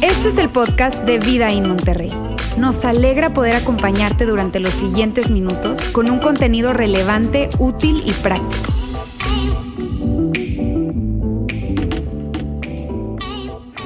Este 0.00 0.28
es 0.28 0.38
el 0.38 0.48
podcast 0.48 0.98
de 1.04 1.18
Vida 1.18 1.50
en 1.50 1.68
Monterrey. 1.68 2.12
Nos 2.56 2.84
alegra 2.84 3.30
poder 3.30 3.56
acompañarte 3.56 4.26
durante 4.26 4.60
los 4.60 4.74
siguientes 4.74 5.30
minutos 5.30 5.80
con 5.88 6.10
un 6.10 6.20
contenido 6.20 6.72
relevante, 6.72 7.50
útil 7.58 8.02
y 8.06 8.12
práctico. 8.12 8.72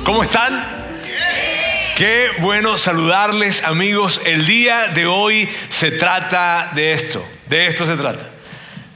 ¿Cómo 0.05 0.23
están? 0.23 0.65
Qué 1.97 2.29
bueno 2.41 2.77
saludarles 2.77 3.65
amigos. 3.65 4.21
El 4.27 4.47
día 4.47 4.89
de 4.89 5.07
hoy 5.07 5.49
se 5.71 5.93
trata 5.93 6.73
de 6.75 6.93
esto, 6.93 7.25
de 7.49 7.67
esto 7.67 7.87
se 7.87 7.97
trata, 7.97 8.29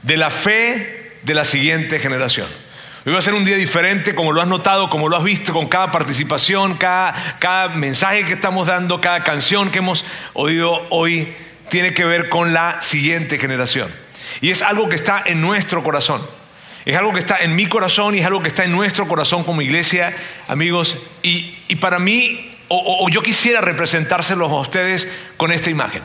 de 0.03 0.17
la 0.17 0.29
fe 0.29 1.02
de 1.23 1.33
la 1.33 1.45
siguiente 1.45 1.99
generación. 1.99 2.47
Hoy 3.05 3.11
va 3.11 3.19
a 3.19 3.21
ser 3.21 3.33
un 3.33 3.43
día 3.43 3.57
diferente, 3.57 4.15
como 4.15 4.31
lo 4.31 4.41
has 4.41 4.47
notado, 4.47 4.89
como 4.89 5.09
lo 5.09 5.17
has 5.17 5.23
visto, 5.23 5.51
con 5.51 5.67
cada 5.67 5.91
participación, 5.91 6.75
cada, 6.77 7.13
cada 7.39 7.69
mensaje 7.69 8.23
que 8.23 8.31
estamos 8.31 8.67
dando, 8.67 9.01
cada 9.01 9.25
canción 9.25 9.71
que 9.71 9.79
hemos 9.79 10.05
oído 10.33 10.87
hoy, 10.89 11.27
tiene 11.69 11.93
que 11.93 12.05
ver 12.05 12.29
con 12.29 12.53
la 12.53 12.81
siguiente 12.81 13.37
generación. 13.39 13.89
Y 14.39 14.51
es 14.51 14.61
algo 14.61 14.87
que 14.87 14.95
está 14.95 15.21
en 15.25 15.41
nuestro 15.41 15.83
corazón. 15.83 16.21
Es 16.85 16.97
algo 16.97 17.13
que 17.13 17.19
está 17.19 17.39
en 17.39 17.55
mi 17.55 17.65
corazón 17.65 18.15
y 18.15 18.19
es 18.19 18.25
algo 18.25 18.41
que 18.41 18.47
está 18.47 18.63
en 18.63 18.71
nuestro 18.71 19.07
corazón 19.07 19.43
como 19.43 19.61
iglesia, 19.61 20.15
amigos. 20.47 20.97
Y, 21.23 21.57
y 21.67 21.75
para 21.75 21.99
mí, 21.99 22.55
o, 22.67 23.05
o, 23.05 23.09
yo 23.09 23.21
quisiera 23.21 23.59
representárselos 23.59 24.49
a 24.49 24.55
ustedes 24.55 25.07
con 25.35 25.51
esta 25.51 25.69
imagen. 25.69 26.03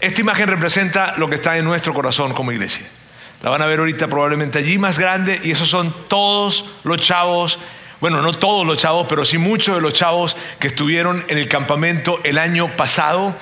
Esta 0.00 0.20
imagen 0.20 0.48
representa 0.48 1.14
lo 1.16 1.28
que 1.28 1.36
está 1.36 1.58
en 1.58 1.64
nuestro 1.64 1.94
corazón 1.94 2.34
como 2.34 2.52
iglesia. 2.52 2.84
La 3.42 3.50
van 3.50 3.60
a 3.60 3.66
ver 3.66 3.80
ahorita 3.80 4.06
probablemente 4.06 4.60
allí 4.60 4.78
más 4.78 4.98
grande 4.98 5.40
y 5.42 5.50
esos 5.50 5.68
son 5.68 5.92
todos 6.06 6.64
los 6.84 6.98
chavos, 6.98 7.58
bueno, 8.00 8.22
no 8.22 8.32
todos 8.32 8.64
los 8.64 8.78
chavos, 8.78 9.06
pero 9.08 9.24
sí 9.24 9.36
muchos 9.36 9.74
de 9.74 9.82
los 9.82 9.94
chavos 9.94 10.36
que 10.60 10.68
estuvieron 10.68 11.24
en 11.28 11.38
el 11.38 11.48
campamento 11.48 12.20
el 12.22 12.38
año 12.38 12.68
pasado 12.76 13.36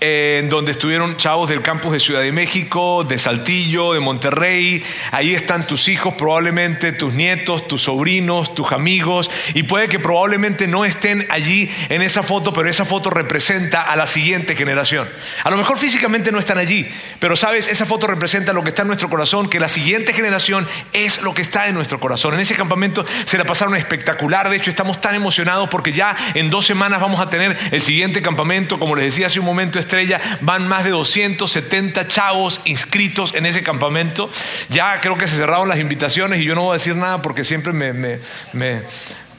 en 0.00 0.50
donde 0.50 0.72
estuvieron 0.72 1.16
chavos 1.16 1.48
del 1.48 1.62
campus 1.62 1.92
de 1.92 2.00
Ciudad 2.00 2.20
de 2.20 2.30
México, 2.30 3.04
de 3.04 3.18
Saltillo, 3.18 3.94
de 3.94 4.00
Monterrey. 4.00 4.84
Ahí 5.10 5.34
están 5.34 5.66
tus 5.66 5.88
hijos, 5.88 6.14
probablemente 6.14 6.92
tus 6.92 7.14
nietos, 7.14 7.66
tus 7.66 7.82
sobrinos, 7.82 8.54
tus 8.54 8.72
amigos. 8.72 9.30
Y 9.54 9.62
puede 9.62 9.88
que 9.88 9.98
probablemente 9.98 10.68
no 10.68 10.84
estén 10.84 11.26
allí 11.30 11.70
en 11.88 12.02
esa 12.02 12.22
foto, 12.22 12.52
pero 12.52 12.68
esa 12.68 12.84
foto 12.84 13.08
representa 13.08 13.82
a 13.82 13.96
la 13.96 14.06
siguiente 14.06 14.54
generación. 14.54 15.08
A 15.44 15.50
lo 15.50 15.56
mejor 15.56 15.78
físicamente 15.78 16.30
no 16.30 16.38
están 16.38 16.58
allí, 16.58 16.86
pero 17.18 17.34
sabes, 17.34 17.68
esa 17.68 17.86
foto 17.86 18.06
representa 18.06 18.52
lo 18.52 18.62
que 18.62 18.68
está 18.70 18.82
en 18.82 18.88
nuestro 18.88 19.08
corazón, 19.08 19.48
que 19.48 19.60
la 19.60 19.68
siguiente 19.68 20.12
generación 20.12 20.66
es 20.92 21.22
lo 21.22 21.34
que 21.34 21.40
está 21.42 21.68
en 21.68 21.74
nuestro 21.74 21.98
corazón. 22.00 22.34
En 22.34 22.40
ese 22.40 22.54
campamento 22.54 23.04
se 23.24 23.38
la 23.38 23.44
pasaron 23.44 23.74
espectacular. 23.76 24.50
De 24.50 24.56
hecho, 24.56 24.68
estamos 24.68 25.00
tan 25.00 25.14
emocionados 25.14 25.70
porque 25.70 25.92
ya 25.92 26.14
en 26.34 26.50
dos 26.50 26.66
semanas 26.66 27.00
vamos 27.00 27.20
a 27.20 27.30
tener 27.30 27.56
el 27.70 27.80
siguiente 27.80 28.20
campamento, 28.20 28.78
como 28.78 28.94
les 28.94 29.06
decía 29.06 29.28
hace 29.28 29.40
un 29.40 29.46
momento, 29.46 29.78
estrella, 29.86 30.20
van 30.42 30.68
más 30.68 30.84
de 30.84 30.90
270 30.90 32.06
chavos 32.08 32.60
inscritos 32.64 33.34
en 33.34 33.46
ese 33.46 33.62
campamento. 33.62 34.28
Ya 34.68 35.00
creo 35.00 35.16
que 35.16 35.26
se 35.26 35.36
cerraron 35.36 35.68
las 35.68 35.78
invitaciones 35.78 36.40
y 36.40 36.44
yo 36.44 36.54
no 36.54 36.62
voy 36.62 36.70
a 36.70 36.78
decir 36.78 36.96
nada 36.96 37.22
porque 37.22 37.44
siempre 37.44 37.72
me, 37.72 37.92
me, 37.92 38.18
me, 38.52 38.82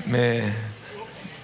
me, 0.05 0.41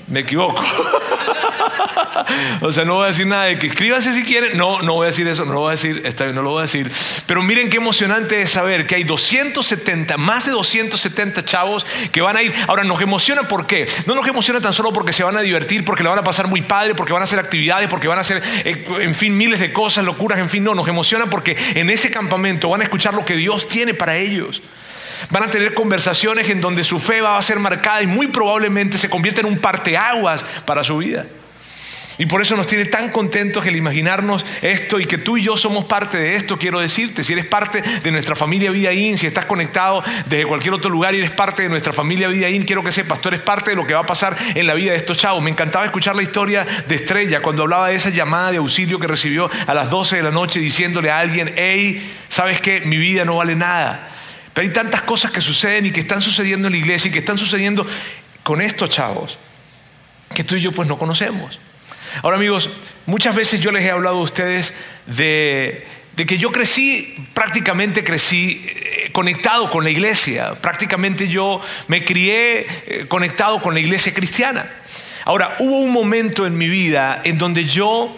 me 0.07 0.21
equivoco. 0.21 0.63
o 2.61 2.71
sea, 2.71 2.85
no 2.85 2.95
voy 2.95 3.05
a 3.05 3.07
decir 3.07 3.27
nada 3.27 3.45
de 3.45 3.57
que 3.57 3.67
escríbanse 3.67 4.13
si 4.13 4.23
quieren. 4.23 4.57
No, 4.57 4.81
no 4.81 4.93
voy 4.93 5.05
a 5.05 5.09
decir 5.09 5.27
eso, 5.27 5.45
no 5.45 5.53
lo 5.53 5.59
voy 5.61 5.69
a 5.69 5.71
decir, 5.71 6.01
esta 6.05 6.25
vez 6.25 6.35
no 6.35 6.41
lo 6.41 6.51
voy 6.51 6.59
a 6.59 6.61
decir. 6.63 6.91
Pero 7.25 7.41
miren 7.41 7.69
qué 7.69 7.77
emocionante 7.77 8.41
es 8.41 8.51
saber 8.51 8.85
que 8.85 8.95
hay 8.95 9.03
270, 9.03 10.17
más 10.17 10.45
de 10.45 10.51
270 10.51 11.45
chavos 11.45 11.85
que 12.11 12.21
van 12.21 12.37
a 12.37 12.41
ir. 12.41 12.53
Ahora, 12.67 12.83
nos 12.83 13.01
emociona 13.01 13.43
¿por 13.43 13.65
qué? 13.65 13.87
No 14.05 14.15
nos 14.15 14.27
emociona 14.27 14.61
tan 14.61 14.73
solo 14.73 14.91
porque 14.93 15.13
se 15.13 15.23
van 15.23 15.37
a 15.37 15.41
divertir, 15.41 15.85
porque 15.85 16.03
le 16.03 16.09
van 16.09 16.19
a 16.19 16.23
pasar 16.23 16.47
muy 16.47 16.61
padre, 16.61 16.95
porque 16.95 17.13
van 17.13 17.21
a 17.21 17.25
hacer 17.25 17.39
actividades, 17.39 17.89
porque 17.89 18.07
van 18.07 18.17
a 18.17 18.21
hacer, 18.21 18.41
eh, 18.65 18.85
en 19.01 19.15
fin, 19.15 19.37
miles 19.37 19.59
de 19.59 19.71
cosas, 19.71 20.03
locuras, 20.03 20.39
en 20.39 20.49
fin, 20.49 20.63
no, 20.63 20.75
nos 20.75 20.87
emociona 20.87 21.27
porque 21.27 21.57
en 21.75 21.89
ese 21.89 22.09
campamento 22.09 22.69
van 22.69 22.81
a 22.81 22.83
escuchar 22.83 23.13
lo 23.13 23.25
que 23.25 23.35
Dios 23.35 23.67
tiene 23.67 23.93
para 23.93 24.17
ellos. 24.17 24.61
Van 25.29 25.43
a 25.43 25.49
tener 25.49 25.73
conversaciones 25.73 26.49
en 26.49 26.61
donde 26.61 26.83
su 26.83 26.99
fe 26.99 27.21
va 27.21 27.37
a 27.37 27.41
ser 27.41 27.59
marcada 27.59 28.01
y 28.01 28.07
muy 28.07 28.27
probablemente 28.27 28.97
se 28.97 29.09
convierta 29.09 29.41
en 29.41 29.47
un 29.47 29.57
parteaguas 29.57 30.43
para 30.65 30.83
su 30.83 30.97
vida. 30.97 31.25
Y 32.17 32.27
por 32.27 32.41
eso 32.41 32.55
nos 32.55 32.67
tiene 32.67 32.85
tan 32.85 33.09
contentos 33.09 33.65
el 33.65 33.75
imaginarnos 33.75 34.45
esto 34.61 34.99
y 34.99 35.05
que 35.05 35.17
tú 35.17 35.37
y 35.37 35.43
yo 35.43 35.57
somos 35.57 35.85
parte 35.85 36.17
de 36.17 36.35
esto, 36.35 36.59
quiero 36.59 36.79
decirte. 36.79 37.23
Si 37.23 37.33
eres 37.33 37.45
parte 37.45 37.81
de 37.81 38.11
nuestra 38.11 38.35
familia 38.35 38.69
Vidaín, 38.69 39.17
si 39.17 39.25
estás 39.25 39.45
conectado 39.45 40.03
desde 40.27 40.45
cualquier 40.45 40.75
otro 40.75 40.89
lugar 40.89 41.15
y 41.15 41.19
eres 41.19 41.31
parte 41.31 41.63
de 41.63 41.69
nuestra 41.69 41.91
familia 41.91 42.27
Vidaín, 42.27 42.65
quiero 42.65 42.83
que 42.83 42.91
sepas, 42.91 43.19
tú 43.19 43.29
eres 43.29 43.41
parte 43.41 43.71
de 43.71 43.75
lo 43.75 43.87
que 43.87 43.93
va 43.93 44.01
a 44.01 44.05
pasar 44.05 44.37
en 44.53 44.67
la 44.67 44.75
vida 44.75 44.91
de 44.91 44.97
estos 44.97 45.17
chavos. 45.17 45.41
Me 45.41 45.49
encantaba 45.49 45.85
escuchar 45.85 46.15
la 46.15 46.21
historia 46.21 46.67
de 46.87 46.95
Estrella 46.95 47.41
cuando 47.41 47.63
hablaba 47.63 47.89
de 47.89 47.95
esa 47.95 48.09
llamada 48.09 48.51
de 48.51 48.57
auxilio 48.57 48.99
que 48.99 49.07
recibió 49.07 49.49
a 49.65 49.73
las 49.73 49.89
12 49.89 50.17
de 50.17 50.23
la 50.23 50.31
noche 50.31 50.59
diciéndole 50.59 51.09
a 51.09 51.17
alguien, 51.17 51.51
hey, 51.55 52.13
¿sabes 52.29 52.61
qué? 52.61 52.81
Mi 52.81 52.97
vida 52.97 53.25
no 53.25 53.37
vale 53.37 53.55
nada. 53.55 54.12
Pero 54.53 54.67
hay 54.67 54.73
tantas 54.73 55.01
cosas 55.01 55.31
que 55.31 55.41
suceden 55.41 55.87
y 55.87 55.91
que 55.91 56.01
están 56.01 56.21
sucediendo 56.21 56.67
en 56.67 56.73
la 56.73 56.79
iglesia 56.79 57.09
y 57.09 57.11
que 57.11 57.19
están 57.19 57.37
sucediendo 57.37 57.85
con 58.43 58.61
estos 58.61 58.89
chavos 58.89 59.37
que 60.33 60.43
tú 60.43 60.55
y 60.55 60.61
yo 60.61 60.71
pues 60.71 60.87
no 60.87 60.97
conocemos. 60.97 61.59
Ahora 62.21 62.37
amigos, 62.37 62.69
muchas 63.05 63.35
veces 63.35 63.61
yo 63.61 63.71
les 63.71 63.83
he 63.83 63.91
hablado 63.91 64.17
a 64.17 64.21
ustedes 64.21 64.73
de, 65.07 65.85
de 66.15 66.25
que 66.25 66.37
yo 66.37 66.51
crecí, 66.51 67.27
prácticamente 67.33 68.03
crecí 68.03 68.65
eh, 68.67 69.09
conectado 69.11 69.69
con 69.69 69.83
la 69.83 69.89
iglesia, 69.89 70.53
prácticamente 70.61 71.27
yo 71.27 71.61
me 71.87 72.05
crié 72.05 72.67
eh, 72.85 73.05
conectado 73.07 73.61
con 73.61 73.73
la 73.73 73.79
iglesia 73.79 74.13
cristiana. 74.13 74.69
Ahora, 75.25 75.55
hubo 75.59 75.79
un 75.79 75.91
momento 75.91 76.45
en 76.45 76.57
mi 76.57 76.67
vida 76.67 77.21
en 77.23 77.37
donde 77.37 77.65
yo 77.65 78.15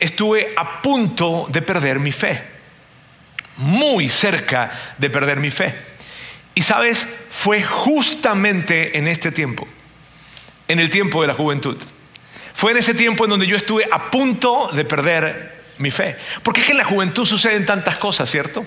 estuve 0.00 0.52
a 0.56 0.80
punto 0.80 1.46
de 1.50 1.62
perder 1.62 2.00
mi 2.00 2.12
fe, 2.12 2.42
muy 3.58 4.08
cerca 4.08 4.72
de 4.98 5.10
perder 5.10 5.38
mi 5.38 5.50
fe. 5.50 5.74
Y 6.54 6.62
sabes, 6.62 7.06
fue 7.30 7.62
justamente 7.62 8.98
en 8.98 9.06
este 9.06 9.30
tiempo, 9.30 9.68
en 10.66 10.80
el 10.80 10.90
tiempo 10.90 11.22
de 11.22 11.28
la 11.28 11.34
juventud. 11.34 11.76
Fue 12.54 12.72
en 12.72 12.78
ese 12.78 12.94
tiempo 12.94 13.24
en 13.24 13.30
donde 13.30 13.46
yo 13.46 13.56
estuve 13.56 13.86
a 13.90 14.10
punto 14.10 14.70
de 14.72 14.84
perder 14.84 15.62
mi 15.78 15.92
fe. 15.92 16.16
Porque 16.42 16.60
es 16.60 16.66
que 16.66 16.72
en 16.72 16.78
la 16.78 16.84
juventud 16.84 17.24
suceden 17.24 17.64
tantas 17.66 17.98
cosas, 17.98 18.28
¿cierto? 18.28 18.66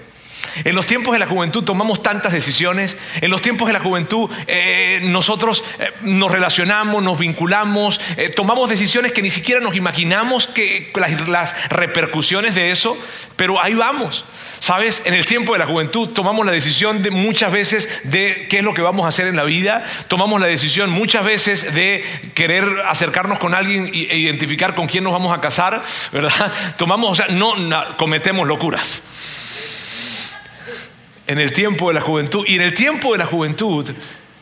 En 0.64 0.76
los 0.76 0.86
tiempos 0.86 1.14
de 1.14 1.20
la 1.20 1.28
juventud 1.28 1.64
tomamos 1.64 2.04
tantas 2.04 2.32
decisiones. 2.32 2.98
En 3.22 3.32
los 3.32 3.42
tiempos 3.42 3.68
de 3.68 3.74
la 3.74 3.80
juventud 3.80 4.30
eh, 4.48 5.00
nosotros 5.04 5.64
eh, 5.80 5.92
nos 6.02 6.32
relacionamos, 6.32 7.02
nos 7.02 7.18
vinculamos, 7.18 8.00
eh, 8.18 8.30
tomamos 8.30 8.70
decisiones 8.70 9.12
que 9.12 9.22
ni 9.22 9.30
siquiera 9.30 9.62
nos 9.62 9.76
imaginamos 9.76 10.48
que 10.48 10.92
las, 11.28 11.70
repercusiones 11.70 12.56
de 12.56 12.72
eso, 12.72 12.98
pero 13.36 13.62
ahí 13.62 13.74
vamos. 13.74 14.26
Sabes, 14.60 15.02
en 15.06 15.16
el 15.16 15.26
tiempo 15.26 15.54
de 15.54 15.60
la 15.60 15.66
juventud 15.66 16.10
tomamos 16.10 16.46
la 16.46 16.52
decisión 16.52 17.02
de 17.02 17.10
muchas 17.10 17.52
veces 17.52 17.90
de 18.04 18.48
qué 18.50 18.60
es 18.60 18.64
lo 18.64 18.74
que 18.74 18.82
vamos 18.82 19.06
a 19.06 19.10
hacer 19.10 19.28
en 19.28 19.36
la 19.36 19.44
vida, 19.44 19.84
tomamos 20.08 20.40
la 20.40 20.48
decisión 20.48 20.92
muchas 20.92 21.26
veces 21.26 21.74
de 21.74 22.04
querer 22.36 22.66
acercarnos 22.88 23.40
con 23.40 23.56
alguien 23.56 23.88
e 23.88 24.18
identificar 24.18 24.76
con 24.76 24.88
quién 24.88 25.04
nos 25.04 25.14
vamos 25.14 25.36
a 25.36 25.42
casar, 25.42 25.82
¿verdad? 26.12 26.52
Tomamos, 26.78 27.12
o 27.12 27.16
sea, 27.16 27.34
no 27.34 27.56
cometemos 27.98 28.48
locuras. 28.48 29.02
En 31.32 31.40
el 31.40 31.54
tiempo 31.54 31.88
de 31.88 31.94
la 31.94 32.02
juventud 32.02 32.44
y 32.46 32.56
en 32.56 32.62
el 32.62 32.74
tiempo 32.74 33.14
de 33.14 33.20
la 33.20 33.26
juventud 33.26 33.90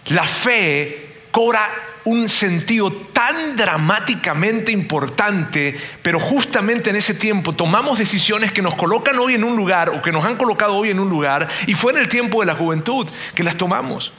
la 0.08 0.24
fe 0.24 1.18
cobra 1.30 1.70
un 2.06 2.28
sentido 2.28 2.92
tan 2.92 3.56
dramáticamente 3.56 4.72
importante, 4.72 5.80
pero 6.02 6.20
justamente 6.20 6.90
en 6.90 6.96
ese 6.96 7.14
tiempo 7.14 7.54
tomamos 7.54 8.00
decisiones 8.00 8.52
que 8.52 8.64
nos 8.64 8.74
colocan 8.74 9.20
hoy 9.20 9.36
en 9.36 9.44
un 9.44 9.56
lugar 9.56 9.92
o 9.92 10.02
que 10.02 10.12
nos 10.12 10.26
han 10.26 10.36
colocado 10.36 10.78
hoy 10.78 10.90
en 10.90 11.00
un 11.00 11.12
lugar 11.12 11.48
y 11.68 11.76
fue 11.76 11.92
en 11.92 12.00
el 12.00 12.10
tiempo 12.10 12.40
de 12.40 12.48
la 12.48 12.56
juventud 12.56 13.08
que 13.36 13.44
las 13.44 13.56
tomamos. 13.56 14.12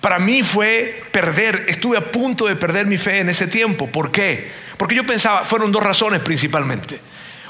Para 0.00 0.20
mí 0.20 0.44
fue 0.44 1.02
perder, 1.10 1.64
estuve 1.66 1.98
a 1.98 2.12
punto 2.12 2.46
de 2.46 2.54
perder 2.54 2.86
mi 2.86 2.96
fe 2.96 3.18
en 3.18 3.28
ese 3.28 3.48
tiempo. 3.48 3.88
¿Por 3.88 4.12
qué? 4.12 4.52
Porque 4.76 4.94
yo 4.94 5.04
pensaba, 5.04 5.42
fueron 5.42 5.72
dos 5.72 5.82
razones 5.82 6.20
principalmente. 6.20 7.00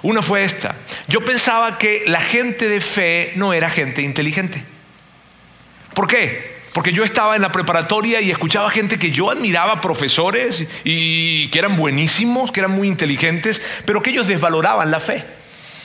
Una 0.02 0.22
fue 0.22 0.44
esta, 0.44 0.74
yo 1.08 1.24
pensaba 1.24 1.78
que 1.78 2.04
la 2.06 2.20
gente 2.20 2.68
de 2.68 2.80
fe 2.80 3.32
no 3.36 3.52
era 3.52 3.70
gente 3.70 4.02
inteligente. 4.02 4.62
¿Por 5.94 6.06
qué? 6.06 6.56
Porque 6.76 6.92
yo 6.92 7.04
estaba 7.04 7.36
en 7.36 7.40
la 7.40 7.50
preparatoria 7.50 8.20
y 8.20 8.30
escuchaba 8.30 8.68
gente 8.68 8.98
que 8.98 9.10
yo 9.10 9.30
admiraba, 9.30 9.80
profesores, 9.80 10.66
y 10.84 11.48
que 11.48 11.58
eran 11.58 11.74
buenísimos, 11.74 12.52
que 12.52 12.60
eran 12.60 12.72
muy 12.72 12.86
inteligentes, 12.86 13.62
pero 13.86 14.02
que 14.02 14.10
ellos 14.10 14.28
desvaloraban 14.28 14.90
la 14.90 15.00
fe. 15.00 15.24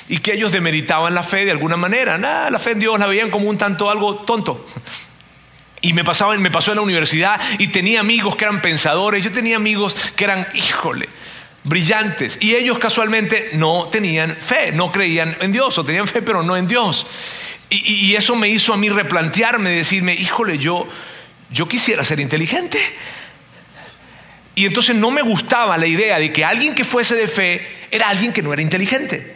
Y 0.09 0.17
que 0.17 0.33
ellos 0.33 0.51
demeritaban 0.51 1.15
la 1.15 1.23
fe 1.23 1.45
de 1.45 1.51
alguna 1.51 1.77
manera. 1.77 2.17
Nada, 2.17 2.49
la 2.49 2.59
fe 2.59 2.71
en 2.71 2.79
Dios 2.79 2.99
la 2.99 3.07
veían 3.07 3.29
como 3.29 3.49
un 3.49 3.57
tanto 3.57 3.89
algo 3.89 4.15
tonto. 4.15 4.65
Y 5.79 5.93
me, 5.93 6.03
pasaba, 6.03 6.37
me 6.37 6.51
pasó 6.51 6.71
en 6.71 6.75
la 6.75 6.83
universidad 6.83 7.39
y 7.57 7.69
tenía 7.69 8.01
amigos 8.01 8.35
que 8.35 8.43
eran 8.43 8.61
pensadores, 8.61 9.23
yo 9.23 9.31
tenía 9.31 9.55
amigos 9.55 9.95
que 10.17 10.25
eran, 10.25 10.45
híjole, 10.53 11.07
brillantes. 11.63 12.37
Y 12.41 12.55
ellos 12.55 12.79
casualmente 12.79 13.51
no 13.53 13.89
tenían 13.91 14.35
fe, 14.35 14.71
no 14.71 14.91
creían 14.91 15.37
en 15.41 15.51
Dios, 15.51 15.77
o 15.77 15.83
tenían 15.83 16.07
fe 16.07 16.21
pero 16.21 16.43
no 16.43 16.57
en 16.57 16.67
Dios. 16.67 17.05
Y, 17.69 18.15
eso 18.15 18.35
me 18.35 18.49
hizo 18.49 18.73
a 18.73 18.77
mí 18.77 18.89
replantearme, 18.89 19.69
decirme, 19.69 20.13
híjole, 20.13 20.57
yo, 20.57 20.89
yo 21.51 21.69
quisiera 21.69 22.03
ser 22.03 22.19
inteligente. 22.19 22.77
Y 24.55 24.65
entonces 24.65 24.93
no 24.97 25.09
me 25.09 25.21
gustaba 25.21 25.77
la 25.77 25.87
idea 25.87 26.19
de 26.19 26.33
que 26.33 26.43
alguien 26.43 26.75
que 26.75 26.83
fuese 26.83 27.15
de 27.15 27.29
fe 27.29 27.65
era 27.89 28.09
alguien 28.09 28.33
que 28.33 28.41
no 28.41 28.51
era 28.51 28.61
inteligente. 28.61 29.35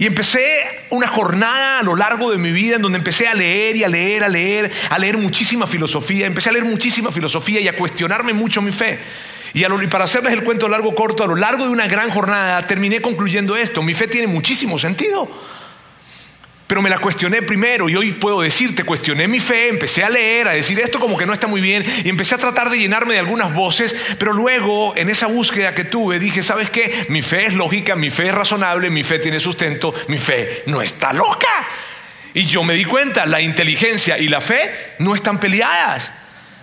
Y 0.00 0.06
empecé 0.06 0.86
una 0.90 1.06
jornada 1.06 1.78
a 1.78 1.82
lo 1.84 1.94
largo 1.94 2.32
de 2.32 2.38
mi 2.38 2.50
vida 2.50 2.76
en 2.76 2.82
donde 2.82 2.98
empecé 2.98 3.28
a 3.28 3.34
leer 3.34 3.76
y 3.76 3.84
a 3.84 3.88
leer, 3.88 4.24
a 4.24 4.28
leer, 4.28 4.72
a 4.90 4.98
leer 4.98 5.16
muchísima 5.16 5.66
filosofía. 5.68 6.26
Empecé 6.26 6.48
a 6.48 6.52
leer 6.52 6.64
muchísima 6.64 7.12
filosofía 7.12 7.60
y 7.60 7.68
a 7.68 7.76
cuestionarme 7.76 8.32
mucho 8.32 8.60
mi 8.60 8.72
fe. 8.72 8.98
Y, 9.54 9.64
y 9.64 9.86
para 9.88 10.04
hacerles 10.04 10.32
el 10.32 10.44
cuento 10.44 10.68
largo 10.68 10.94
corto, 10.94 11.24
a 11.24 11.26
lo 11.26 11.36
largo 11.36 11.64
de 11.64 11.70
una 11.70 11.88
gran 11.88 12.10
jornada 12.10 12.62
terminé 12.62 13.00
concluyendo 13.00 13.56
esto. 13.56 13.82
Mi 13.82 13.94
fe 13.94 14.06
tiene 14.06 14.26
muchísimo 14.26 14.78
sentido. 14.78 15.28
Pero 16.68 16.82
me 16.82 16.90
la 16.90 16.98
cuestioné 16.98 17.40
primero 17.40 17.88
y 17.88 17.96
hoy 17.96 18.12
puedo 18.12 18.42
decirte, 18.42 18.84
cuestioné 18.84 19.26
mi 19.26 19.40
fe, 19.40 19.68
empecé 19.68 20.04
a 20.04 20.10
leer, 20.10 20.48
a 20.48 20.52
decir 20.52 20.78
esto 20.78 21.00
como 21.00 21.16
que 21.16 21.24
no 21.24 21.32
está 21.32 21.46
muy 21.46 21.62
bien 21.62 21.82
y 22.04 22.10
empecé 22.10 22.34
a 22.34 22.38
tratar 22.38 22.68
de 22.68 22.78
llenarme 22.78 23.14
de 23.14 23.20
algunas 23.20 23.54
voces, 23.54 23.96
pero 24.18 24.34
luego 24.34 24.94
en 24.94 25.08
esa 25.08 25.28
búsqueda 25.28 25.74
que 25.74 25.84
tuve 25.84 26.18
dije, 26.18 26.42
¿sabes 26.42 26.68
qué? 26.68 27.06
Mi 27.08 27.22
fe 27.22 27.46
es 27.46 27.54
lógica, 27.54 27.96
mi 27.96 28.10
fe 28.10 28.28
es 28.28 28.34
razonable, 28.34 28.90
mi 28.90 29.02
fe 29.02 29.18
tiene 29.18 29.40
sustento, 29.40 29.94
mi 30.08 30.18
fe 30.18 30.64
no 30.66 30.82
está 30.82 31.14
loca. 31.14 31.48
Y 32.34 32.44
yo 32.44 32.62
me 32.62 32.74
di 32.74 32.84
cuenta, 32.84 33.24
la 33.24 33.40
inteligencia 33.40 34.18
y 34.18 34.28
la 34.28 34.42
fe 34.42 34.94
no 34.98 35.14
están 35.14 35.40
peleadas. 35.40 36.12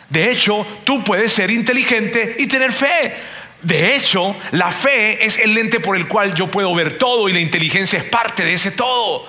De 0.10 0.32
hecho, 0.32 0.66
tú 0.84 1.04
puedes 1.04 1.34
ser 1.34 1.52
inteligente 1.52 2.36
y 2.40 2.48
tener 2.48 2.72
fe. 2.72 3.14
De 3.62 3.96
hecho, 3.96 4.36
la 4.52 4.72
fe 4.72 5.26
es 5.26 5.40
el 5.40 5.54
lente 5.54 5.80
por 5.80 5.96
el 5.96 6.08
cual 6.08 6.36
yo 6.36 6.48
puedo 6.48 6.74
ver 6.76 6.98
todo 6.98 7.28
y 7.28 7.34
la 7.34 7.40
inteligencia 7.40 7.98
es 7.98 8.06
parte 8.06 8.44
de 8.44 8.54
ese 8.54 8.72
todo. 8.72 9.28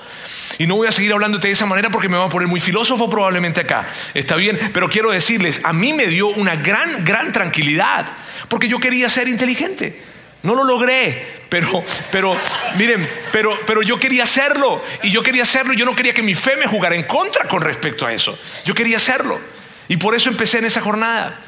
Y 0.58 0.66
no 0.66 0.76
voy 0.76 0.88
a 0.88 0.92
seguir 0.92 1.12
hablándote 1.12 1.48
de 1.48 1.54
esa 1.54 1.66
manera 1.66 1.90
porque 1.90 2.08
me 2.08 2.16
va 2.16 2.26
a 2.26 2.28
poner 2.28 2.48
muy 2.48 2.60
filósofo 2.60 3.08
probablemente 3.08 3.62
acá. 3.62 3.86
Está 4.14 4.36
bien, 4.36 4.58
pero 4.72 4.88
quiero 4.88 5.10
decirles, 5.10 5.60
a 5.64 5.72
mí 5.72 5.92
me 5.92 6.06
dio 6.06 6.28
una 6.28 6.56
gran, 6.56 7.04
gran 7.04 7.32
tranquilidad 7.32 8.06
porque 8.48 8.68
yo 8.68 8.78
quería 8.78 9.08
ser 9.08 9.28
inteligente. 9.28 10.02
No 10.42 10.54
lo 10.54 10.64
logré, 10.64 11.26
pero, 11.48 11.82
pero, 12.12 12.36
miren, 12.76 13.08
pero, 13.32 13.58
pero 13.66 13.82
yo 13.82 13.98
quería 13.98 14.24
hacerlo 14.24 14.82
y 15.02 15.10
yo 15.10 15.22
quería 15.22 15.42
hacerlo 15.42 15.72
y 15.72 15.76
yo 15.76 15.84
no 15.84 15.96
quería 15.96 16.14
que 16.14 16.22
mi 16.22 16.34
fe 16.34 16.56
me 16.56 16.66
jugara 16.66 16.94
en 16.94 17.04
contra 17.04 17.48
con 17.48 17.62
respecto 17.62 18.06
a 18.06 18.12
eso. 18.12 18.38
Yo 18.64 18.74
quería 18.74 18.98
hacerlo 18.98 19.55
y 19.88 19.96
por 19.96 20.14
eso 20.14 20.30
empecé 20.30 20.58
en 20.58 20.64
esa 20.64 20.80
jornada. 20.80 21.40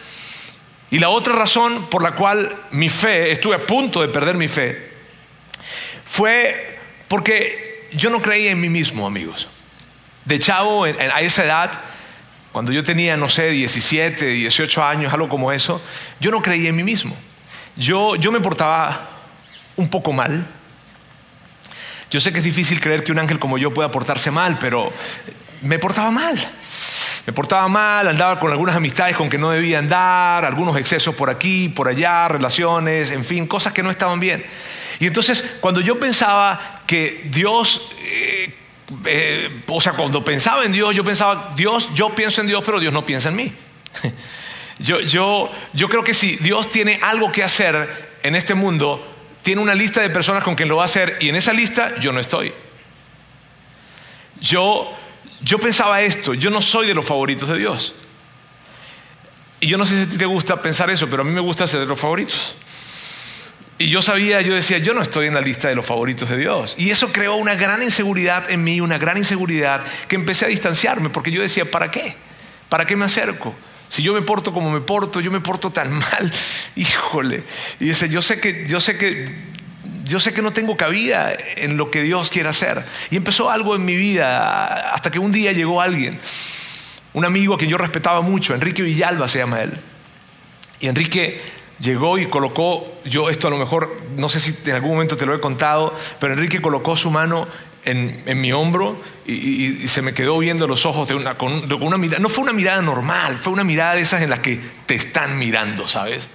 Y 0.91 0.99
la 0.99 1.11
otra 1.11 1.35
razón 1.35 1.87
por 1.91 2.03
la 2.03 2.13
cual 2.13 2.55
mi 2.71 2.89
fe, 2.89 3.31
estuve 3.31 3.57
a 3.57 3.67
punto 3.67 4.01
de 4.01 4.09
perder 4.09 4.37
mi 4.37 4.49
fe, 4.49 4.91
fue 6.05 6.79
porque 7.09 7.89
yo 7.93 8.11
no 8.11 8.23
creía 8.23 8.51
en 8.51 8.61
mí 8.61 8.69
mismo, 8.69 9.07
amigos. 9.07 9.49
De 10.25 10.39
chavo, 10.39 10.85
a 10.85 11.21
esa 11.21 11.45
edad, 11.45 11.71
cuando 12.53 12.73
yo 12.73 12.83
tenía, 12.83 13.17
no 13.17 13.29
sé, 13.29 13.51
17, 13.51 14.27
18 14.27 14.85
años, 14.85 15.13
algo 15.13 15.29
como 15.29 15.53
eso, 15.53 15.83
yo 16.21 16.31
no 16.31 16.43
creía 16.43 16.71
en 16.71 16.77
mí 16.77 16.83
mismo. 16.83 17.17
Yo, 17.77 18.17
yo 18.17 18.33
me 18.33 18.41
portaba 18.41 19.09
un 19.77 19.89
poco 19.89 20.13
mal. 20.13 20.47
Yo 22.11 22.21
sé 22.21 22.33
que 22.33 22.39
es 22.39 22.45
difícil 22.45 22.81
creer 22.81 23.05
que 23.05 23.13
un 23.13 23.19
ángel 23.19 23.39
como 23.39 23.59
yo 23.59 23.73
pueda 23.73 23.91
portarse 23.91 24.31
mal, 24.31 24.59
pero 24.59 24.93
me 25.63 25.79
portaba 25.79 26.11
mal. 26.11 26.37
Me 27.29 27.35
portaba 27.35 27.69
mal, 27.69 28.09
andaba 28.09 28.41
con 28.41 28.51
algunas 28.51 28.75
amistades 28.75 29.15
con 29.15 29.29
que 29.29 29.37
no 29.37 29.51
debía 29.51 29.81
andar, 29.81 30.47
algunos 30.47 30.75
excesos 30.79 31.15
por 31.15 31.29
aquí, 31.29 31.69
por 31.69 31.87
allá, 31.87 32.27
relaciones, 32.27 33.11
en 33.11 33.23
fin, 33.23 33.47
cosas 33.47 33.75
que 33.75 33.83
no 33.83 33.91
estaban 33.91 34.19
bien. 34.19 34.47
Y 34.99 35.07
entonces, 35.09 35.57
cuando 35.61 35.83
yo 35.83 36.01
pensaba 36.01 36.81
que 36.87 37.29
Dios, 37.31 37.93
eh, 38.01 38.55
eh, 39.05 39.63
o 39.67 39.79
sea, 39.79 39.93
cuando 39.93 40.25
pensaba 40.25 40.65
en 40.65 40.73
Dios, 40.73 40.97
yo 40.97 41.05
pensaba, 41.05 41.53
Dios, 41.55 41.91
yo 41.95 42.15
pienso 42.15 42.41
en 42.41 42.47
Dios, 42.47 42.63
pero 42.65 42.81
Dios 42.81 42.95
no 42.95 43.05
piensa 43.05 43.29
en 43.29 43.37
mí. 43.37 43.53
yo, 44.79 45.01
yo, 45.01 45.53
yo 45.75 45.91
creo 45.91 46.03
que 46.03 46.15
si 46.15 46.37
Dios 46.37 46.71
tiene 46.71 46.99
algo 47.03 47.31
que 47.31 47.45
hacer 47.45 48.09
en 48.23 48.37
este 48.37 48.55
mundo, 48.55 49.07
tiene 49.43 49.61
una 49.61 49.75
lista 49.75 50.01
de 50.01 50.09
personas 50.09 50.43
con 50.43 50.55
quien 50.55 50.71
lo 50.71 50.77
va 50.77 50.85
a 50.85 50.87
hacer 50.87 51.19
y 51.21 51.29
en 51.29 51.37
esa 51.37 51.53
lista 51.53 51.95
yo 52.01 52.11
no 52.11 52.21
estoy. 52.21 52.55
Yo, 54.41 54.97
yo 55.49 55.59
pensaba 55.59 56.03
esto, 56.03 56.35
yo 56.35 56.51
no 56.51 56.61
soy 56.61 56.87
de 56.87 56.93
los 56.93 57.07
favoritos 57.07 57.49
de 57.49 57.57
Dios. 57.57 57.95
Y 59.61 59.67
yo 59.69 59.79
no 59.79 59.87
sé 59.87 59.95
si 59.95 60.03
a 60.03 60.11
ti 60.11 60.19
te 60.19 60.27
gusta 60.27 60.61
pensar 60.61 60.91
eso, 60.91 61.09
pero 61.09 61.23
a 61.23 61.25
mí 61.25 61.33
me 61.33 61.41
gusta 61.41 61.67
ser 61.67 61.81
de 61.81 61.87
los 61.87 61.99
favoritos. 61.99 62.55
Y 63.79 63.89
yo 63.89 64.03
sabía, 64.03 64.43
yo 64.43 64.55
decía, 64.55 64.77
yo 64.77 64.93
no 64.93 65.01
estoy 65.01 65.27
en 65.27 65.33
la 65.33 65.41
lista 65.41 65.69
de 65.69 65.75
los 65.75 65.87
favoritos 65.87 66.29
de 66.29 66.37
Dios. 66.37 66.75
Y 66.77 66.91
eso 66.91 67.11
creó 67.13 67.37
una 67.37 67.55
gran 67.55 67.83
inseguridad 67.83 68.51
en 68.51 68.63
mí, 68.63 68.83
una 68.83 68.99
gran 68.99 69.17
inseguridad 69.17 69.83
que 70.07 70.17
empecé 70.17 70.45
a 70.45 70.49
distanciarme, 70.49 71.09
porque 71.09 71.31
yo 71.31 71.41
decía, 71.41 71.65
¿para 71.65 71.91
qué? 71.91 72.15
¿Para 72.69 72.85
qué 72.85 72.95
me 72.95 73.07
acerco? 73.07 73.55
Si 73.89 74.03
yo 74.03 74.13
me 74.13 74.21
porto 74.21 74.53
como 74.53 74.71
me 74.71 74.83
porto, 74.83 75.19
yo 75.19 75.31
me 75.31 75.41
porto 75.41 75.71
tan 75.71 75.93
mal, 75.99 76.31
híjole. 76.77 77.43
Y 77.81 77.87
dice, 77.87 78.11
yo 78.11 78.21
sé 78.21 78.39
que, 78.39 78.67
yo 78.69 78.81
sé 78.81 78.99
que, 78.99 79.35
yo 80.09 80.19
sé 80.19 80.33
que 80.33 80.41
no 80.41 80.53
tengo 80.53 80.77
cabida 80.77 81.33
en 81.57 81.77
lo 81.77 81.91
que 81.91 82.03
Dios 82.03 82.31
quiere 82.31 82.49
hacer. 82.49 82.83
Y 83.11 83.17
empezó 83.17 83.51
algo 83.51 83.77
en 83.77 83.85
mi 83.85 83.95
vida, 83.95 84.93
hasta 84.93 85.11
que 85.11 85.19
un 85.19 85.31
día 85.31 85.53
llegó 85.53 85.83
alguien, 85.83 86.19
un 87.13 87.25
amigo 87.25 87.55
a 87.55 87.59
quien 87.59 87.71
yo 87.71 87.79
respetaba 87.79 88.23
mucho, 88.23 88.55
Enrique 88.55 88.83
Villalba 88.83 89.29
se 89.29 89.39
llama 89.39 89.61
él. 89.61 89.73
Y 90.81 90.89
Enrique 90.89 91.41
llegó 91.79 92.19
y 92.19 92.27
colocó, 92.27 93.01
yo 93.05 93.29
esto 93.29 93.49
a 93.49 93.51
lo 93.51 93.59
mejor, 93.59 93.95
no 94.17 94.29
sé 94.31 94.41
si 94.41 94.69
en 94.69 94.77
algún 94.77 94.93
momento 94.93 95.17
te 95.17 95.27
lo 95.27 95.35
he 95.35 95.41
contado, 95.41 95.95
pero 96.19 96.33
Enrique 96.33 96.63
colocó 96.63 96.97
su 96.97 97.11
mano 97.11 97.47
en, 97.85 98.41
mi 98.41 98.53
hombro 98.53 99.01
y, 99.27 99.89
se 99.89 100.03
me 100.03 100.15
quedó 100.15 100.39
viendo 100.39 100.67
los 100.67 100.87
ojos 100.87 101.07
de 101.09 101.15
una, 101.15 101.37
con, 101.37 101.71
una 101.83 101.99
mirada, 101.99 102.21
no 102.21 102.29
fue 102.29 102.45
una 102.45 102.53
mirada 102.53 102.81
normal, 102.81 103.37
fue 103.39 103.53
una 103.53 103.65
mirada 103.65 103.95
de 103.95 104.03
esas 104.03 104.23
en 104.23 104.31
las 104.31 104.41
que 104.41 104.61
te 104.87 104.95
están 104.95 105.39
mirando, 105.39 105.87
¿sabes? 105.87 106.31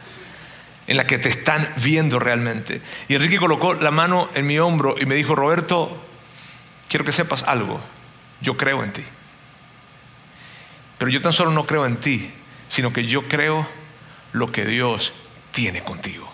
En 0.88 0.98
la 0.98 1.08
que 1.08 1.18
te 1.18 1.30
están 1.30 1.68
viendo 1.78 2.20
realmente. 2.20 2.82
Y 3.08 3.16
Enrique 3.16 3.38
colocó 3.38 3.74
la 3.74 3.92
mano 3.92 4.30
en 4.36 4.46
mi 4.46 4.60
hombro 4.60 4.96
y 5.00 5.06
me 5.06 5.16
dijo, 5.16 5.36
Roberto, 5.36 5.98
quiero 6.90 7.06
que 7.06 7.12
sepas 7.12 7.44
algo, 7.44 7.80
yo 8.42 8.58
creo 8.58 8.84
en 8.84 8.92
ti. 8.92 9.04
Pero 10.98 11.12
yo 11.12 11.22
tan 11.22 11.34
solo 11.34 11.52
no 11.52 11.66
creo 11.66 11.86
en 11.86 11.98
ti, 11.98 12.32
sino 12.68 12.94
que 12.94 13.06
yo 13.06 13.24
creo 13.24 13.68
lo 14.34 14.52
que 14.52 14.66
Dios 14.66 15.14
tiene 15.52 15.82
contigo. 15.82 16.30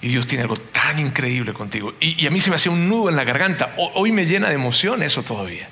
Y 0.00 0.08
Dios 0.08 0.26
tiene 0.26 0.42
algo 0.42 0.56
tan 0.56 0.98
increíble 0.98 1.52
contigo. 1.52 1.94
Y, 2.00 2.26
a 2.26 2.30
mí 2.30 2.40
se 2.40 2.50
me 2.50 2.56
hacía 2.56 2.72
un 2.72 2.88
nudo 2.88 3.08
en 3.08 3.16
la 3.16 3.24
garganta. 3.24 3.74
Hoy 3.76 4.10
me 4.10 4.26
llena 4.26 4.48
de 4.48 4.54
emoción 4.54 5.02
eso 5.02 5.22
todavía. 5.22 5.68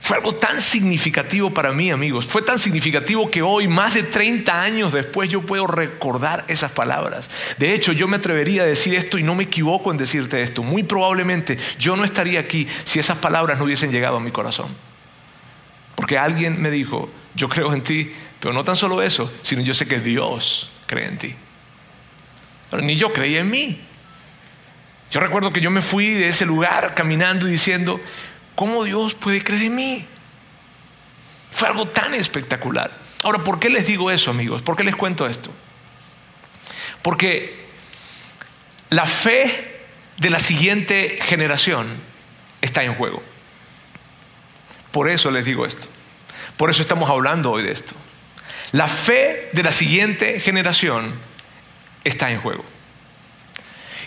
Fue 0.00 0.16
algo 0.16 0.34
tan 0.34 0.60
significativo 0.60 1.50
para 1.50 1.72
mí, 1.72 1.90
amigos. 1.90 2.26
Fue 2.26 2.42
tan 2.42 2.58
significativo 2.58 3.30
que 3.30 3.42
hoy, 3.42 3.68
más 3.68 3.94
de 3.94 4.04
30 4.04 4.62
años 4.62 4.92
después, 4.92 5.28
yo 5.28 5.42
puedo 5.42 5.66
recordar 5.66 6.44
esas 6.48 6.72
palabras. 6.72 7.28
De 7.58 7.74
hecho, 7.74 7.92
yo 7.92 8.08
me 8.08 8.16
atrevería 8.16 8.62
a 8.62 8.66
decir 8.66 8.94
esto 8.94 9.18
y 9.18 9.22
no 9.22 9.34
me 9.34 9.44
equivoco 9.44 9.90
en 9.90 9.98
decirte 9.98 10.42
esto. 10.42 10.62
Muy 10.62 10.84
probablemente 10.84 11.58
yo 11.78 11.96
no 11.96 12.04
estaría 12.04 12.40
aquí 12.40 12.66
si 12.84 12.98
esas 12.98 13.18
palabras 13.18 13.58
no 13.58 13.64
hubiesen 13.64 13.90
llegado 13.90 14.16
a 14.16 14.20
mi 14.20 14.30
corazón. 14.30 14.68
Porque 15.94 16.16
alguien 16.16 16.62
me 16.62 16.70
dijo, 16.70 17.10
yo 17.34 17.48
creo 17.48 17.72
en 17.74 17.82
ti, 17.82 18.08
pero 18.40 18.54
no 18.54 18.64
tan 18.64 18.76
solo 18.76 19.02
eso, 19.02 19.32
sino 19.42 19.62
yo 19.62 19.74
sé 19.74 19.86
que 19.86 19.98
Dios 19.98 20.70
cree 20.86 21.06
en 21.06 21.18
ti. 21.18 21.34
Pero 22.70 22.82
ni 22.82 22.96
yo 22.96 23.12
creía 23.12 23.40
en 23.40 23.50
mí. 23.50 23.80
Yo 25.10 25.20
recuerdo 25.20 25.52
que 25.52 25.60
yo 25.60 25.70
me 25.70 25.80
fui 25.80 26.10
de 26.10 26.28
ese 26.28 26.44
lugar 26.46 26.94
caminando 26.94 27.48
y 27.48 27.52
diciendo, 27.52 28.00
¿cómo 28.58 28.82
Dios 28.82 29.14
puede 29.14 29.44
creer 29.44 29.62
en 29.62 29.76
mí? 29.76 30.04
Fue 31.52 31.68
algo 31.68 31.86
tan 31.86 32.12
espectacular. 32.12 32.90
Ahora, 33.22 33.38
¿por 33.38 33.60
qué 33.60 33.70
les 33.70 33.86
digo 33.86 34.10
eso, 34.10 34.32
amigos? 34.32 34.62
¿Por 34.62 34.74
qué 34.74 34.82
les 34.82 34.96
cuento 34.96 35.28
esto? 35.28 35.48
Porque 37.00 37.54
la 38.90 39.06
fe 39.06 39.78
de 40.16 40.30
la 40.30 40.40
siguiente 40.40 41.20
generación 41.22 41.86
está 42.60 42.82
en 42.82 42.96
juego. 42.96 43.22
Por 44.90 45.08
eso 45.08 45.30
les 45.30 45.44
digo 45.44 45.64
esto. 45.64 45.86
Por 46.56 46.68
eso 46.68 46.82
estamos 46.82 47.08
hablando 47.08 47.52
hoy 47.52 47.62
de 47.62 47.70
esto. 47.70 47.94
La 48.72 48.88
fe 48.88 49.50
de 49.52 49.62
la 49.62 49.70
siguiente 49.70 50.40
generación 50.40 51.14
está 52.02 52.32
en 52.32 52.40
juego. 52.40 52.64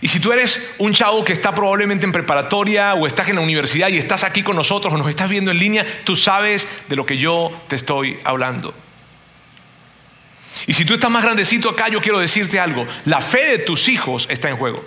Y 0.02 0.08
si 0.08 0.20
tú 0.20 0.34
eres 0.34 0.74
un 0.80 0.94
chavo 0.94 1.24
que 1.24 1.32
está 1.32 1.54
probablemente 1.54 2.06
en 2.06 2.12
preparatoria 2.12 2.96
o 2.96 3.06
estás 3.06 3.30
en 3.30 3.36
la 3.36 3.42
universidad 3.42 3.88
y 3.90 3.98
estás 3.98 4.24
aquí 4.24 4.42
con 4.42 4.56
nosotros 4.56 4.92
o 4.92 4.98
nos 4.98 5.08
estás 5.08 5.30
viendo 5.30 5.52
en 5.52 5.60
línea, 5.60 5.86
tú 6.04 6.16
sabes 6.16 6.68
de 6.90 6.96
lo 6.96 7.06
que 7.06 7.20
yo 7.20 7.52
te 7.68 7.76
estoy 7.76 8.20
hablando. 8.24 8.74
Y 10.66 10.74
si 10.74 10.86
tú 10.86 10.96
estás 10.96 11.12
más 11.12 11.24
grandecito 11.24 11.70
acá, 11.70 11.88
yo 11.88 12.02
quiero 12.02 12.20
decirte 12.20 12.60
algo. 12.60 12.88
La 13.06 13.22
fe 13.22 13.46
de 13.46 13.58
tus 13.60 13.88
hijos 13.90 14.28
está 14.30 14.50
en 14.50 14.58
juego. 14.58 14.84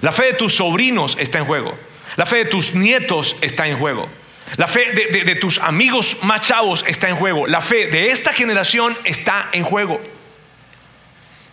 La 0.00 0.12
fe 0.12 0.26
de 0.26 0.32
tus 0.34 0.56
sobrinos 0.56 1.16
está 1.20 1.38
en 1.38 1.44
juego. 1.44 1.78
La 2.16 2.26
fe 2.26 2.38
de 2.38 2.44
tus 2.46 2.74
nietos 2.74 3.36
está 3.40 3.66
en 3.66 3.78
juego. 3.78 4.08
La 4.56 4.66
fe 4.66 4.92
de, 4.92 5.34
tus 5.36 5.58
amigos 5.58 6.18
más 6.22 6.42
chavos 6.42 6.84
está 6.86 7.08
en 7.08 7.16
juego. 7.16 7.46
La 7.46 7.60
fe 7.60 7.86
de 7.86 8.10
esta 8.10 8.32
generación 8.32 8.96
está 9.04 9.48
en 9.52 9.64
juego. 9.64 10.00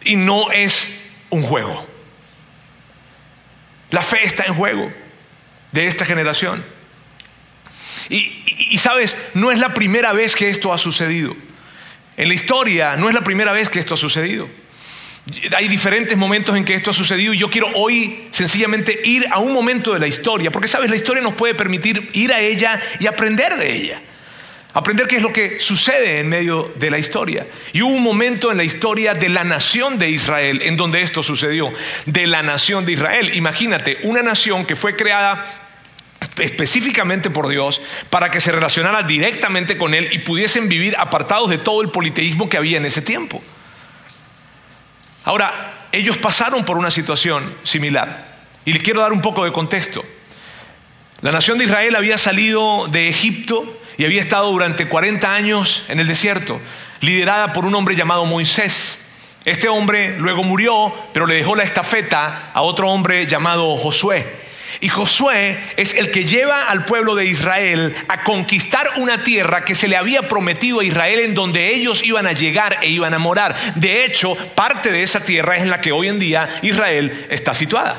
Y 0.03 0.15
no 0.15 0.51
es 0.51 1.11
un 1.29 1.41
juego. 1.43 1.88
La 3.91 4.01
fe 4.01 4.23
está 4.23 4.45
en 4.45 4.53
juego 4.53 4.91
de 5.71 5.87
esta 5.87 6.05
generación. 6.05 6.63
Y, 8.09 8.77
sabes, 8.77 9.17
no 9.33 9.51
es 9.51 9.59
la 9.59 9.73
primera 9.73 10.13
vez 10.13 10.35
que 10.35 10.49
esto 10.49 10.73
ha 10.73 10.77
sucedido. 10.77 11.35
En 12.17 12.27
la 12.27 12.33
historia 12.33 12.95
no 12.95 13.07
es 13.07 13.15
la 13.15 13.21
primera 13.21 13.51
vez 13.51 13.69
que 13.69 13.79
esto 13.79 13.93
ha 13.93 13.97
sucedido. 13.97 14.49
Hay 15.55 15.67
diferentes 15.67 16.17
momentos 16.17 16.57
en 16.57 16.65
que 16.65 16.73
esto 16.73 16.89
ha 16.89 16.93
sucedido 16.93 17.33
y 17.33 17.37
yo 17.37 17.49
quiero 17.49 17.69
hoy 17.75 18.27
sencillamente 18.31 18.99
ir 19.03 19.27
a 19.31 19.39
un 19.39 19.53
momento 19.53 19.93
de 19.93 19.99
la 19.99 20.07
historia, 20.07 20.49
porque 20.49 20.67
sabes, 20.67 20.89
la 20.89 20.95
historia 20.95 21.21
nos 21.21 21.35
puede 21.35 21.53
permitir 21.53 22.09
ir 22.13 22.33
a 22.33 22.39
ella 22.39 22.81
y 22.99 23.05
aprender 23.05 23.55
de 23.57 23.75
ella. 23.75 24.01
Aprender 24.73 25.07
qué 25.07 25.15
es 25.15 25.21
lo 25.23 25.33
que 25.33 25.59
sucede 25.59 26.19
en 26.19 26.29
medio 26.29 26.71
de 26.75 26.91
la 26.91 26.99
historia. 26.99 27.47
Y 27.73 27.81
hubo 27.81 27.91
un 27.91 28.03
momento 28.03 28.51
en 28.51 28.57
la 28.57 28.63
historia 28.63 29.15
de 29.15 29.27
la 29.27 29.43
nación 29.43 29.97
de 29.97 30.09
Israel 30.09 30.61
en 30.63 30.77
donde 30.77 31.01
esto 31.01 31.23
sucedió. 31.23 31.73
De 32.05 32.27
la 32.27 32.43
nación 32.43 32.85
de 32.85 32.91
Israel. 32.91 33.31
Imagínate, 33.33 33.97
una 34.03 34.21
nación 34.21 34.65
que 34.65 34.75
fue 34.75 34.95
creada 34.95 35.43
específicamente 36.37 37.31
por 37.31 37.47
Dios 37.47 37.81
para 38.11 38.29
que 38.29 38.39
se 38.39 38.51
relacionara 38.51 39.03
directamente 39.03 39.77
con 39.77 39.93
Él 39.95 40.09
y 40.11 40.19
pudiesen 40.19 40.69
vivir 40.69 40.95
apartados 40.97 41.49
de 41.49 41.57
todo 41.57 41.81
el 41.81 41.89
politeísmo 41.89 42.47
que 42.47 42.57
había 42.57 42.77
en 42.77 42.85
ese 42.85 43.01
tiempo. 43.01 43.41
Ahora, 45.23 45.87
ellos 45.91 46.17
pasaron 46.19 46.63
por 46.63 46.77
una 46.77 46.91
situación 46.91 47.55
similar 47.63 48.27
y 48.65 48.73
les 48.73 48.83
quiero 48.83 49.01
dar 49.01 49.13
un 49.13 49.21
poco 49.21 49.43
de 49.45 49.51
contexto. 49.51 50.05
La 51.21 51.31
nación 51.31 51.57
de 51.57 51.65
Israel 51.65 51.95
había 51.95 52.17
salido 52.17 52.87
de 52.87 53.09
Egipto 53.09 53.78
y 53.99 54.05
había 54.05 54.21
estado 54.21 54.49
durante 54.49 54.87
40 54.87 55.35
años 55.35 55.83
en 55.89 55.99
el 55.99 56.07
desierto, 56.07 56.61
liderada 57.01 57.51
por 57.51 57.65
un 57.65 57.75
hombre 57.75 57.97
llamado 57.97 58.23
Moisés. 58.23 59.09
Este 59.43 59.67
hombre 59.67 60.17
luego 60.19 60.41
murió, 60.41 60.93
pero 61.11 61.27
le 61.27 61.33
dejó 61.33 61.53
la 61.53 61.63
estafeta 61.63 62.51
a 62.53 62.61
otro 62.61 62.89
hombre 62.89 63.27
llamado 63.27 63.75
Josué. 63.75 64.25
Y 64.79 64.87
Josué 64.87 65.57
es 65.75 65.93
el 65.95 66.11
que 66.11 66.23
lleva 66.23 66.69
al 66.69 66.85
pueblo 66.85 67.13
de 67.13 67.25
Israel 67.25 67.93
a 68.07 68.23
conquistar 68.23 68.89
una 68.95 69.21
tierra 69.21 69.65
que 69.65 69.75
se 69.75 69.89
le 69.89 69.97
había 69.97 70.29
prometido 70.29 70.79
a 70.79 70.85
Israel 70.85 71.19
en 71.19 71.35
donde 71.35 71.75
ellos 71.75 72.01
iban 72.01 72.25
a 72.25 72.31
llegar 72.31 72.77
e 72.81 72.87
iban 72.87 73.13
a 73.13 73.19
morar. 73.19 73.53
De 73.75 74.05
hecho, 74.05 74.33
parte 74.55 74.93
de 74.93 75.03
esa 75.03 75.19
tierra 75.19 75.57
es 75.57 75.63
en 75.63 75.69
la 75.69 75.81
que 75.81 75.91
hoy 75.91 76.07
en 76.07 76.19
día 76.19 76.47
Israel 76.61 77.27
está 77.29 77.53
situada. 77.53 77.97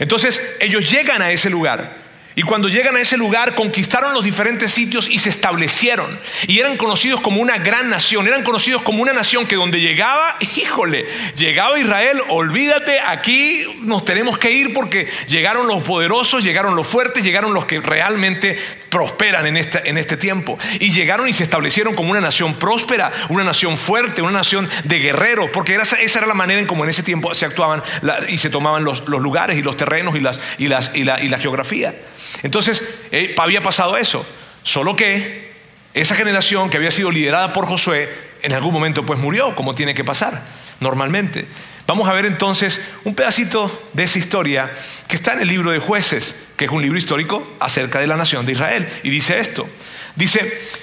Entonces, 0.00 0.42
ellos 0.58 0.90
llegan 0.90 1.22
a 1.22 1.30
ese 1.30 1.48
lugar. 1.48 2.03
Y 2.36 2.42
cuando 2.42 2.68
llegan 2.68 2.96
a 2.96 3.00
ese 3.00 3.16
lugar, 3.16 3.54
conquistaron 3.54 4.12
los 4.12 4.24
diferentes 4.24 4.72
sitios 4.72 5.08
y 5.08 5.20
se 5.20 5.28
establecieron. 5.28 6.18
Y 6.48 6.58
eran 6.58 6.76
conocidos 6.76 7.20
como 7.20 7.40
una 7.40 7.58
gran 7.58 7.88
nación. 7.88 8.26
Eran 8.26 8.42
conocidos 8.42 8.82
como 8.82 9.02
una 9.02 9.12
nación 9.12 9.46
que 9.46 9.54
donde 9.54 9.80
llegaba, 9.80 10.36
híjole, 10.56 11.06
llegaba 11.36 11.78
Israel, 11.78 12.20
olvídate, 12.28 12.98
aquí 12.98 13.64
nos 13.82 14.04
tenemos 14.04 14.36
que 14.38 14.50
ir 14.50 14.74
porque 14.74 15.08
llegaron 15.28 15.68
los 15.68 15.84
poderosos, 15.84 16.42
llegaron 16.42 16.74
los 16.74 16.86
fuertes, 16.86 17.22
llegaron 17.22 17.54
los 17.54 17.66
que 17.66 17.80
realmente 17.80 18.58
prosperan 18.90 19.46
en 19.46 19.56
este, 19.56 19.88
en 19.88 19.96
este 19.96 20.16
tiempo. 20.16 20.58
Y 20.80 20.90
llegaron 20.92 21.28
y 21.28 21.32
se 21.32 21.44
establecieron 21.44 21.94
como 21.94 22.10
una 22.10 22.20
nación 22.20 22.54
próspera, 22.54 23.12
una 23.28 23.44
nación 23.44 23.78
fuerte, 23.78 24.22
una 24.22 24.32
nación 24.32 24.68
de 24.82 24.98
guerreros, 24.98 25.50
porque 25.50 25.76
esa 25.76 26.18
era 26.18 26.26
la 26.26 26.34
manera 26.34 26.60
en 26.60 26.66
como 26.66 26.82
en 26.82 26.90
ese 26.90 27.04
tiempo 27.04 27.32
se 27.34 27.46
actuaban 27.46 27.82
y 28.28 28.38
se 28.38 28.50
tomaban 28.50 28.82
los, 28.82 29.06
lugares 29.06 29.56
y 29.56 29.62
los 29.62 29.76
terrenos 29.76 30.16
y, 30.16 30.20
las, 30.20 30.40
y, 30.58 30.68
las, 30.68 30.94
y 30.94 31.04
la 31.04 31.38
geografía. 31.38 31.94
Entonces, 32.42 32.82
eh, 33.10 33.34
había 33.38 33.62
pasado 33.62 33.96
eso. 33.96 34.24
Solo 34.62 34.96
que 34.96 35.52
esa 35.94 36.14
generación 36.14 36.70
que 36.70 36.76
había 36.76 36.90
sido 36.90 37.10
liderada 37.10 37.52
por 37.52 37.66
Josué, 37.66 38.08
en 38.42 38.52
algún 38.52 38.72
momento 38.72 39.06
pues 39.06 39.20
murió, 39.20 39.54
como 39.54 39.74
tiene 39.74 39.94
que 39.94 40.04
pasar 40.04 40.42
normalmente. 40.80 41.46
Vamos 41.86 42.08
a 42.08 42.12
ver 42.12 42.24
entonces 42.24 42.80
un 43.04 43.14
pedacito 43.14 43.70
de 43.92 44.04
esa 44.04 44.18
historia 44.18 44.70
que 45.06 45.16
está 45.16 45.34
en 45.34 45.42
el 45.42 45.48
libro 45.48 45.70
de 45.70 45.78
jueces, 45.78 46.44
que 46.56 46.64
es 46.64 46.70
un 46.70 46.82
libro 46.82 46.98
histórico 46.98 47.46
acerca 47.60 48.00
de 48.00 48.06
la 48.06 48.16
nación 48.16 48.46
de 48.46 48.52
Israel. 48.52 48.88
Y 49.02 49.10
dice 49.10 49.38
esto. 49.38 49.68
Dice, 50.16 50.40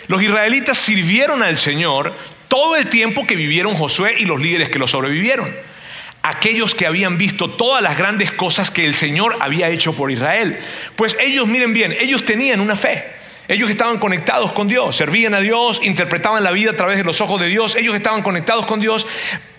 los 0.08 0.22
israelitas 0.22 0.78
sirvieron 0.78 1.42
al 1.42 1.58
Señor 1.58 2.14
todo 2.48 2.76
el 2.76 2.88
tiempo 2.88 3.26
que 3.26 3.36
vivieron 3.36 3.76
Josué 3.76 4.16
y 4.20 4.26
los 4.26 4.40
líderes 4.40 4.70
que 4.70 4.80
lo 4.80 4.88
sobrevivieron 4.88 5.52
aquellos 6.24 6.76
que 6.76 6.86
habían 6.86 7.18
visto 7.18 7.50
todas 7.50 7.82
las 7.82 7.98
grandes 7.98 8.32
cosas 8.32 8.72
que 8.72 8.86
el 8.86 8.94
Señor 8.94 9.38
había 9.40 9.70
hecho 9.70 9.94
por 9.94 10.12
Israel. 10.12 10.58
Pues 10.96 11.18
ellos, 11.20 11.48
miren 11.48 11.74
bien, 11.74 11.96
ellos 12.00 12.26
tenían 12.26 12.60
una 12.60 12.76
fe. 12.76 13.22
Ellos 13.48 13.70
estaban 13.70 13.98
conectados 13.98 14.54
con 14.54 14.70
Dios, 14.70 14.96
servían 14.96 15.34
a 15.34 15.42
Dios, 15.42 15.82
interpretaban 15.84 16.42
la 16.42 16.52
vida 16.52 16.72
a 16.72 16.76
través 16.78 16.96
de 16.98 17.04
los 17.04 17.20
ojos 17.20 17.42
de 17.42 17.48
Dios, 17.48 17.76
ellos 17.76 17.96
estaban 17.96 18.22
conectados 18.22 18.66
con 18.66 18.80
Dios 18.80 19.06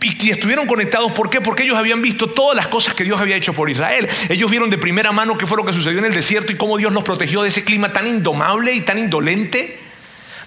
y, 0.01 0.31
estuvieron 0.31 0.67
conectados, 0.67 1.13
¿por 1.13 1.29
qué? 1.29 1.43
Porque 1.43 1.65
ellos 1.65 1.77
habían 1.77 2.01
visto 2.01 2.29
todas 2.29 2.57
las 2.57 2.69
cosas 2.69 2.95
que 2.95 3.05
Dios 3.05 3.21
había 3.21 3.37
hecho 3.37 3.53
por 3.53 3.69
Israel. 3.69 4.09
Ellos 4.31 4.51
vieron 4.51 4.71
de 4.71 4.79
primera 4.79 5.13
mano 5.13 5.37
qué 5.37 5.45
fue 5.45 5.59
lo 5.59 5.67
que 5.67 5.75
sucedió 5.75 5.99
en 5.99 6.07
el 6.07 6.15
desierto 6.15 6.53
y 6.53 6.57
cómo 6.57 6.79
Dios 6.79 6.91
los 6.93 7.05
protegió 7.05 7.43
de 7.43 7.49
ese 7.49 7.65
clima 7.65 7.93
tan 7.93 8.07
indomable 8.07 8.73
y 8.73 8.81
tan 8.81 8.99
indolente 8.99 9.79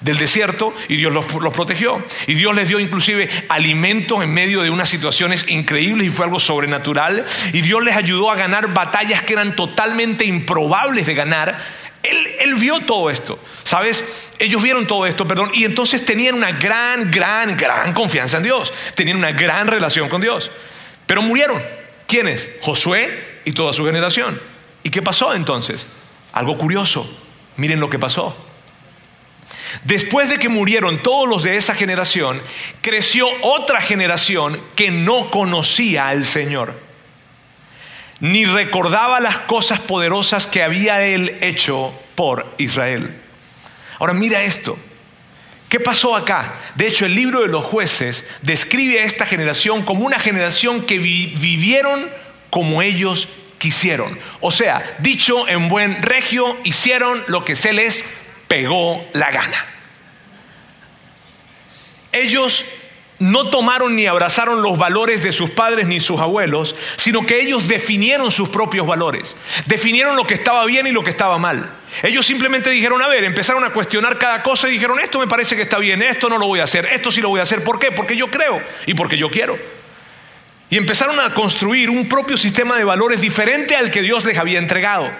del 0.05 0.19
desierto 0.19 0.73
y 0.87 0.95
Dios 0.95 1.11
los, 1.11 1.25
protegió. 1.25 2.01
Y 2.27 2.35
Dios 2.35 2.55
les 2.55 2.67
dio 2.67 2.79
inclusive 2.79 3.27
alimentos 3.49 4.23
en 4.23 4.31
medio 4.31 4.61
de 4.61 4.69
unas 4.69 4.87
situaciones 4.87 5.45
increíbles 5.49 6.07
y 6.07 6.11
fue 6.11 6.25
algo 6.25 6.39
sobrenatural. 6.39 7.25
Y 7.53 7.61
Dios 7.61 7.83
les 7.83 7.97
ayudó 7.97 8.29
a 8.29 8.35
ganar 8.35 8.71
batallas 8.71 9.23
que 9.23 9.33
eran 9.33 9.55
totalmente 9.55 10.23
improbables 10.23 11.07
de 11.07 11.15
ganar. 11.15 11.59
Él, 12.03 12.17
él 12.39 12.53
vio 12.55 12.81
todo 12.81 13.09
esto, 13.09 13.39
¿sabes? 13.63 14.03
Ellos 14.37 14.61
vieron 14.61 14.85
todo 14.85 15.07
esto, 15.07 15.27
perdón, 15.27 15.49
y 15.55 15.65
entonces 15.65 16.05
tenían 16.05 16.35
una 16.35 16.51
gran, 16.51 17.09
gran, 17.09 17.57
gran 17.57 17.93
confianza 17.93 18.37
en 18.37 18.43
Dios. 18.43 18.71
Tenían 18.93 19.17
una 19.17 19.31
gran 19.31 19.65
relación 19.65 20.07
con 20.07 20.21
Dios. 20.21 20.51
Pero 21.07 21.23
murieron. 21.23 21.59
¿Quiénes? 22.07 22.47
Josué 22.61 23.39
y 23.43 23.53
toda 23.53 23.73
su 23.73 23.83
generación. 23.83 24.39
¿Y 24.83 24.91
qué 24.91 25.01
pasó 25.01 25.33
entonces? 25.33 25.87
Algo 26.31 26.59
curioso. 26.59 27.09
Miren 27.57 27.79
lo 27.79 27.89
que 27.89 27.97
pasó. 27.97 28.44
Después 29.83 30.29
de 30.29 30.39
que 30.39 30.49
murieron 30.49 31.01
todos 31.03 31.27
los 31.27 31.43
de 31.43 31.57
esa 31.57 31.75
generación, 31.75 32.41
creció 32.81 33.27
otra 33.41 33.81
generación 33.81 34.59
que 34.75 34.91
no 34.91 35.29
conocía 35.31 36.07
al 36.07 36.25
Señor, 36.25 36.73
ni 38.19 38.45
recordaba 38.45 39.19
las 39.19 39.37
cosas 39.39 39.79
poderosas 39.79 40.47
que 40.47 40.63
había 40.63 41.05
Él 41.05 41.37
hecho 41.41 41.93
por 42.15 42.51
Israel. 42.57 43.13
Ahora 43.99 44.13
mira 44.13 44.43
esto. 44.43 44.77
¿Qué 45.69 45.79
pasó 45.79 46.15
acá? 46.15 46.53
De 46.75 46.87
hecho, 46.87 47.05
el 47.05 47.15
libro 47.15 47.41
de 47.41 47.47
los 47.47 47.65
jueces 47.65 48.25
describe 48.41 48.99
a 48.99 49.03
esta 49.03 49.25
generación 49.25 49.83
como 49.83 50.05
una 50.05 50.19
generación 50.19 50.83
que 50.85 50.99
vivieron 50.99 52.07
como 52.49 52.81
ellos 52.81 53.27
quisieron. 53.57 54.17
O 54.41 54.51
sea, 54.51 54.83
dicho 54.99 55.47
en 55.47 55.67
buen 55.67 56.01
regio, 56.01 56.55
hicieron 56.63 57.21
lo 57.27 57.43
que 57.43 57.55
se 57.55 57.73
les 57.73 58.14
pegó 58.55 59.05
la 59.11 59.31
gana. 59.31 59.65
Ellos 62.13 62.63
no 63.19 63.49
tomaron 63.49 63.97
ni 63.97 64.05
abrazaron 64.05 64.61
los 64.61 64.77
valores 64.77 65.21
de 65.23 65.33
sus 65.33 65.49
padres 65.49 65.87
ni 65.87 65.99
sus 65.99 66.21
abuelos, 66.21 66.73
sino 66.95 67.25
que 67.25 67.41
ellos 67.41 67.67
definieron 67.67 68.31
sus 68.31 68.47
propios 68.47 68.87
valores, 68.87 69.35
definieron 69.65 70.15
lo 70.15 70.25
que 70.25 70.35
estaba 70.35 70.63
bien 70.63 70.87
y 70.87 70.91
lo 70.91 71.03
que 71.03 71.09
estaba 71.09 71.37
mal. 71.37 71.69
Ellos 72.01 72.25
simplemente 72.25 72.69
dijeron, 72.69 73.01
a 73.01 73.09
ver, 73.09 73.25
empezaron 73.25 73.61
a 73.65 73.71
cuestionar 73.71 74.17
cada 74.17 74.41
cosa 74.41 74.69
y 74.69 74.71
dijeron, 74.71 75.01
esto 75.01 75.19
me 75.19 75.27
parece 75.27 75.57
que 75.57 75.63
está 75.63 75.77
bien, 75.77 76.01
esto 76.01 76.29
no 76.29 76.37
lo 76.37 76.47
voy 76.47 76.61
a 76.61 76.63
hacer, 76.63 76.85
esto 76.85 77.11
sí 77.11 77.19
lo 77.19 77.27
voy 77.27 77.41
a 77.41 77.43
hacer. 77.43 77.61
¿Por 77.61 77.77
qué? 77.77 77.91
Porque 77.91 78.15
yo 78.15 78.27
creo 78.27 78.61
y 78.85 78.93
porque 78.93 79.17
yo 79.17 79.29
quiero. 79.29 79.59
Y 80.69 80.77
empezaron 80.77 81.19
a 81.19 81.33
construir 81.33 81.89
un 81.89 82.07
propio 82.07 82.37
sistema 82.37 82.77
de 82.77 82.85
valores 82.85 83.19
diferente 83.19 83.75
al 83.75 83.91
que 83.91 84.01
Dios 84.01 84.23
les 84.23 84.37
había 84.37 84.59
entregado. 84.59 85.11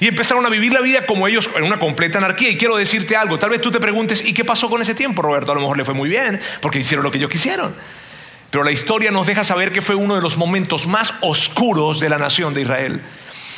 Y 0.00 0.06
empezaron 0.06 0.44
a 0.46 0.48
vivir 0.48 0.72
la 0.72 0.80
vida 0.80 1.06
como 1.06 1.26
ellos 1.26 1.50
en 1.56 1.64
una 1.64 1.78
completa 1.78 2.18
anarquía. 2.18 2.50
Y 2.50 2.56
quiero 2.56 2.76
decirte 2.76 3.16
algo, 3.16 3.38
tal 3.38 3.50
vez 3.50 3.60
tú 3.60 3.70
te 3.70 3.80
preguntes, 3.80 4.24
¿y 4.24 4.32
qué 4.32 4.44
pasó 4.44 4.68
con 4.68 4.80
ese 4.80 4.94
tiempo, 4.94 5.22
Roberto? 5.22 5.52
A 5.52 5.54
lo 5.54 5.60
mejor 5.60 5.76
le 5.76 5.84
fue 5.84 5.94
muy 5.94 6.08
bien, 6.08 6.40
porque 6.60 6.78
hicieron 6.78 7.04
lo 7.04 7.10
que 7.10 7.18
ellos 7.18 7.30
quisieron. 7.30 7.74
Pero 8.50 8.64
la 8.64 8.72
historia 8.72 9.10
nos 9.10 9.26
deja 9.26 9.44
saber 9.44 9.72
que 9.72 9.82
fue 9.82 9.94
uno 9.94 10.14
de 10.14 10.22
los 10.22 10.36
momentos 10.36 10.86
más 10.86 11.12
oscuros 11.20 12.00
de 12.00 12.08
la 12.08 12.18
nación 12.18 12.54
de 12.54 12.62
Israel. 12.62 13.02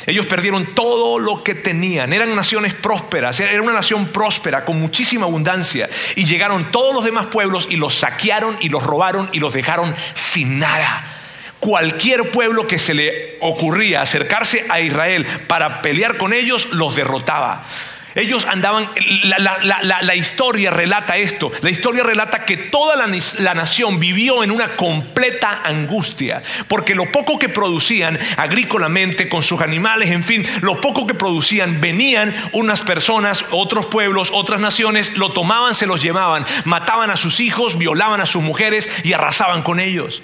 Ellos 0.07 0.25
perdieron 0.25 0.73
todo 0.73 1.19
lo 1.19 1.43
que 1.43 1.53
tenían. 1.53 2.11
Eran 2.11 2.35
naciones 2.35 2.73
prósperas. 2.73 3.39
Era 3.39 3.61
una 3.61 3.71
nación 3.71 4.07
próspera 4.07 4.65
con 4.65 4.81
muchísima 4.81 5.27
abundancia. 5.27 5.87
Y 6.15 6.25
llegaron 6.25 6.71
todos 6.71 6.93
los 6.93 7.05
demás 7.05 7.27
pueblos 7.27 7.67
y 7.69 7.75
los 7.75 7.95
saquearon 7.95 8.57
y 8.61 8.69
los 8.69 8.81
robaron 8.81 9.29
y 9.31 9.39
los 9.39 9.53
dejaron 9.53 9.95
sin 10.15 10.57
nada 10.59 11.20
cualquier 11.61 12.31
pueblo 12.31 12.67
que 12.67 12.79
se 12.79 12.93
le 12.93 13.37
ocurría 13.39 14.01
acercarse 14.01 14.65
a 14.67 14.81
Israel 14.81 15.25
para 15.47 15.81
pelear 15.81 16.17
con 16.17 16.33
ellos, 16.33 16.67
los 16.71 16.95
derrotaba. 16.95 17.65
Ellos 18.13 18.45
andaban, 18.45 18.89
la, 19.23 20.15
historia 20.15 20.69
relata 20.69 21.15
esto, 21.15 21.49
la 21.61 21.69
historia 21.69 22.03
relata 22.03 22.43
que 22.43 22.57
toda 22.57 22.95
la, 22.97 23.53
nación 23.53 23.99
vivió 23.99 24.43
en 24.43 24.51
una 24.51 24.75
completa 24.75 25.61
angustia, 25.63 26.43
porque 26.67 26.93
lo 26.93 27.09
poco 27.09 27.39
que 27.39 27.47
producían 27.47 28.19
agrícolamente, 28.35 29.29
con 29.29 29.43
sus 29.43 29.61
animales, 29.61 30.11
en 30.11 30.25
fin, 30.25 30.45
lo 30.61 30.81
poco 30.81 31.07
que 31.07 31.13
producían, 31.13 31.79
venían 31.79 32.35
unas 32.51 32.81
personas, 32.81 33.45
otros 33.51 33.85
pueblos, 33.85 34.29
otras 34.33 34.59
naciones, 34.59 35.15
lo 35.15 35.31
tomaban, 35.31 35.73
se 35.73 35.85
los 35.85 36.01
llevaban, 36.01 36.45
mataban 36.65 37.11
a 37.11 37.17
sus 37.17 37.39
hijos, 37.39 37.77
violaban 37.77 38.19
a 38.19 38.25
sus 38.25 38.43
mujeres 38.43 38.89
y 39.05 39.13
arrasaban 39.13 39.61
con 39.61 39.79
ellos. 39.79 40.21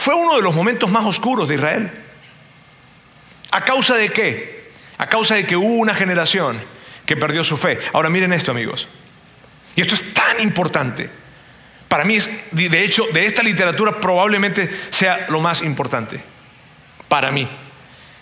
Fue 0.00 0.14
uno 0.14 0.36
de 0.36 0.40
los 0.40 0.54
momentos 0.54 0.90
más 0.90 1.04
oscuros 1.04 1.46
de 1.46 1.56
Israel. 1.56 1.90
¿A 3.50 3.62
causa 3.66 3.96
de 3.96 4.08
qué? 4.08 4.70
A 4.96 5.06
causa 5.06 5.34
de 5.34 5.44
que 5.44 5.56
hubo 5.56 5.74
una 5.74 5.94
generación 5.94 6.58
que 7.04 7.18
perdió 7.18 7.44
su 7.44 7.58
fe. 7.58 7.78
Ahora 7.92 8.08
miren 8.08 8.32
esto, 8.32 8.50
amigos. 8.50 8.88
Y 9.76 9.82
esto 9.82 9.94
es 9.94 10.14
tan 10.14 10.40
importante. 10.40 11.10
Para 11.86 12.04
mí, 12.04 12.16
es, 12.16 12.30
de 12.50 12.82
hecho, 12.82 13.04
de 13.12 13.26
esta 13.26 13.42
literatura 13.42 14.00
probablemente 14.00 14.70
sea 14.88 15.26
lo 15.28 15.42
más 15.42 15.60
importante. 15.60 16.18
Para 17.06 17.30
mí. 17.30 17.46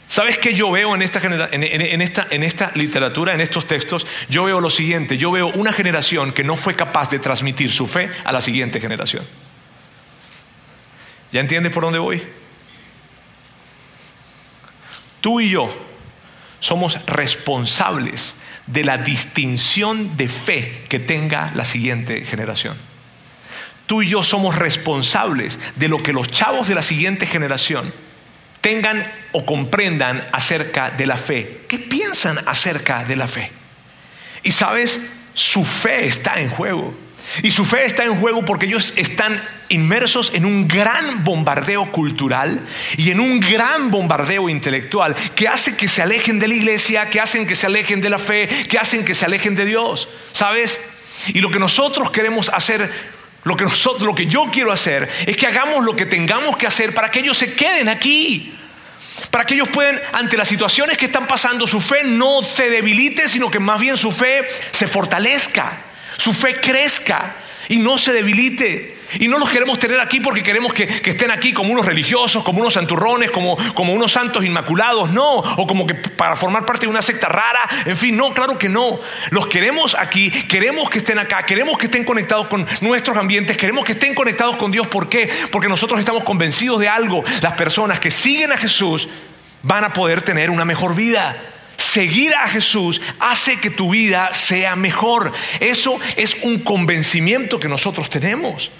¿Sabes 0.08 0.36
qué 0.36 0.54
yo 0.54 0.72
veo 0.72 0.96
en 0.96 1.02
esta, 1.02 1.20
en, 1.52 2.02
esta, 2.02 2.26
en 2.28 2.42
esta 2.42 2.72
literatura, 2.74 3.34
en 3.34 3.40
estos 3.40 3.68
textos? 3.68 4.04
Yo 4.28 4.42
veo 4.42 4.60
lo 4.60 4.70
siguiente, 4.70 5.16
yo 5.16 5.30
veo 5.30 5.46
una 5.54 5.72
generación 5.72 6.32
que 6.32 6.42
no 6.42 6.56
fue 6.56 6.74
capaz 6.74 7.08
de 7.10 7.20
transmitir 7.20 7.70
su 7.70 7.86
fe 7.86 8.10
a 8.24 8.32
la 8.32 8.40
siguiente 8.40 8.80
generación. 8.80 9.24
¿Ya 11.32 11.40
entiendes 11.40 11.72
por 11.72 11.82
dónde 11.82 11.98
voy? 11.98 12.22
Tú 15.20 15.40
y 15.40 15.50
yo 15.50 15.74
somos 16.60 17.04
responsables 17.06 18.36
de 18.66 18.84
la 18.84 18.98
distinción 18.98 20.16
de 20.16 20.28
fe 20.28 20.84
que 20.88 20.98
tenga 20.98 21.50
la 21.54 21.64
siguiente 21.64 22.24
generación. 22.24 22.76
Tú 23.86 24.02
y 24.02 24.08
yo 24.08 24.22
somos 24.22 24.56
responsables 24.56 25.58
de 25.76 25.88
lo 25.88 25.96
que 25.96 26.12
los 26.12 26.30
chavos 26.30 26.68
de 26.68 26.74
la 26.74 26.82
siguiente 26.82 27.26
generación 27.26 27.92
tengan 28.60 29.10
o 29.32 29.46
comprendan 29.46 30.26
acerca 30.32 30.90
de 30.90 31.06
la 31.06 31.16
fe. 31.16 31.62
¿Qué 31.68 31.78
piensan 31.78 32.38
acerca 32.46 33.04
de 33.04 33.16
la 33.16 33.26
fe? 33.26 33.50
Y 34.42 34.52
sabes, 34.52 35.00
su 35.32 35.64
fe 35.64 36.06
está 36.06 36.40
en 36.40 36.50
juego. 36.50 36.94
Y 37.42 37.50
su 37.50 37.64
fe 37.64 37.84
está 37.84 38.04
en 38.04 38.18
juego 38.18 38.44
porque 38.44 38.66
ellos 38.66 38.92
están 38.96 39.42
inmersos 39.68 40.32
en 40.34 40.44
un 40.44 40.66
gran 40.66 41.24
bombardeo 41.24 41.92
cultural 41.92 42.60
y 42.96 43.10
en 43.10 43.20
un 43.20 43.38
gran 43.38 43.90
bombardeo 43.90 44.48
intelectual 44.48 45.14
que 45.34 45.46
hace 45.46 45.76
que 45.76 45.88
se 45.88 46.02
alejen 46.02 46.38
de 46.38 46.48
la 46.48 46.54
iglesia, 46.54 47.08
que 47.10 47.20
hacen 47.20 47.46
que 47.46 47.54
se 47.54 47.66
alejen 47.66 48.00
de 48.00 48.10
la 48.10 48.18
fe, 48.18 48.48
que 48.68 48.78
hacen 48.78 49.04
que 49.04 49.14
se 49.14 49.24
alejen 49.24 49.54
de 49.54 49.66
Dios. 49.66 50.08
¿Sabes? 50.32 50.80
Y 51.28 51.40
lo 51.40 51.50
que 51.50 51.58
nosotros 51.58 52.10
queremos 52.10 52.48
hacer, 52.48 52.90
lo 53.44 53.56
que, 53.56 53.64
nosotros, 53.64 54.02
lo 54.02 54.14
que 54.14 54.26
yo 54.26 54.46
quiero 54.50 54.72
hacer, 54.72 55.08
es 55.26 55.36
que 55.36 55.46
hagamos 55.46 55.84
lo 55.84 55.94
que 55.94 56.06
tengamos 56.06 56.56
que 56.56 56.66
hacer 56.66 56.94
para 56.94 57.10
que 57.10 57.20
ellos 57.20 57.36
se 57.36 57.54
queden 57.54 57.88
aquí. 57.88 58.54
Para 59.30 59.44
que 59.44 59.54
ellos 59.54 59.68
puedan, 59.68 60.00
ante 60.12 60.36
las 60.36 60.48
situaciones 60.48 60.96
que 60.96 61.06
están 61.06 61.26
pasando, 61.26 61.66
su 61.66 61.80
fe 61.80 62.04
no 62.04 62.42
se 62.42 62.70
debilite, 62.70 63.28
sino 63.28 63.50
que 63.50 63.58
más 63.58 63.80
bien 63.80 63.96
su 63.96 64.12
fe 64.12 64.48
se 64.70 64.86
fortalezca 64.86 65.87
su 66.18 66.34
fe 66.34 66.60
crezca 66.60 67.36
y 67.68 67.78
no 67.78 67.96
se 67.96 68.12
debilite. 68.12 68.98
Y 69.20 69.28
no 69.28 69.38
los 69.38 69.48
queremos 69.48 69.78
tener 69.78 69.98
aquí 70.00 70.20
porque 70.20 70.42
queremos 70.42 70.74
que, 70.74 70.82
estén 70.82 71.30
aquí 71.30 71.54
como 71.54 71.72
unos 71.72 71.86
religiosos, 71.86 72.44
como 72.44 72.60
unos 72.60 72.74
santurrones, 72.74 73.30
como, 73.30 73.56
como 73.72 73.94
unos 73.94 74.12
santos 74.12 74.44
inmaculados, 74.44 75.10
no, 75.10 75.36
o 75.36 75.66
como 75.66 75.86
que 75.86 75.94
para 75.94 76.36
formar 76.36 76.66
parte 76.66 76.84
de 76.84 76.90
una 76.90 77.00
secta 77.00 77.26
rara, 77.26 77.60
en 77.86 77.96
fin, 77.96 78.16
no, 78.18 78.34
claro 78.34 78.58
que 78.58 78.68
no. 78.68 79.00
Los 79.30 79.46
queremos 79.46 79.96
aquí, 79.98 80.30
queremos 80.30 80.90
que 80.90 80.98
estén 80.98 81.18
acá, 81.18 81.42
queremos 81.46 81.78
que 81.78 81.86
estén 81.86 82.04
conectados 82.04 82.48
con 82.48 82.66
nuestros 82.82 83.16
ambientes, 83.16 83.56
queremos 83.56 83.86
que 83.86 83.92
estén 83.92 84.14
conectados 84.14 84.56
con 84.56 84.70
Dios. 84.70 84.86
¿Por 84.88 85.08
qué? 85.08 85.30
Porque 85.50 85.68
nosotros 85.68 85.98
estamos 85.98 86.22
convencidos 86.24 86.78
de 86.78 86.88
algo. 86.88 87.24
Las 87.40 87.54
personas 87.54 87.98
que 88.00 88.10
siguen 88.10 88.52
a 88.52 88.58
Jesús 88.58 89.08
van 89.62 89.84
a 89.84 89.92
poder 89.94 90.20
tener 90.20 90.50
una 90.50 90.66
mejor 90.66 90.94
vida. 90.94 91.34
Seguir 91.78 92.34
a 92.34 92.48
Jesús 92.48 93.00
hace 93.20 93.56
que 93.60 93.70
tu 93.70 93.90
vida 93.90 94.34
sea 94.34 94.74
mejor. 94.74 95.32
Eso 95.60 95.98
es 96.16 96.36
un 96.42 96.58
convencimiento 96.58 97.60
que 97.60 97.68
nosotros 97.68 98.10
tenemos. 98.10 98.72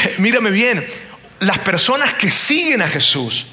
Mírame 0.18 0.52
bien, 0.52 0.86
las 1.40 1.58
personas 1.58 2.14
que 2.14 2.30
siguen 2.30 2.82
a 2.82 2.86
Jesús 2.86 3.46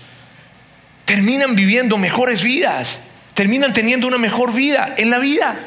terminan 1.05 1.55
viviendo 1.55 1.97
mejores 1.97 2.43
vidas, 2.43 2.99
terminan 3.33 3.73
teniendo 3.73 4.05
una 4.05 4.19
mejor 4.19 4.53
vida 4.53 4.93
en 4.97 5.09
la 5.09 5.17
vida. 5.17 5.57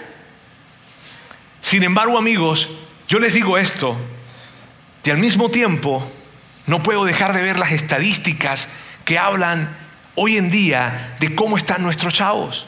Sin 1.60 1.82
embargo, 1.82 2.16
amigos, 2.16 2.68
yo 3.08 3.18
les 3.18 3.34
digo 3.34 3.58
esto, 3.58 3.96
y 5.02 5.10
al 5.10 5.18
mismo 5.18 5.50
tiempo 5.50 6.08
no 6.66 6.82
puedo 6.82 7.04
dejar 7.04 7.32
de 7.32 7.42
ver 7.42 7.58
las 7.58 7.72
estadísticas 7.72 8.68
que 9.04 9.18
hablan 9.18 9.79
hoy 10.14 10.36
en 10.36 10.50
día 10.50 11.16
de 11.20 11.34
cómo 11.34 11.56
están 11.56 11.82
nuestros 11.82 12.14
chavos. 12.14 12.66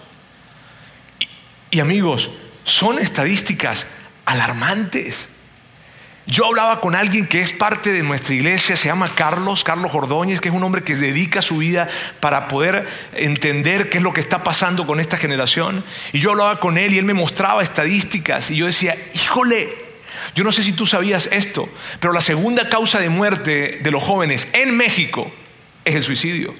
Y, 1.71 1.81
amigos, 1.81 2.31
son 2.65 2.99
estadísticas 2.99 3.87
alarmantes. 4.25 5.31
Yo 6.27 6.47
hablaba 6.47 6.81
con 6.81 6.95
alguien 6.95 7.27
que 7.27 7.41
es 7.41 7.51
parte 7.51 7.91
de 7.91 8.03
nuestra 8.03 8.35
iglesia, 8.35 8.77
se 8.77 8.87
llama 8.87 9.09
Carlos, 9.13 9.65
Carlos 9.65 9.91
Ordóñez, 9.93 10.41
que 10.41 10.51
es 10.51 10.55
un 10.55 10.63
hombre 10.63 10.85
que 10.85 10.95
dedica 10.95 11.43
su 11.43 11.59
vida 11.59 11.89
para 12.21 12.47
poder 12.47 12.87
entender 13.15 13.91
qué 13.91 13.99
es 13.99 14.05
lo 14.05 14.13
que 14.13 14.21
está 14.21 14.45
pasando 14.45 14.87
con 14.87 15.01
esta 15.01 15.17
generación. 15.17 15.83
Y 16.13 16.21
yo 16.21 16.31
hablaba 16.31 16.61
con 16.61 16.79
él 16.79 16.95
y 16.95 16.99
él 16.99 17.05
me 17.05 17.15
mostraba 17.15 17.63
estadísticas 17.63 18.51
y 18.51 18.57
yo 18.57 18.67
decía, 18.67 18.95
híjole, 19.15 19.69
yo 20.35 20.45
no 20.45 20.53
sé 20.53 20.63
si 20.63 20.73
tú 20.73 20.87
sabías 20.87 21.29
esto, 21.33 21.69
pero 21.99 22.13
la 22.13 22.21
segunda 22.21 22.69
causa 22.69 23.01
de 23.01 23.09
muerte 23.09 23.81
de 23.83 23.91
los 23.91 24.03
jóvenes 24.03 24.49
en 24.53 24.77
México 24.77 25.31
es 25.85 25.97
el 25.97 26.05
suicidio. 26.05 26.55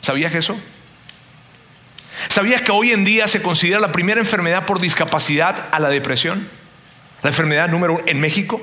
¿Sabías 0.00 0.34
eso? 0.34 0.58
¿Sabías 2.28 2.62
que 2.62 2.72
hoy 2.72 2.92
en 2.92 3.04
día 3.04 3.28
se 3.28 3.42
considera 3.42 3.80
la 3.80 3.92
primera 3.92 4.20
enfermedad 4.20 4.66
por 4.66 4.80
discapacidad 4.80 5.66
a 5.70 5.80
la 5.80 5.88
depresión? 5.88 6.48
La 7.22 7.30
enfermedad 7.30 7.68
número 7.68 7.94
uno 7.94 8.02
en 8.06 8.20
México. 8.20 8.60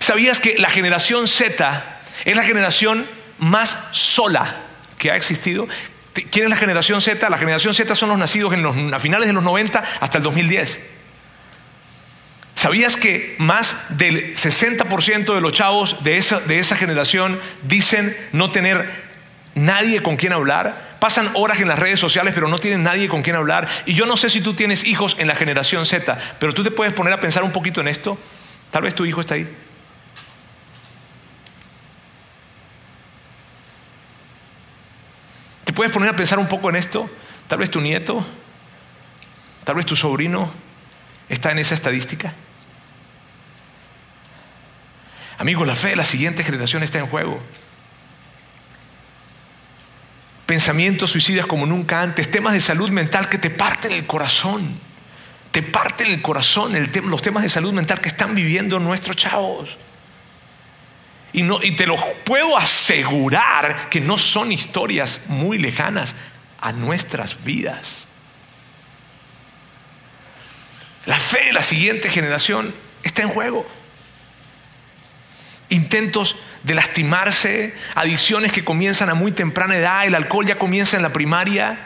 ¿Sabías 0.00 0.40
que 0.40 0.58
la 0.58 0.68
generación 0.68 1.28
Z 1.28 2.00
es 2.24 2.36
la 2.36 2.42
generación 2.42 3.06
más 3.38 3.88
sola 3.92 4.56
que 4.98 5.10
ha 5.10 5.16
existido? 5.16 5.66
¿Quién 6.30 6.44
es 6.44 6.50
la 6.50 6.56
generación 6.56 7.00
Z? 7.00 7.28
La 7.28 7.38
generación 7.38 7.74
Z 7.74 7.94
son 7.96 8.08
los 8.08 8.18
nacidos 8.18 8.52
en 8.54 8.94
a 8.94 8.98
finales 8.98 9.26
de 9.26 9.32
los 9.32 9.42
90 9.42 9.82
hasta 10.00 10.18
el 10.18 10.24
2010. 10.24 10.90
¿Sabías 12.54 12.96
que 12.96 13.34
más 13.38 13.74
del 13.90 14.34
60% 14.34 15.34
de 15.34 15.40
los 15.40 15.52
chavos 15.52 16.02
de 16.04 16.16
esa, 16.16 16.40
de 16.40 16.60
esa 16.60 16.76
generación 16.76 17.38
dicen 17.62 18.16
no 18.32 18.52
tener 18.52 19.03
nadie 19.54 20.02
con 20.02 20.16
quien 20.16 20.32
hablar, 20.32 20.96
pasan 21.00 21.28
horas 21.34 21.60
en 21.60 21.68
las 21.68 21.78
redes 21.78 22.00
sociales 22.00 22.34
pero 22.34 22.48
no 22.48 22.58
tienen 22.58 22.82
nadie 22.82 23.08
con 23.08 23.22
quien 23.22 23.36
hablar. 23.36 23.68
Y 23.86 23.94
yo 23.94 24.06
no 24.06 24.16
sé 24.16 24.30
si 24.30 24.40
tú 24.40 24.54
tienes 24.54 24.84
hijos 24.84 25.16
en 25.18 25.28
la 25.28 25.34
generación 25.34 25.86
Z, 25.86 26.18
pero 26.38 26.54
tú 26.54 26.64
te 26.64 26.70
puedes 26.70 26.92
poner 26.92 27.12
a 27.12 27.20
pensar 27.20 27.42
un 27.42 27.52
poquito 27.52 27.80
en 27.80 27.88
esto. 27.88 28.18
Tal 28.70 28.82
vez 28.82 28.94
tu 28.94 29.04
hijo 29.04 29.20
está 29.20 29.34
ahí. 29.34 29.48
¿Te 35.64 35.72
puedes 35.72 35.92
poner 35.92 36.10
a 36.10 36.16
pensar 36.16 36.38
un 36.38 36.48
poco 36.48 36.68
en 36.70 36.76
esto? 36.76 37.08
Tal 37.48 37.58
vez 37.58 37.70
tu 37.70 37.80
nieto, 37.80 38.24
tal 39.64 39.76
vez 39.76 39.86
tu 39.86 39.96
sobrino 39.96 40.50
está 41.28 41.52
en 41.52 41.58
esa 41.58 41.74
estadística. 41.74 42.32
Amigos, 45.38 45.66
la 45.66 45.74
fe 45.74 45.88
de 45.88 45.96
la 45.96 46.04
siguiente 46.04 46.44
generación 46.44 46.82
está 46.82 46.98
en 46.98 47.06
juego 47.06 47.40
pensamientos 50.54 51.10
suicidas 51.10 51.46
como 51.46 51.66
nunca 51.66 52.00
antes, 52.00 52.30
temas 52.30 52.52
de 52.52 52.60
salud 52.60 52.88
mental 52.88 53.28
que 53.28 53.38
te 53.38 53.50
parten 53.50 53.90
el 53.90 54.06
corazón, 54.06 54.78
te 55.50 55.62
parten 55.62 56.12
el 56.12 56.22
corazón 56.22 56.74
los 57.06 57.22
temas 57.22 57.42
de 57.42 57.48
salud 57.48 57.72
mental 57.72 58.00
que 58.00 58.08
están 58.08 58.36
viviendo 58.36 58.78
nuestros 58.78 59.16
chavos. 59.16 59.76
Y, 61.32 61.42
no, 61.42 61.60
y 61.60 61.72
te 61.72 61.88
lo 61.88 61.96
puedo 62.22 62.56
asegurar 62.56 63.88
que 63.90 64.00
no 64.00 64.16
son 64.16 64.52
historias 64.52 65.22
muy 65.26 65.58
lejanas 65.58 66.14
a 66.60 66.70
nuestras 66.70 67.42
vidas. 67.42 68.06
La 71.06 71.18
fe 71.18 71.46
de 71.46 71.52
la 71.52 71.62
siguiente 71.62 72.08
generación 72.08 72.72
está 73.02 73.22
en 73.22 73.28
juego. 73.30 73.66
Intentos 75.68 76.36
de 76.62 76.74
lastimarse, 76.74 77.74
adicciones 77.94 78.52
que 78.52 78.64
comienzan 78.64 79.08
a 79.10 79.14
muy 79.14 79.32
temprana 79.32 79.76
edad, 79.76 80.06
el 80.06 80.14
alcohol 80.14 80.46
ya 80.46 80.58
comienza 80.58 80.96
en 80.96 81.02
la 81.02 81.12
primaria, 81.12 81.78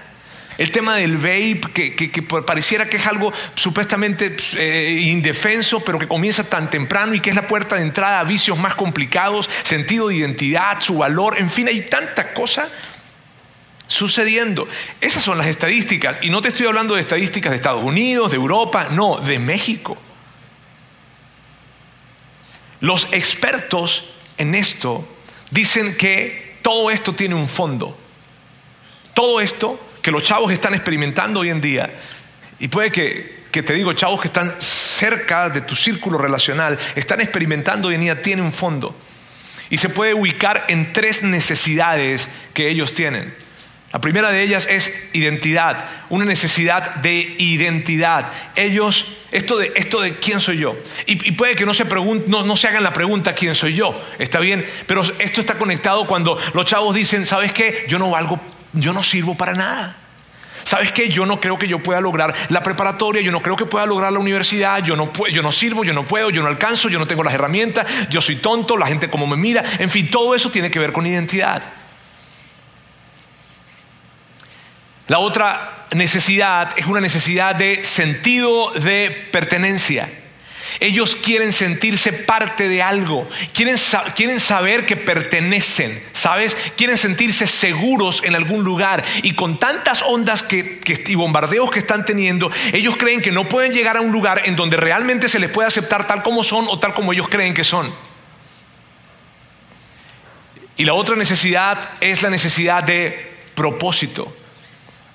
el 0.58 0.72
tema 0.72 0.96
del 0.96 1.16
vape, 1.16 1.60
que, 1.72 2.22
pareciera 2.22 2.88
que 2.88 2.96
es 2.96 3.06
algo 3.06 3.32
supuestamente 3.54 4.36
eh, 4.56 5.00
indefenso, 5.04 5.80
pero 5.80 6.00
que 6.00 6.08
comienza 6.08 6.42
tan 6.42 6.68
temprano 6.68 7.14
y 7.14 7.20
que 7.20 7.30
es 7.30 7.36
la 7.36 7.46
puerta 7.46 7.76
de 7.76 7.82
entrada 7.82 8.18
a 8.18 8.24
vicios 8.24 8.58
más 8.58 8.74
complicados, 8.74 9.48
sentido 9.62 10.08
de 10.08 10.16
identidad, 10.16 10.80
su 10.80 10.98
valor, 10.98 11.38
en 11.38 11.50
fin, 11.50 11.68
hay 11.68 11.82
tanta 11.82 12.34
cosa 12.34 12.68
sucediendo. 13.86 14.66
Esas 15.00 15.22
son 15.22 15.38
las 15.38 15.46
estadísticas, 15.46 16.18
y 16.22 16.30
no 16.30 16.42
te 16.42 16.48
estoy 16.48 16.66
hablando 16.66 16.96
de 16.96 17.02
estadísticas 17.02 17.50
de 17.50 17.56
Estados 17.56 17.84
Unidos, 17.84 18.32
de 18.32 18.36
Europa, 18.36 18.88
no, 18.90 19.18
de 19.18 19.38
México. 19.38 19.96
Los 22.80 23.08
expertos 23.12 24.10
en 24.36 24.54
esto 24.54 25.06
dicen 25.50 25.96
que 25.96 26.56
todo 26.62 26.90
esto 26.90 27.14
tiene 27.14 27.34
un 27.34 27.48
fondo. 27.48 27.96
Todo 29.14 29.40
esto 29.40 29.80
que 30.02 30.10
los 30.10 30.22
chavos 30.22 30.52
están 30.52 30.74
experimentando 30.74 31.40
hoy 31.40 31.50
en 31.50 31.60
día, 31.60 31.90
y 32.60 32.68
puede 32.68 32.90
que, 32.90 33.44
que 33.50 33.62
te 33.62 33.72
digo, 33.72 33.92
chavos 33.92 34.20
que 34.20 34.28
están 34.28 34.52
cerca 34.60 35.48
de 35.50 35.60
tu 35.60 35.76
círculo 35.76 36.18
relacional, 36.18 36.78
están 36.94 37.20
experimentando 37.20 37.88
hoy 37.88 37.94
en 37.94 38.00
día, 38.02 38.22
tiene 38.22 38.42
un 38.42 38.52
fondo. 38.52 38.94
Y 39.70 39.78
se 39.78 39.88
puede 39.88 40.14
ubicar 40.14 40.64
en 40.68 40.92
tres 40.92 41.22
necesidades 41.22 42.28
que 42.54 42.68
ellos 42.68 42.94
tienen. 42.94 43.34
La 43.90 44.02
primera 44.02 44.30
de 44.30 44.42
ellas 44.42 44.66
es 44.70 45.08
identidad, 45.14 45.86
una 46.10 46.26
necesidad 46.26 46.96
de 46.96 47.36
identidad. 47.38 48.30
Ellos, 48.54 49.16
esto 49.32 49.56
de, 49.56 49.72
esto 49.76 50.02
de 50.02 50.16
quién 50.16 50.40
soy 50.40 50.58
yo. 50.58 50.76
Y, 51.06 51.32
puede 51.32 51.54
que 51.54 51.64
no 51.64 51.72
se, 51.72 51.84
hagan 51.84 52.82
la 52.82 52.92
pregunta 52.92 53.34
quién 53.34 53.54
soy 53.54 53.74
yo, 53.74 53.98
está 54.18 54.40
bien, 54.40 54.66
pero 54.86 55.02
esto 55.18 55.40
está 55.40 55.54
conectado 55.54 56.06
cuando 56.06 56.38
los 56.52 56.66
chavos 56.66 56.94
dicen, 56.94 57.24
¿sabes 57.24 57.52
qué? 57.52 57.86
Yo 57.88 57.98
no 57.98 58.10
valgo, 58.10 58.38
yo 58.74 58.92
no 58.92 59.02
sirvo 59.02 59.34
para 59.34 59.54
nada. 59.54 59.96
¿Sabes 60.64 60.92
qué? 60.92 61.08
Yo 61.08 61.24
no 61.24 61.40
creo 61.40 61.58
que 61.58 61.66
yo 61.66 61.78
pueda 61.78 62.02
lograr 62.02 62.34
la 62.50 62.62
preparatoria, 62.62 63.22
yo 63.22 63.32
no 63.32 63.40
creo 63.40 63.56
que 63.56 63.64
pueda 63.64 63.86
lograr 63.86 64.12
la 64.12 64.18
universidad, 64.18 64.84
yo 64.84 64.96
no, 64.96 65.10
yo 65.32 65.42
no 65.42 65.50
sirvo, 65.50 65.82
yo 65.82 65.94
no 65.94 66.06
puedo, 66.06 66.28
yo 66.28 66.42
no 66.42 66.48
alcanzo, 66.48 66.90
yo 66.90 66.98
no 66.98 67.06
tengo 67.06 67.24
las 67.24 67.32
herramientas, 67.32 67.86
yo 68.10 68.20
soy 68.20 68.36
tonto, 68.36 68.76
la 68.76 68.86
gente 68.86 69.08
como 69.08 69.26
me 69.26 69.38
mira, 69.38 69.64
en 69.78 69.88
fin, 69.88 70.10
todo 70.10 70.34
eso 70.34 70.50
tiene 70.50 70.70
que 70.70 70.78
ver 70.78 70.92
con 70.92 71.06
identidad. 71.06 71.62
La 75.08 75.18
otra 75.18 75.86
necesidad 75.92 76.70
es 76.76 76.86
una 76.86 77.00
necesidad 77.00 77.54
de 77.54 77.82
sentido 77.82 78.70
de 78.72 79.28
pertenencia. 79.32 80.08
Ellos 80.80 81.16
quieren 81.16 81.52
sentirse 81.52 82.12
parte 82.12 82.68
de 82.68 82.82
algo, 82.82 83.28
quieren, 83.54 83.76
quieren, 84.14 84.38
saber 84.38 84.84
que 84.84 84.96
pertenecen, 84.96 85.90
¿sabes? 86.12 86.54
Quieren 86.76 86.98
sentirse 86.98 87.46
seguros 87.46 88.22
en 88.22 88.36
algún 88.36 88.62
lugar. 88.64 89.02
Y 89.22 89.32
con 89.32 89.58
tantas 89.58 90.02
ondas 90.02 90.42
que, 90.42 90.80
y 91.06 91.14
bombardeos 91.14 91.70
que 91.70 91.78
están 91.78 92.04
teniendo, 92.04 92.52
ellos 92.74 92.96
creen 92.98 93.22
que 93.22 93.32
no 93.32 93.48
pueden 93.48 93.72
llegar 93.72 93.96
a 93.96 94.02
un 94.02 94.12
lugar 94.12 94.42
en 94.44 94.56
donde 94.56 94.76
realmente 94.76 95.28
se 95.28 95.38
les 95.38 95.50
puede 95.50 95.68
aceptar 95.68 96.06
tal 96.06 96.22
como 96.22 96.44
son 96.44 96.66
o 96.68 96.78
tal 96.78 96.92
como 96.92 97.14
ellos 97.14 97.28
creen 97.28 97.54
que 97.54 97.64
son. 97.64 97.90
Y 100.76 100.84
la 100.84 100.92
otra 100.92 101.16
necesidad 101.16 101.78
es 102.00 102.22
la 102.22 102.30
necesidad 102.30 102.84
de 102.84 103.36
propósito 103.54 104.32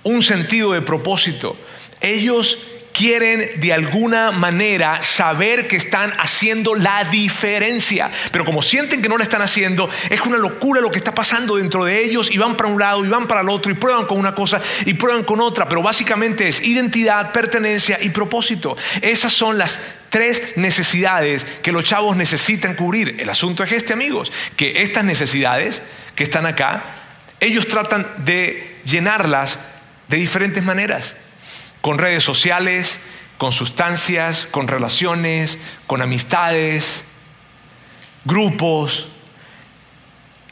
un 0.03 0.21
sentido 0.21 0.73
de 0.73 0.81
propósito. 0.81 1.57
Ellos 2.01 2.57
quieren 2.93 3.59
de 3.59 3.73
alguna 3.73 4.31
manera 4.31 5.01
saber 5.03 5.67
que 5.67 5.75
están 5.75 6.13
haciendo 6.19 6.75
la 6.75 7.03
diferencia, 7.03 8.09
pero 8.31 8.45
como 8.45 8.61
sienten 8.61 9.01
que 9.01 9.09
no 9.09 9.17
la 9.17 9.23
están 9.23 9.41
haciendo, 9.41 9.89
es 10.09 10.21
una 10.21 10.37
locura 10.37 10.79
lo 10.79 10.91
que 10.91 10.99
está 10.99 11.13
pasando 11.13 11.55
dentro 11.57 11.85
de 11.85 12.03
ellos 12.03 12.31
y 12.31 12.37
van 12.37 12.55
para 12.55 12.69
un 12.69 12.79
lado 12.79 13.03
y 13.03 13.09
van 13.09 13.27
para 13.27 13.41
el 13.41 13.49
otro 13.49 13.71
y 13.71 13.75
prueban 13.75 14.05
con 14.05 14.19
una 14.19 14.35
cosa 14.35 14.61
y 14.85 14.93
prueban 14.93 15.23
con 15.23 15.41
otra, 15.41 15.67
pero 15.67 15.81
básicamente 15.81 16.47
es 16.47 16.61
identidad, 16.61 17.31
pertenencia 17.31 17.97
y 18.01 18.09
propósito. 18.09 18.77
Esas 19.01 19.33
son 19.33 19.57
las 19.57 19.79
tres 20.09 20.55
necesidades 20.55 21.45
que 21.63 21.71
los 21.71 21.83
chavos 21.83 22.15
necesitan 22.15 22.75
cubrir. 22.75 23.15
El 23.19 23.29
asunto 23.29 23.63
es 23.63 23.71
este, 23.71 23.93
amigos, 23.93 24.31
que 24.55 24.83
estas 24.83 25.03
necesidades 25.03 25.81
que 26.15 26.23
están 26.23 26.45
acá, 26.45 26.83
ellos 27.39 27.67
tratan 27.67 28.05
de 28.19 28.79
llenarlas 28.85 29.57
de 30.07 30.17
diferentes 30.17 30.63
maneras, 30.63 31.15
con 31.81 31.97
redes 31.97 32.23
sociales, 32.23 32.99
con 33.37 33.51
sustancias, 33.51 34.47
con 34.49 34.67
relaciones, 34.67 35.59
con 35.87 36.01
amistades, 36.01 37.05
grupos. 38.25 39.09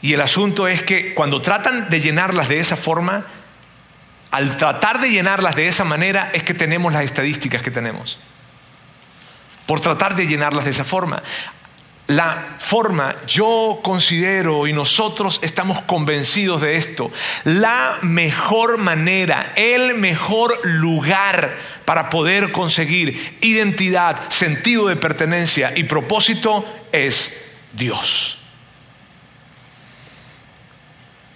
Y 0.00 0.14
el 0.14 0.20
asunto 0.20 0.68
es 0.68 0.82
que 0.82 1.14
cuando 1.14 1.40
tratan 1.40 1.88
de 1.88 2.00
llenarlas 2.00 2.48
de 2.48 2.60
esa 2.60 2.76
forma, 2.76 3.24
al 4.30 4.56
tratar 4.56 5.00
de 5.00 5.10
llenarlas 5.10 5.54
de 5.54 5.68
esa 5.68 5.84
manera 5.84 6.30
es 6.32 6.42
que 6.42 6.54
tenemos 6.54 6.92
las 6.92 7.04
estadísticas 7.04 7.62
que 7.62 7.70
tenemos. 7.70 8.18
Por 9.66 9.80
tratar 9.80 10.16
de 10.16 10.26
llenarlas 10.26 10.64
de 10.64 10.70
esa 10.70 10.84
forma 10.84 11.22
la 12.08 12.56
forma, 12.58 13.14
yo 13.26 13.80
considero 13.82 14.66
y 14.66 14.72
nosotros 14.72 15.38
estamos 15.42 15.80
convencidos 15.82 16.60
de 16.60 16.76
esto, 16.76 17.10
la 17.44 17.98
mejor 18.02 18.78
manera, 18.78 19.52
el 19.56 19.94
mejor 19.94 20.58
lugar 20.64 21.56
para 21.84 22.10
poder 22.10 22.52
conseguir 22.52 23.38
identidad, 23.40 24.28
sentido 24.30 24.88
de 24.88 24.96
pertenencia 24.96 25.72
y 25.76 25.84
propósito 25.84 26.64
es 26.92 27.52
Dios. 27.72 28.38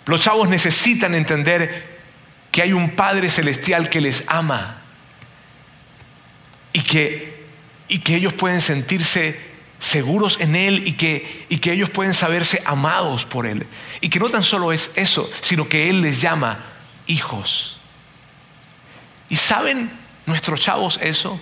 Los 0.07 0.21
chavos 0.21 0.49
necesitan 0.49 1.15
entender 1.15 1.97
que 2.53 2.63
hay 2.63 2.73
un 2.73 2.91
Padre 2.91 3.29
Celestial 3.29 3.89
que 3.89 4.01
les 4.01 4.25
ama 4.29 4.79
y 6.73 6.81
que, 6.83 7.45
y 7.89 7.99
que 7.99 8.15
ellos 8.15 8.33
pueden 8.33 8.61
sentirse 8.61 9.56
seguros 9.79 10.39
en 10.41 10.57
Él 10.57 10.83
y 10.87 10.93
que, 10.95 11.47
y 11.49 11.59
que 11.59 11.73
ellos 11.73 11.91
pueden 11.91 12.15
saberse 12.15 12.63
amados 12.65 13.25
por 13.25 13.47
Él. 13.47 13.67
Y 14.01 14.09
que 14.09 14.19
no 14.19 14.29
tan 14.29 14.45
solo 14.45 14.73
es 14.73 14.91
eso, 14.97 15.31
sino 15.41 15.69
que 15.69 15.89
Él 15.89 16.03
les 16.03 16.21
llama 16.21 16.59
hijos. 17.07 17.79
¿Y 19.29 19.37
saben 19.37 19.91
nuestros 20.27 20.61
chavos 20.61 20.99
eso? 21.03 21.41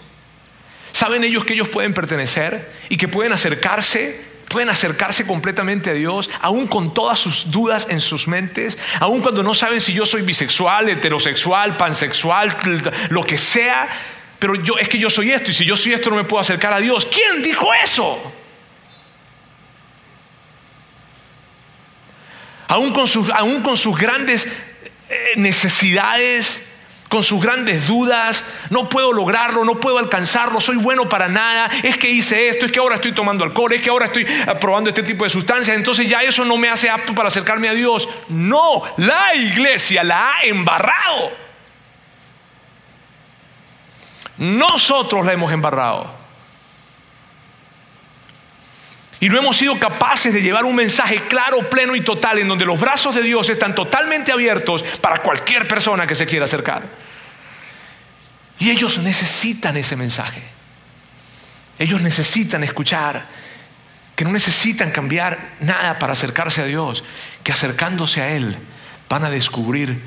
¿Saben 0.93 1.25
ellos 1.25 1.45
que 1.45 1.55
ellos 1.55 1.69
pueden 1.69 1.93
pertenecer 1.93 2.73
y 2.89 2.97
que 2.97 3.09
pueden 3.09 3.33
acercarse? 3.33 4.35
Pueden 4.49 4.69
acercarse 4.69 5.27
completamente 5.27 5.91
a 5.91 5.95
Dios, 5.95 6.31
aún 6.41 6.69
con 6.69 6.95
todas 6.95 7.19
sus 7.19 7.51
dudas 7.51 7.89
en 7.91 8.01
sus 8.01 8.29
mentes, 8.29 8.79
aún 9.01 9.21
cuando 9.21 9.43
no 9.43 9.55
saben 9.55 9.81
si 9.81 9.93
yo 9.93 10.07
soy 10.07 10.23
bisexual, 10.23 10.89
heterosexual, 10.89 11.77
pansexual, 11.77 12.57
lo 13.09 13.25
que 13.25 13.39
sea, 13.39 13.89
pero 14.39 14.55
yo 14.57 14.79
es 14.79 14.89
que 14.89 14.99
yo 14.99 15.11
soy 15.11 15.31
esto 15.33 15.51
y 15.51 15.55
si 15.55 15.65
yo 15.65 15.77
soy 15.77 15.93
esto 15.93 16.11
no 16.11 16.17
me 16.17 16.25
puedo 16.25 16.41
acercar 16.41 16.73
a 16.73 16.79
Dios. 16.79 17.07
¿Quién 17.07 17.43
dijo 17.43 17.73
eso? 17.75 18.33
Aún 22.69 22.93
con 22.93 23.07
sus, 23.07 23.31
aún 23.31 23.63
con 23.63 23.77
sus 23.77 23.97
grandes 23.97 24.47
eh, 25.09 25.33
necesidades, 25.37 26.63
con 27.09 27.23
sus 27.23 27.41
grandes 27.41 27.87
dudas, 27.87 28.45
no 28.71 28.89
puedo 28.89 29.13
lograrlo, 29.13 29.65
no 29.65 29.79
puedo 29.79 29.99
alcanzarlo, 29.99 30.61
soy 30.61 30.77
bueno 30.77 31.09
para 31.09 31.29
nada, 31.29 31.71
es 31.83 31.97
que 31.97 32.11
hice 32.11 32.49
esto, 32.49 32.67
es 32.67 32.73
que 32.73 32.81
ahora 32.81 32.97
estoy 32.97 33.13
tomando 33.13 33.45
alcohol, 33.45 33.73
es 33.73 33.83
que 33.83 33.91
ahora 33.91 34.07
estoy 34.07 34.27
probando 34.61 34.91
este 34.91 35.03
tipo 35.03 35.25
de 35.25 35.31
sustancias, 35.31 35.77
entonces 35.77 36.09
ya 36.09 36.23
eso 36.23 36.45
no 36.45 36.57
me 36.57 36.69
hace 36.69 36.91
apto 36.91 37.15
para 37.15 37.29
acercarme 37.29 37.69
a 37.69 37.75
Dios. 37.75 38.09
No, 38.29 38.83
la 38.97 39.35
iglesia 39.37 40.03
la 40.03 40.33
ha 40.33 40.43
embarrado. 40.43 41.44
Nosotros 44.45 45.25
la 45.25 45.33
hemos 45.33 45.53
embarrado. 45.53 46.25
Y 49.21 49.29
no 49.31 49.39
hemos 49.39 49.57
sido 49.57 49.79
capaces 49.79 50.35
de 50.35 50.43
llevar 50.43 50.67
un 50.67 50.75
mensaje 50.75 51.23
claro, 51.29 51.71
pleno 51.71 51.97
y 51.97 52.03
total 52.03 52.41
en 52.41 52.49
donde 52.49 52.67
los 52.67 52.79
brazos 52.79 53.15
de 53.15 53.23
Dios 53.23 53.49
están 53.49 53.75
totalmente 53.75 54.33
abiertos 54.33 54.83
para 55.01 55.21
cualquier 55.21 55.67
persona 55.67 56.07
que 56.07 56.15
se 56.15 56.27
quiera 56.27 56.45
acercar. 56.45 56.83
Y 58.59 58.71
ellos 58.71 58.99
necesitan 58.99 59.79
ese 59.79 59.97
mensaje. 59.97 60.43
Ellos 61.79 62.03
necesitan 62.03 62.63
escuchar 62.65 63.27
que 64.15 64.25
no 64.25 64.31
necesitan 64.31 64.91
cambiar 64.91 65.55
nada 65.61 65.99
para 65.99 66.13
acercarse 66.13 66.61
a 66.61 66.67
Dios, 66.67 67.03
que 67.43 67.53
acercándose 67.53 68.21
a 68.21 68.29
Él 68.29 68.57
van 69.09 69.25
a 69.25 69.31
descubrir 69.31 70.01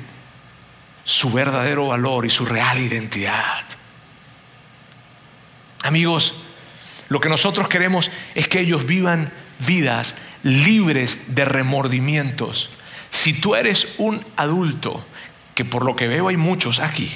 su 1.04 1.32
verdadero 1.32 1.88
valor 1.88 2.24
y 2.24 2.30
su 2.30 2.46
real 2.46 2.78
identidad. 2.78 3.67
Amigos, 5.88 6.34
lo 7.08 7.18
que 7.18 7.30
nosotros 7.30 7.66
queremos 7.66 8.10
es 8.34 8.46
que 8.46 8.60
ellos 8.60 8.84
vivan 8.84 9.32
vidas 9.58 10.16
libres 10.42 11.34
de 11.34 11.46
remordimientos. 11.46 12.68
Si 13.08 13.32
tú 13.32 13.54
eres 13.54 13.94
un 13.96 14.22
adulto, 14.36 15.02
que 15.54 15.64
por 15.64 15.86
lo 15.86 15.96
que 15.96 16.06
veo 16.06 16.28
hay 16.28 16.36
muchos 16.36 16.78
aquí, 16.78 17.10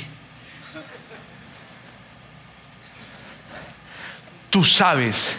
tú 4.49 4.65
sabes 4.65 5.37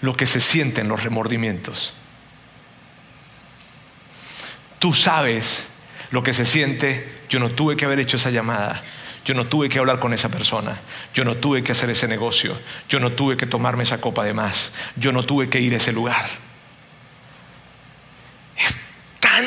lo 0.00 0.16
que 0.16 0.24
se 0.24 0.40
sienten 0.40 0.88
los 0.88 1.02
remordimientos. 1.02 1.92
Tú 4.78 4.94
sabes 4.94 5.64
lo 6.10 6.22
que 6.22 6.32
se 6.32 6.46
siente, 6.46 7.24
yo 7.28 7.40
no 7.40 7.50
tuve 7.50 7.76
que 7.76 7.84
haber 7.84 8.00
hecho 8.00 8.16
esa 8.16 8.30
llamada, 8.30 8.82
yo 9.24 9.34
no 9.34 9.46
tuve 9.46 9.68
que 9.68 9.78
hablar 9.78 9.98
con 9.98 10.12
esa 10.12 10.28
persona, 10.28 10.80
yo 11.14 11.24
no 11.24 11.36
tuve 11.36 11.62
que 11.62 11.72
hacer 11.72 11.90
ese 11.90 12.08
negocio, 12.08 12.58
yo 12.88 13.00
no 13.00 13.12
tuve 13.12 13.36
que 13.36 13.46
tomarme 13.46 13.84
esa 13.84 14.00
copa 14.00 14.24
de 14.24 14.32
más, 14.32 14.72
yo 14.96 15.12
no 15.12 15.24
tuve 15.24 15.48
que 15.48 15.60
ir 15.60 15.74
a 15.74 15.76
ese 15.76 15.92
lugar. 15.92 16.26
Es 18.56 18.74
tan... 19.20 19.44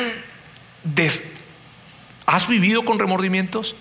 ¿Has 2.26 2.48
vivido 2.48 2.84
con 2.84 2.98
remordimientos? 2.98 3.74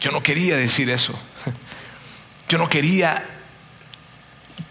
Yo 0.00 0.10
no 0.10 0.22
quería 0.22 0.56
decir 0.56 0.90
eso. 0.90 1.18
Yo 2.48 2.58
no 2.58 2.68
quería 2.68 3.24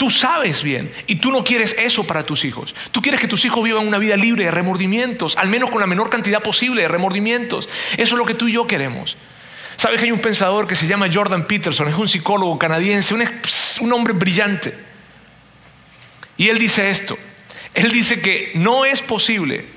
Tú 0.02 0.10
sabes 0.10 0.64
bien 0.64 0.92
y 1.06 1.18
tú 1.18 1.30
no 1.30 1.44
quieres 1.44 1.76
eso 1.78 2.04
para 2.04 2.24
tus 2.24 2.44
hijos. 2.44 2.74
Tú 2.92 3.04
quieres 3.04 3.22
que 3.22 3.28
tus 3.28 3.46
hijos 3.46 3.64
vivan 3.64 3.88
una 3.88 4.00
vida 4.00 4.18
libre 4.18 4.46
de 4.46 4.50
remordimientos, 4.50 5.38
al 5.38 5.48
menos 5.48 5.70
con 5.70 5.80
la 5.80 5.86
menor 5.86 6.10
cantidad 6.10 6.42
posible 6.42 6.82
de 6.82 6.88
remordimientos. 6.88 7.70
Eso 7.98 8.16
es 8.16 8.18
lo 8.18 8.26
que 8.26 8.34
tú 8.34 8.48
y 8.48 8.54
yo 8.54 8.66
queremos. 8.66 9.16
Sabes 9.76 10.00
que 10.00 10.06
hay 10.06 10.12
un 10.12 10.20
pensador 10.20 10.66
que 10.66 10.76
se 10.76 10.88
llama 10.88 11.06
Jordan 11.14 11.46
Peterson, 11.46 11.88
es 11.88 11.94
un 11.94 12.08
psicólogo 12.08 12.58
canadiense, 12.58 13.14
un, 13.14 13.94
hombre 13.94 14.14
brillante. 14.14 14.76
Y 16.36 16.50
él 16.50 16.58
dice 16.58 16.90
esto, 16.90 17.16
Él 17.76 17.92
dice 17.92 18.24
que 18.24 18.54
no 18.56 18.86
es 18.86 19.04
posible 19.04 19.68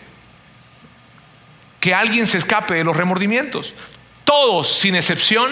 que 1.81 1.93
alguien 1.93 2.27
se 2.27 2.39
escape 2.39 2.73
de 2.73 2.85
los 2.85 2.97
remordimientos. 2.97 3.75
Todos, 4.25 4.75
sin 4.75 4.95
excepción, 4.95 5.51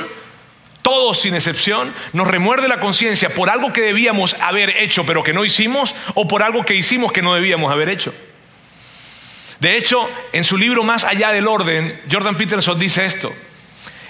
todos 0.83 1.21
sin 1.21 1.35
excepción, 1.35 1.95
nos 2.12 2.27
remuerde 2.27 2.68
la 2.68 2.81
conciencia 2.81 3.31
por 3.31 3.49
algo 3.49 3.73
que 3.73 3.81
debíamos 3.81 4.35
haber 4.40 4.71
hecho 4.71 5.07
pero 5.07 5.23
que 5.23 5.33
no 5.33 5.45
hicimos 5.45 5.95
o 6.14 6.29
por 6.29 6.42
algo 6.42 6.64
que 6.64 6.75
hicimos 6.75 7.12
que 7.12 7.23
no 7.23 7.35
debíamos 7.35 7.73
haber 7.73 7.88
hecho. 7.88 8.12
De 9.61 9.77
hecho, 9.77 10.09
en 10.33 10.42
su 10.42 10.57
libro 10.57 10.83
Más 10.83 11.05
allá 11.05 11.31
del 11.31 11.47
orden, 11.47 12.01
Jordan 12.11 12.37
Peterson 12.37 12.79
dice 12.79 13.07
esto. 13.07 13.33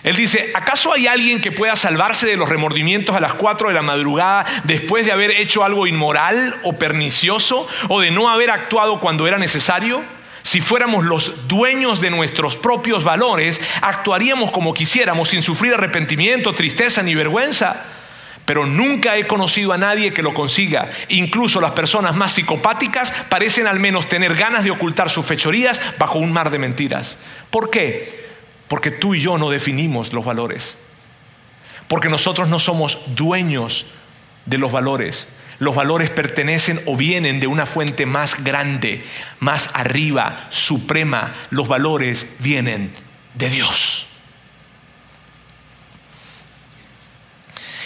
Él 0.03 0.17
dice, 0.17 0.51
¿acaso 0.55 0.93
hay 0.93 1.07
alguien 1.07 1.41
que 1.41 1.53
pueda 1.53 1.77
salvarse 1.77 2.27
de 2.27 2.37
los 2.37 2.49
remordimientos 2.49 3.15
a 3.15 3.21
las 3.21 3.35
4 3.35 3.69
de 3.69 3.75
la 3.75 3.83
madrugada 3.83 4.47
después 4.65 5.07
de 5.07 5.13
haber 5.13 5.31
hecho 5.31 5.63
algo 5.63 5.87
inmoral 5.87 6.57
o 6.65 6.73
pernicioso 6.73 7.69
o 7.89 8.01
de 8.01 8.11
no 8.11 8.29
haber 8.29 8.51
actuado 8.51 8.99
cuando 8.99 9.29
era 9.29 9.39
necesario? 9.39 10.03
Si 10.43 10.61
fuéramos 10.61 11.05
los 11.05 11.47
dueños 11.49 12.01
de 12.01 12.11
nuestros 12.11 12.57
propios 12.57 13.05
valores, 13.05 13.61
actuaríamos 13.81 14.51
como 14.51 14.75
quisiéramos 14.75 15.29
sin 15.29 15.43
sufrir 15.43 15.75
arrepentimiento, 15.75 16.55
tristeza 16.55 17.03
ni 17.03 17.15
vergüenza. 17.15 17.85
Pero 18.45 18.67
nunca 18.67 19.17
he 19.17 19.27
conocido 19.27 19.73
a 19.73 19.79
nadie 19.79 20.13
que 20.13 20.23
lo 20.23 20.35
consiga. 20.35 20.91
Incluso 21.09 21.61
las 21.61 21.73
personas 21.73 22.17
más 22.17 22.33
psicopáticas 22.33 23.13
parecen 23.29 23.69
al 23.69 23.79
menos 23.79 24.09
tener 24.09 24.35
ganas 24.35 24.65
de 24.65 24.73
ocultar 24.73 25.11
sus 25.11 25.25
fechorías 25.25 25.81
bajo 25.97 26.19
un 26.19 26.33
mar 26.33 26.51
de 26.51 26.59
mentiras. 26.59 27.19
¿Por 27.51 27.71
qué? 27.71 28.27
Porque 28.67 28.91
tú 28.91 29.15
y 29.15 29.21
yo 29.21 29.39
no 29.39 29.49
definimos 29.49 30.13
los 30.13 30.25
valores. 30.25 30.77
Porque 31.87 32.09
nosotros 32.09 32.49
no 32.49 32.59
somos 32.59 32.99
dueños 33.15 33.87
de 34.47 34.59
los 34.59 34.73
valores. 34.73 35.29
Los 35.63 35.77
valores 35.77 36.11
pertenecen 36.11 36.81
o 36.87 36.97
vienen 36.97 37.39
de 37.39 37.47
una 37.47 37.67
fuente 37.67 38.05
más 38.05 38.43
grande, 38.43 39.05
más 39.39 39.71
arriba, 39.75 40.49
suprema. 40.51 41.35
Los 41.51 41.69
valores 41.69 42.27
vienen 42.41 42.93
de 43.35 43.49
Dios. 43.49 44.09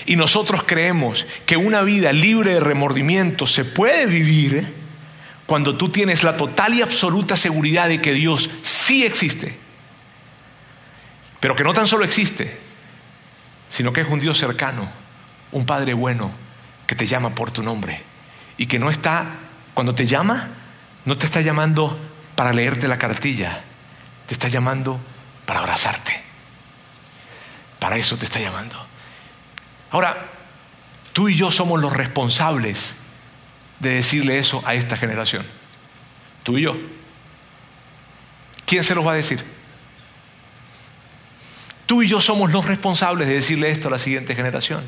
Y 0.06 0.16
nosotros 0.16 0.62
creemos 0.64 1.26
que 1.44 1.58
una 1.58 1.82
vida 1.82 2.14
libre 2.14 2.54
de 2.54 2.60
remordimiento 2.60 3.46
se 3.46 3.66
puede 3.66 4.06
vivir 4.06 4.72
cuando 5.44 5.76
tú 5.76 5.90
tienes 5.90 6.24
la 6.24 6.38
total 6.38 6.72
y 6.72 6.80
absoluta 6.80 7.36
seguridad 7.36 7.88
de 7.88 8.00
que 8.00 8.14
Dios 8.14 8.48
sí 8.62 9.04
existe 9.04 9.66
pero 11.40 11.54
que 11.54 11.64
no 11.64 11.74
tan 11.74 11.86
solo 11.86 12.04
existe, 12.04 12.56
sino 13.68 13.92
que 13.92 14.00
es 14.00 14.08
un 14.08 14.18
Dios 14.18 14.38
cercano, 14.38 14.88
un 15.52 15.66
Padre 15.66 15.92
bueno 15.92 16.45
que 16.86 16.94
te 16.94 17.06
llama 17.06 17.34
por 17.34 17.50
tu 17.50 17.62
nombre 17.62 18.02
y 18.56 18.66
que 18.66 18.78
no 18.78 18.90
está, 18.90 19.26
cuando 19.74 19.94
te 19.94 20.06
llama, 20.06 20.48
no 21.04 21.18
te 21.18 21.26
está 21.26 21.40
llamando 21.40 21.98
para 22.34 22.52
leerte 22.52 22.88
la 22.88 22.98
cartilla, 22.98 23.62
te 24.26 24.34
está 24.34 24.48
llamando 24.48 25.00
para 25.44 25.60
abrazarte. 25.60 26.22
Para 27.78 27.96
eso 27.96 28.16
te 28.16 28.24
está 28.24 28.40
llamando. 28.40 28.76
Ahora, 29.90 30.16
tú 31.12 31.28
y 31.28 31.36
yo 31.36 31.50
somos 31.50 31.80
los 31.80 31.92
responsables 31.92 32.96
de 33.80 33.90
decirle 33.90 34.38
eso 34.38 34.62
a 34.66 34.74
esta 34.74 34.96
generación. 34.96 35.44
Tú 36.42 36.58
y 36.58 36.62
yo. 36.62 36.76
¿Quién 38.64 38.82
se 38.82 38.94
los 38.94 39.06
va 39.06 39.12
a 39.12 39.16
decir? 39.16 39.42
Tú 41.86 42.02
y 42.02 42.08
yo 42.08 42.20
somos 42.20 42.50
los 42.50 42.64
responsables 42.64 43.28
de 43.28 43.34
decirle 43.34 43.70
esto 43.70 43.88
a 43.88 43.92
la 43.92 43.98
siguiente 43.98 44.34
generación. 44.34 44.84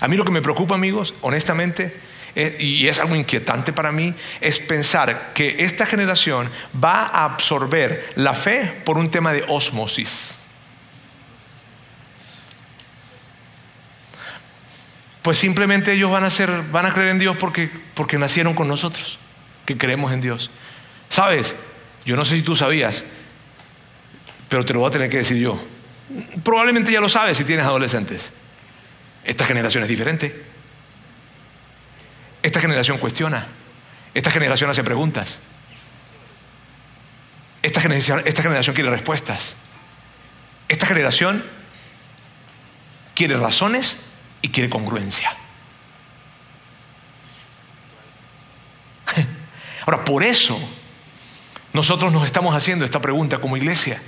A 0.00 0.08
mí 0.08 0.16
lo 0.16 0.24
que 0.24 0.30
me 0.30 0.42
preocupa, 0.42 0.74
amigos, 0.74 1.14
honestamente, 1.20 1.94
y 2.34 2.86
es 2.86 2.98
algo 2.98 3.16
inquietante 3.16 3.72
para 3.72 3.92
mí, 3.92 4.14
es 4.40 4.58
pensar 4.60 5.32
que 5.34 5.56
esta 5.58 5.86
generación 5.86 6.48
va 6.82 7.06
a 7.06 7.24
absorber 7.24 8.12
la 8.16 8.34
fe 8.34 8.82
por 8.84 8.98
un 8.98 9.10
tema 9.10 9.32
de 9.32 9.44
osmosis. 9.48 10.38
Pues 15.22 15.38
simplemente 15.38 15.92
ellos 15.92 16.10
van 16.10 16.24
a, 16.24 16.30
ser, 16.30 16.62
van 16.70 16.86
a 16.86 16.94
creer 16.94 17.10
en 17.10 17.18
Dios 17.18 17.36
porque, 17.36 17.70
porque 17.94 18.16
nacieron 18.16 18.54
con 18.54 18.68
nosotros, 18.68 19.18
que 19.66 19.76
creemos 19.76 20.12
en 20.12 20.20
Dios. 20.20 20.50
¿Sabes? 21.10 21.54
Yo 22.06 22.16
no 22.16 22.24
sé 22.24 22.36
si 22.36 22.42
tú 22.42 22.56
sabías, 22.56 23.04
pero 24.48 24.64
te 24.64 24.72
lo 24.72 24.80
voy 24.80 24.88
a 24.88 24.92
tener 24.92 25.10
que 25.10 25.18
decir 25.18 25.36
yo. 25.36 25.62
Probablemente 26.42 26.90
ya 26.90 27.00
lo 27.00 27.08
sabes 27.08 27.36
si 27.36 27.44
tienes 27.44 27.66
adolescentes. 27.66 28.32
Esta 29.24 29.44
generación 29.44 29.82
es 29.82 29.88
diferente. 29.88 30.44
Esta 32.42 32.60
generación 32.60 32.98
cuestiona. 32.98 33.46
Esta 34.14 34.30
generación 34.30 34.70
hace 34.70 34.82
preguntas. 34.82 35.38
Esta 37.62 37.80
generación, 37.80 38.22
esta 38.24 38.42
generación 38.42 38.74
quiere 38.74 38.90
respuestas. 38.90 39.56
Esta 40.68 40.86
generación 40.86 41.44
quiere 43.14 43.36
razones 43.36 43.98
y 44.40 44.48
quiere 44.48 44.70
congruencia. 44.70 45.30
Ahora, 49.86 50.04
por 50.04 50.22
eso 50.24 50.58
nosotros 51.72 52.12
nos 52.12 52.24
estamos 52.24 52.54
haciendo 52.54 52.84
esta 52.84 53.00
pregunta 53.00 53.38
como 53.38 53.56
iglesia. 53.56 54.00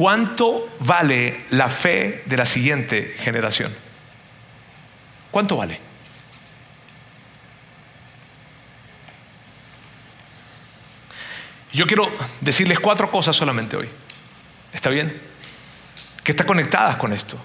¿Cuánto 0.00 0.66
vale 0.78 1.44
la 1.50 1.68
fe 1.68 2.22
de 2.24 2.38
la 2.38 2.46
siguiente 2.46 3.16
generación? 3.18 3.70
¿Cuánto 5.30 5.58
vale? 5.58 5.78
Yo 11.74 11.86
quiero 11.86 12.10
decirles 12.40 12.80
cuatro 12.80 13.10
cosas 13.10 13.36
solamente 13.36 13.76
hoy. 13.76 13.90
¿Está 14.72 14.88
bien? 14.88 15.20
Que 16.24 16.32
están 16.32 16.46
conectadas 16.46 16.96
con 16.96 17.12
esto. 17.12 17.36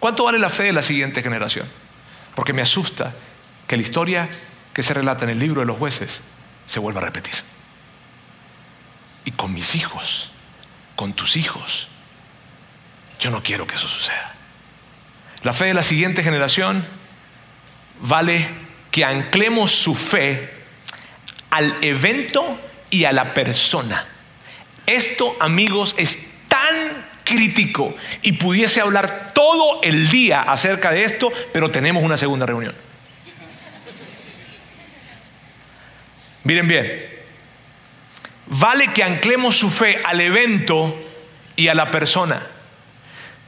¿Cuánto 0.00 0.24
vale 0.24 0.40
la 0.40 0.50
fe 0.50 0.64
de 0.64 0.72
la 0.72 0.82
siguiente 0.82 1.22
generación? 1.22 1.68
Porque 2.34 2.52
me 2.52 2.62
asusta 2.62 3.14
que 3.68 3.76
la 3.76 3.82
historia 3.82 4.28
que 4.74 4.82
se 4.82 4.94
relata 4.94 5.22
en 5.22 5.30
el 5.30 5.38
libro 5.38 5.60
de 5.60 5.66
los 5.68 5.78
jueces 5.78 6.22
se 6.66 6.80
vuelva 6.80 7.02
a 7.02 7.04
repetir. 7.04 7.34
Y 9.24 9.30
con 9.30 9.54
mis 9.54 9.76
hijos, 9.76 10.32
con 10.96 11.12
tus 11.12 11.36
hijos, 11.36 11.86
yo 13.20 13.30
no 13.30 13.42
quiero 13.42 13.66
que 13.66 13.76
eso 13.76 13.86
suceda. 13.86 14.34
La 15.42 15.52
fe 15.52 15.66
de 15.66 15.74
la 15.74 15.82
siguiente 15.82 16.22
generación 16.22 16.84
vale 18.00 18.46
que 18.90 19.04
anclemos 19.04 19.72
su 19.72 19.94
fe 19.94 20.50
al 21.50 21.76
evento 21.82 22.58
y 22.90 23.04
a 23.04 23.12
la 23.12 23.34
persona. 23.34 24.06
Esto, 24.86 25.36
amigos, 25.40 25.94
es 25.96 26.30
tan 26.48 27.06
crítico 27.24 27.94
y 28.22 28.32
pudiese 28.32 28.80
hablar 28.80 29.32
todo 29.34 29.80
el 29.82 30.10
día 30.10 30.42
acerca 30.42 30.90
de 30.90 31.04
esto, 31.04 31.30
pero 31.52 31.70
tenemos 31.70 32.02
una 32.02 32.16
segunda 32.16 32.46
reunión. 32.46 32.74
Miren 36.42 36.66
bien, 36.66 37.06
vale 38.46 38.92
que 38.92 39.04
anclemos 39.04 39.56
su 39.56 39.70
fe 39.70 40.00
al 40.04 40.20
evento 40.20 40.98
y 41.54 41.68
a 41.68 41.74
la 41.74 41.90
persona. 41.90 42.42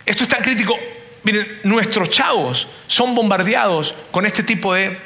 Esto 0.07 0.25
es 0.25 0.29
tan 0.29 0.43
crítico. 0.43 0.79
Miren, 1.25 1.61
nuestros 1.65 2.11
chavos 2.11 2.67
son 2.87 3.15
bombardeados 3.15 3.95
con 4.11 4.27
este 4.27 4.43
tipo 4.43 4.75
de, 4.75 4.99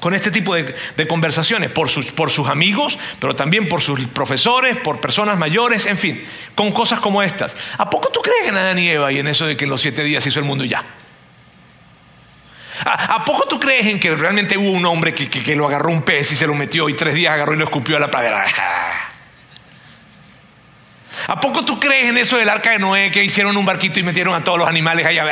con 0.00 0.14
este 0.14 0.30
tipo 0.30 0.54
de, 0.54 1.08
conversaciones, 1.08 1.70
por 1.70 1.88
sus, 1.88 2.12
por 2.12 2.30
sus 2.30 2.48
amigos, 2.48 2.98
pero 3.18 3.34
también 3.34 3.68
por 3.68 3.80
sus 3.80 4.00
profesores, 4.08 4.76
por 4.76 5.00
personas 5.00 5.38
mayores, 5.38 5.86
en 5.86 5.98
fin, 5.98 6.24
con 6.54 6.72
cosas 6.72 7.00
como 7.00 7.22
estas. 7.22 7.56
¿A 7.78 7.88
poco 7.88 8.10
tú 8.10 8.20
crees 8.20 8.48
en 8.48 8.56
Adán 8.56 8.78
y 8.78 8.88
Eva 8.88 9.10
y 9.12 9.18
en 9.18 9.28
eso 9.28 9.46
de 9.46 9.56
que 9.56 9.64
en 9.64 9.70
los 9.70 9.80
siete 9.80 10.04
días 10.04 10.26
hizo 10.26 10.38
el 10.38 10.44
mundo 10.44 10.64
y 10.64 10.68
ya? 10.68 10.84
¿A, 12.84 13.24
poco 13.24 13.46
tú 13.46 13.60
crees 13.60 13.86
en 13.86 14.00
que 14.00 14.14
realmente 14.14 14.56
hubo 14.56 14.70
un 14.70 14.86
hombre 14.86 15.12
que, 15.12 15.28
que, 15.28 15.54
lo 15.54 15.66
agarró 15.66 15.90
un 15.90 16.02
pez 16.02 16.32
y 16.32 16.36
se 16.36 16.46
lo 16.46 16.54
metió 16.54 16.88
y 16.88 16.94
tres 16.94 17.14
días 17.14 17.34
agarró 17.34 17.52
y 17.52 17.58
lo 17.58 17.64
escupió 17.64 17.96
a 17.96 18.00
la 18.00 18.10
pradera? 18.10 18.44
¿A 21.30 21.40
poco 21.40 21.64
tú 21.64 21.78
crees 21.78 22.08
en 22.08 22.18
eso 22.18 22.36
del 22.38 22.48
arca 22.48 22.72
de 22.72 22.80
Noé 22.80 23.12
que 23.12 23.22
hicieron 23.22 23.56
un 23.56 23.64
barquito 23.64 24.00
y 24.00 24.02
metieron 24.02 24.34
a 24.34 24.42
todos 24.42 24.58
los 24.58 24.66
animales 24.66 25.06
allá? 25.06 25.24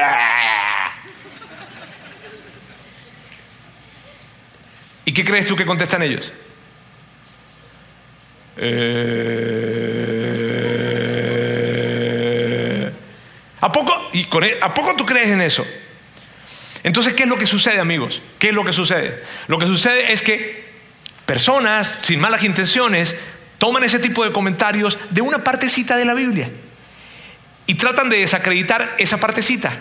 ¿Y 5.05 5.13
qué 5.13 5.25
crees 5.25 5.45
tú 5.49 5.57
que 5.57 5.67
contestan 5.67 6.05
ellos? 6.05 6.33
Eh, 8.59 8.79
¿A 13.61 13.73
poco? 13.73 14.11
¿Y 14.13 14.21
e, 14.21 14.59
¿A 14.61 14.73
poco 14.73 14.95
tú 14.95 15.05
crees 15.05 15.31
en 15.31 15.41
eso? 15.41 15.67
Entonces, 16.85 17.15
¿qué 17.15 17.25
es 17.25 17.29
lo 17.29 17.39
que 17.39 17.47
sucede, 17.47 17.81
amigos? 17.81 18.23
¿Qué 18.39 18.51
es 18.51 18.55
lo 18.55 18.65
que 18.65 18.73
sucede? 18.73 19.21
Lo 19.49 19.59
que 19.59 19.67
sucede 19.67 20.13
es 20.13 20.23
que 20.23 20.65
personas 21.27 21.99
sin 22.03 22.21
malas 22.21 22.45
intenciones 22.45 23.17
toman 23.59 23.85
ese 23.85 23.99
tipo 23.99 24.25
de 24.25 24.33
comentarios 24.33 24.99
de 25.11 25.21
una 25.21 25.39
partecita 25.39 25.97
de 25.97 26.05
la 26.05 26.15
Biblia 26.15 26.49
y 27.67 27.75
tratan 27.75 28.09
de 28.09 28.19
desacreditar 28.19 28.95
esa 28.99 29.19
partecita. 29.19 29.73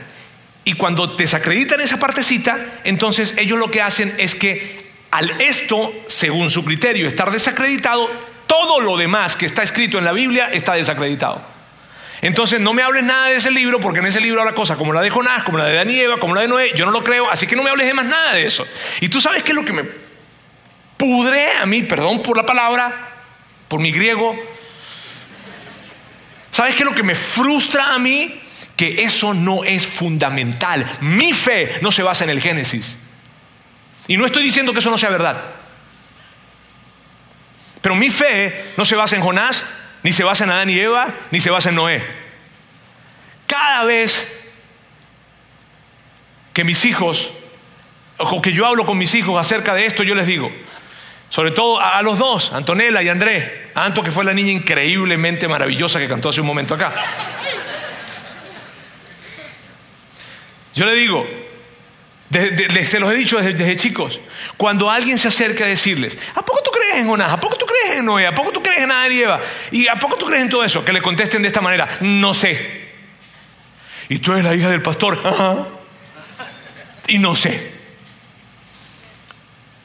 Y 0.63 0.73
cuando 0.73 1.07
desacreditan 1.07 1.79
esa 1.79 1.97
partecita, 1.97 2.57
entonces 2.83 3.33
ellos 3.37 3.57
lo 3.57 3.71
que 3.71 3.81
hacen 3.81 4.13
es 4.17 4.35
que 4.35 4.85
al 5.11 5.39
esto, 5.39 5.93
según 6.07 6.49
su 6.49 6.65
criterio, 6.65 7.07
estar 7.07 7.31
desacreditado, 7.31 8.09
todo 8.47 8.81
lo 8.81 8.97
demás 8.97 9.37
que 9.37 9.45
está 9.45 9.63
escrito 9.63 9.97
en 9.97 10.03
la 10.03 10.11
Biblia 10.11 10.49
está 10.51 10.73
desacreditado. 10.73 11.41
Entonces 12.21 12.59
no 12.59 12.73
me 12.73 12.81
hables 12.81 13.03
nada 13.03 13.27
de 13.27 13.35
ese 13.35 13.51
libro 13.51 13.79
porque 13.79 13.99
en 13.99 14.07
ese 14.07 14.19
libro 14.19 14.41
habla 14.41 14.55
cosas 14.55 14.77
como 14.77 14.91
la 14.91 15.01
de 15.01 15.09
Jonás, 15.09 15.43
como 15.43 15.57
la 15.57 15.65
de 15.65 15.75
Danieva, 15.75 16.19
como 16.19 16.33
la 16.33 16.41
de 16.41 16.47
Noé, 16.47 16.71
yo 16.75 16.85
no 16.85 16.91
lo 16.91 17.03
creo, 17.03 17.29
así 17.29 17.45
que 17.45 17.55
no 17.55 17.63
me 17.63 17.69
hables 17.69 17.87
de 17.87 17.93
más 17.93 18.05
nada 18.05 18.33
de 18.33 18.45
eso. 18.45 18.65
Y 18.99 19.09
tú 19.09 19.21
sabes 19.21 19.43
qué 19.43 19.51
es 19.51 19.55
lo 19.55 19.63
que 19.63 19.73
me 19.73 19.85
pudre 20.97 21.51
a 21.61 21.65
mí, 21.65 21.83
perdón 21.83 22.23
por 22.23 22.35
la 22.35 22.45
palabra, 22.45 23.06
por 23.67 23.79
mi 23.79 23.91
griego, 23.91 24.35
¿sabes 26.51 26.75
qué 26.75 26.83
es 26.83 26.89
lo 26.89 26.95
que 26.95 27.03
me 27.03 27.15
frustra 27.15 27.93
a 27.93 27.99
mí? 27.99 28.41
Que 28.75 29.03
eso 29.03 29.33
no 29.33 29.63
es 29.63 29.85
fundamental. 29.85 30.89
Mi 31.01 31.33
fe 31.33 31.79
no 31.81 31.91
se 31.91 32.03
basa 32.03 32.23
en 32.23 32.29
el 32.29 32.41
Génesis. 32.41 32.97
Y 34.07 34.17
no 34.17 34.25
estoy 34.25 34.43
diciendo 34.43 34.71
que 34.71 34.79
eso 34.79 34.89
no 34.89 34.97
sea 34.97 35.09
verdad. 35.09 35.41
Pero 37.81 37.95
mi 37.95 38.09
fe 38.09 38.71
no 38.77 38.85
se 38.85 38.95
basa 38.95 39.15
en 39.15 39.21
Jonás, 39.21 39.63
ni 40.03 40.13
se 40.13 40.23
basa 40.23 40.43
en 40.43 40.51
Adán 40.51 40.69
y 40.69 40.79
Eva, 40.79 41.13
ni 41.31 41.41
se 41.41 41.49
basa 41.49 41.69
en 41.69 41.75
Noé. 41.75 42.03
Cada 43.45 43.83
vez 43.85 44.49
que 46.53 46.63
mis 46.63 46.85
hijos, 46.85 47.29
o 48.17 48.41
que 48.41 48.51
yo 48.51 48.65
hablo 48.65 48.85
con 48.85 48.97
mis 48.97 49.13
hijos 49.15 49.39
acerca 49.39 49.73
de 49.73 49.85
esto, 49.85 50.03
yo 50.03 50.15
les 50.15 50.27
digo, 50.27 50.51
sobre 51.29 51.51
todo 51.51 51.79
a, 51.79 52.01
los 52.01 52.17
dos, 52.17 52.53
Antonella 52.53 53.01
y 53.01 53.09
Andrés, 53.09 53.51
Anto 53.75 54.01
que 54.01 54.11
fue 54.11 54.23
la 54.23 54.33
niña 54.33 54.51
increíblemente 54.51 55.47
maravillosa 55.47 55.99
que 55.99 56.07
cantó 56.07 56.29
hace 56.29 56.41
un 56.41 56.47
momento 56.47 56.73
acá. 56.73 56.91
Yo 60.73 60.85
le 60.85 60.93
digo, 60.93 61.27
se 62.31 62.99
los 62.99 63.11
he 63.11 63.15
dicho 63.15 63.37
desde, 63.37 63.75
chicos. 63.77 64.19
Cuando 64.57 64.89
alguien 64.89 65.17
se 65.17 65.27
acerca 65.27 65.65
a 65.65 65.67
decirles, 65.67 66.17
¿a 66.35 66.43
poco 66.43 66.61
tú 66.63 66.71
crees 66.71 66.97
en 66.97 67.07
Jonás? 67.07 67.31
¿A 67.31 67.39
poco 67.39 67.57
tú 67.57 67.65
crees 67.65 67.99
en 67.99 68.05
Noé? 68.05 68.25
¿A 68.25 68.33
poco 68.33 68.51
tú 68.51 68.61
crees 68.61 68.79
en 68.79 68.91
Adán 68.91 69.11
y 69.11 69.19
Eva? 69.19 69.41
¿Y 69.71 69.87
a 69.87 69.95
poco 69.95 70.17
tú 70.17 70.25
crees 70.25 70.43
en 70.43 70.49
todo 70.49 70.63
eso? 70.63 70.83
Que 70.83 70.93
le 70.93 71.01
contesten 71.01 71.41
de 71.41 71.47
esta 71.47 71.61
manera, 71.61 71.97
no 72.01 72.33
sé. 72.33 72.87
Y 74.09 74.19
tú 74.19 74.31
eres 74.31 74.45
la 74.45 74.55
hija 74.55 74.69
del 74.69 74.81
pastor. 74.81 75.19
Y 77.09 77.19
no 77.19 77.37
sé. 77.37 77.76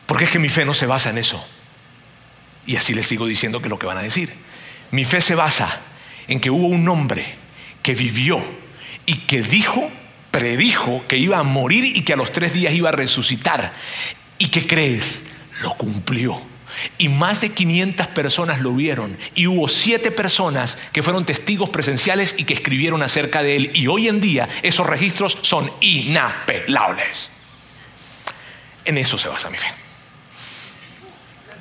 Porque 0.06 0.24
es 0.24 0.30
que 0.30 0.38
mi 0.38 0.48
fe 0.48 0.64
no 0.64 0.74
se 0.74 0.86
basa 0.86 1.10
en 1.10 1.18
eso. 1.18 1.44
Y 2.66 2.76
así 2.76 2.94
les 2.94 3.06
sigo 3.06 3.26
diciendo 3.26 3.60
que 3.60 3.66
es 3.66 3.70
lo 3.70 3.78
que 3.78 3.86
van 3.86 3.98
a 3.98 4.02
decir. 4.02 4.32
Mi 4.90 5.04
fe 5.04 5.20
se 5.20 5.34
basa 5.34 5.80
en 6.28 6.40
que 6.40 6.50
hubo 6.50 6.66
un 6.66 6.88
hombre 6.88 7.24
que 7.82 7.94
vivió 7.94 8.42
y 9.06 9.16
que 9.18 9.42
dijo 9.42 9.90
predijo 10.30 11.04
que 11.08 11.18
iba 11.18 11.38
a 11.38 11.42
morir 11.42 11.84
y 11.84 12.02
que 12.02 12.14
a 12.14 12.16
los 12.16 12.32
tres 12.32 12.52
días 12.52 12.74
iba 12.74 12.88
a 12.88 12.92
resucitar. 12.92 13.72
¿Y 14.38 14.48
qué 14.48 14.66
crees? 14.66 15.24
Lo 15.60 15.74
cumplió. 15.74 16.40
Y 16.98 17.08
más 17.08 17.42
de 17.42 17.50
500 17.50 18.08
personas 18.08 18.60
lo 18.60 18.72
vieron. 18.72 19.16
Y 19.34 19.46
hubo 19.46 19.68
siete 19.68 20.10
personas 20.10 20.78
que 20.92 21.02
fueron 21.02 21.24
testigos 21.24 21.70
presenciales 21.70 22.34
y 22.38 22.44
que 22.44 22.54
escribieron 22.54 23.02
acerca 23.02 23.42
de 23.42 23.56
él. 23.56 23.70
Y 23.74 23.86
hoy 23.86 24.08
en 24.08 24.20
día 24.20 24.48
esos 24.62 24.86
registros 24.86 25.38
son 25.42 25.70
inapelables. 25.80 27.30
En 28.84 28.98
eso 28.98 29.18
se 29.18 29.28
basa 29.28 29.50
mi 29.50 29.58
fe. 29.58 29.68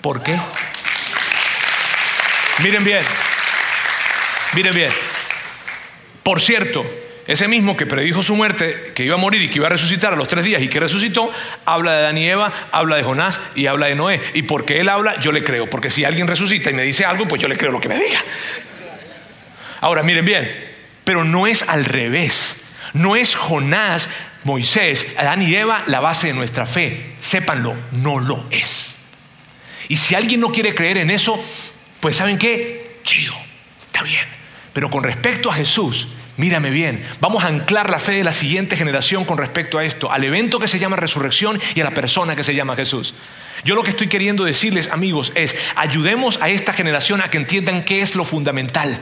¿Por 0.02 0.24
qué? 0.24 0.38
Miren 2.60 2.84
bien. 2.84 3.04
Miren 4.54 4.74
bien. 4.74 4.92
Por 6.24 6.42
cierto, 6.42 6.86
ese 7.28 7.48
mismo 7.48 7.78
que 7.78 7.86
predijo 7.86 8.24
su 8.24 8.36
muerte, 8.36 8.94
que 8.96 9.04
iba 9.04 9.16
a 9.16 9.18
morir 9.18 9.42
y 9.42 9.50
que 9.50 9.60
iba 9.60 9.68
a 9.68 9.70
resucitar 9.70 10.14
a 10.14 10.16
los 10.16 10.28
tres 10.28 10.44
días 10.44 10.62
y 10.62 10.68
que 10.68 10.80
resucitó, 10.80 11.32
habla 11.66 11.94
de 11.94 12.02
Daniel, 12.02 12.32
Eva, 12.32 12.54
habla 12.72 12.98
de 12.98 13.04
Jonás 13.04 13.40
y 13.56 13.68
habla 13.68 13.88
de 13.88 13.96
Noé. 13.96 14.22
Y 14.34 14.44
porque 14.44 14.80
él 14.80 14.90
habla, 14.90 15.20
yo 15.20 15.32
le 15.32 15.44
creo. 15.44 15.70
Porque 15.70 15.90
si 15.90 16.04
alguien 16.04 16.28
resucita 16.28 16.70
y 16.70 16.74
me 16.74 16.84
dice 16.84 17.06
algo, 17.06 17.28
pues 17.28 17.42
yo 17.42 17.48
le 17.48 17.58
creo 17.58 17.72
lo 17.72 17.82
que 17.82 17.90
me 17.90 18.00
diga. 18.00 18.20
Ahora, 19.82 20.04
miren 20.04 20.26
bien, 20.26 20.72
pero 21.04 21.24
no 21.24 21.48
es 21.48 21.68
al 21.68 21.86
revés. 21.86 22.66
No 22.94 23.16
es 23.16 23.36
Jonás, 23.36 24.10
Moisés, 24.44 25.08
Adán 25.18 25.42
y 25.42 25.56
Eva 25.56 25.84
la 25.88 26.00
base 26.00 26.28
de 26.28 26.34
nuestra 26.34 26.66
fe. 26.66 27.16
Sépanlo, 27.20 27.76
no 27.92 28.20
lo 28.20 28.46
es. 28.52 29.01
Y 29.88 29.98
si 29.98 30.16
alguien 30.16 30.40
no 30.40 30.52
quiere 30.52 30.76
creer 30.76 30.98
en 30.98 31.10
eso, 31.10 31.42
pues 32.00 32.16
¿saben 32.16 32.38
qué? 32.38 33.00
Chido, 33.04 33.34
está 33.88 34.04
bien. 34.04 34.26
Pero 34.74 34.90
con 34.90 35.04
respecto 35.04 35.52
a 35.52 35.54
Jesús, 35.54 36.08
Mírame 36.38 36.72
bien, 36.72 37.06
vamos 37.20 37.44
a 37.44 37.48
anclar 37.50 37.90
la 37.90 38.00
fe 38.00 38.14
de 38.14 38.24
la 38.24 38.32
siguiente 38.32 38.76
generación 38.76 39.26
con 39.26 39.38
respecto 39.38 39.78
a 39.78 39.84
esto, 39.84 40.12
al 40.12 40.24
evento 40.24 40.60
que 40.60 40.68
se 40.68 40.80
llama 40.80 40.96
resurrección 40.96 41.60
y 41.76 41.82
a 41.82 41.84
la 41.84 41.92
persona 41.92 42.36
que 42.36 42.44
se 42.44 42.56
llama 42.56 42.76
Jesús. 42.76 43.14
Yo 43.64 43.76
lo 43.76 43.84
que 43.84 43.92
estoy 43.92 44.08
queriendo 44.08 44.44
decirles, 44.44 44.90
amigos, 44.92 45.34
es 45.36 45.56
ayudemos 45.76 46.42
a 46.42 46.50
esta 46.50 46.74
generación 46.74 47.22
a 47.22 47.30
que 47.30 47.38
entiendan 47.38 47.84
qué 47.84 48.02
es 48.02 48.16
lo 48.16 48.26
fundamental 48.26 49.00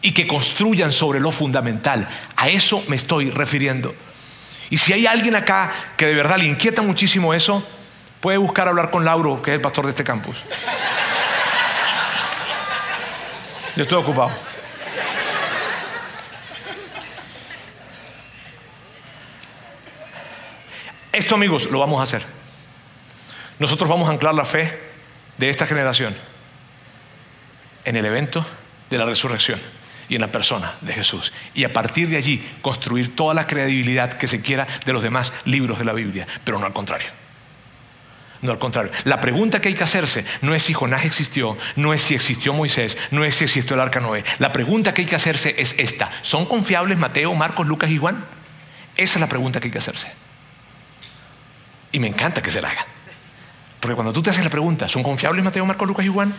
y 0.00 0.12
que 0.12 0.26
construyan 0.26 0.92
sobre 0.92 1.18
lo 1.18 1.32
fundamental. 1.32 2.08
A 2.36 2.50
eso 2.50 2.84
me 2.88 2.96
estoy 2.96 3.30
refiriendo. 3.30 3.94
Y 4.70 4.76
si 4.76 4.92
hay 4.92 5.06
alguien 5.06 5.34
acá 5.34 5.72
que 5.96 6.06
de 6.06 6.14
verdad 6.14 6.38
le 6.38 6.44
inquieta 6.44 6.82
muchísimo 6.82 7.34
eso, 7.34 7.66
puede 8.24 8.38
buscar 8.38 8.66
hablar 8.66 8.90
con 8.90 9.04
Lauro, 9.04 9.42
que 9.42 9.50
es 9.50 9.56
el 9.56 9.60
pastor 9.60 9.84
de 9.84 9.90
este 9.90 10.02
campus. 10.02 10.42
Yo 13.76 13.82
estoy 13.82 13.98
ocupado. 13.98 14.30
Esto 21.12 21.34
amigos 21.34 21.66
lo 21.66 21.80
vamos 21.80 22.00
a 22.00 22.04
hacer. 22.04 22.24
Nosotros 23.58 23.90
vamos 23.90 24.08
a 24.08 24.12
anclar 24.12 24.34
la 24.34 24.46
fe 24.46 24.80
de 25.36 25.50
esta 25.50 25.66
generación 25.66 26.16
en 27.84 27.96
el 27.96 28.06
evento 28.06 28.46
de 28.88 28.96
la 28.96 29.04
resurrección 29.04 29.60
y 30.08 30.14
en 30.14 30.22
la 30.22 30.32
persona 30.32 30.72
de 30.80 30.94
Jesús. 30.94 31.30
Y 31.52 31.64
a 31.64 31.74
partir 31.74 32.08
de 32.08 32.16
allí 32.16 32.42
construir 32.62 33.14
toda 33.14 33.34
la 33.34 33.46
credibilidad 33.46 34.14
que 34.14 34.28
se 34.28 34.40
quiera 34.40 34.66
de 34.86 34.94
los 34.94 35.02
demás 35.02 35.30
libros 35.44 35.78
de 35.78 35.84
la 35.84 35.92
Biblia, 35.92 36.26
pero 36.42 36.58
no 36.58 36.64
al 36.64 36.72
contrario. 36.72 37.23
No 38.42 38.52
al 38.52 38.58
contrario. 38.58 38.92
La 39.04 39.20
pregunta 39.20 39.60
que 39.60 39.68
hay 39.68 39.74
que 39.74 39.84
hacerse 39.84 40.24
no 40.42 40.54
es 40.54 40.62
si 40.62 40.74
Jonás 40.74 41.04
existió, 41.04 41.56
no 41.76 41.94
es 41.94 42.02
si 42.02 42.14
existió 42.14 42.52
Moisés, 42.52 42.98
no 43.10 43.24
es 43.24 43.36
si 43.36 43.44
existió 43.44 43.74
el 43.74 43.80
arca 43.80 44.00
Noé. 44.00 44.24
La 44.38 44.52
pregunta 44.52 44.92
que 44.92 45.02
hay 45.02 45.06
que 45.06 45.16
hacerse 45.16 45.54
es 45.58 45.74
esta. 45.78 46.10
¿Son 46.22 46.44
confiables 46.44 46.98
Mateo, 46.98 47.34
Marcos, 47.34 47.66
Lucas 47.66 47.90
y 47.90 47.98
Juan? 47.98 48.24
Esa 48.96 49.14
es 49.14 49.20
la 49.20 49.28
pregunta 49.28 49.60
que 49.60 49.68
hay 49.68 49.72
que 49.72 49.78
hacerse. 49.78 50.08
Y 51.92 51.98
me 51.98 52.08
encanta 52.08 52.42
que 52.42 52.50
se 52.50 52.60
la 52.60 52.70
hagan. 52.70 52.84
Porque 53.80 53.94
cuando 53.94 54.12
tú 54.12 54.22
te 54.22 54.30
haces 54.30 54.44
la 54.44 54.50
pregunta, 54.50 54.88
¿son 54.88 55.02
confiables 55.02 55.44
Mateo, 55.44 55.64
Marcos, 55.66 55.86
Lucas 55.86 56.06
y 56.06 56.08
Juan? 56.08 56.34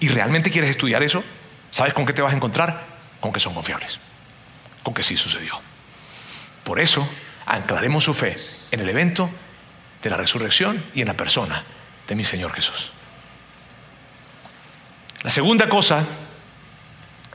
Y 0.00 0.08
realmente 0.08 0.50
quieres 0.50 0.70
estudiar 0.70 1.02
eso, 1.02 1.24
¿sabes 1.70 1.92
con 1.92 2.06
qué 2.06 2.12
te 2.12 2.22
vas 2.22 2.32
a 2.32 2.36
encontrar? 2.36 2.84
Con 3.20 3.32
que 3.32 3.40
son 3.40 3.54
confiables. 3.54 3.98
Con 4.82 4.94
que 4.94 5.02
sí 5.02 5.16
sucedió. 5.16 5.60
Por 6.64 6.80
eso, 6.80 7.08
anclaremos 7.46 8.04
su 8.04 8.14
fe 8.14 8.36
en 8.70 8.80
el 8.80 8.88
evento 8.88 9.30
de 10.02 10.10
la 10.10 10.16
resurrección 10.16 10.82
y 10.94 11.00
en 11.00 11.08
la 11.08 11.14
persona 11.14 11.64
de 12.06 12.14
mi 12.14 12.24
Señor 12.24 12.52
Jesús. 12.52 12.90
La 15.22 15.30
segunda 15.30 15.68
cosa 15.68 16.04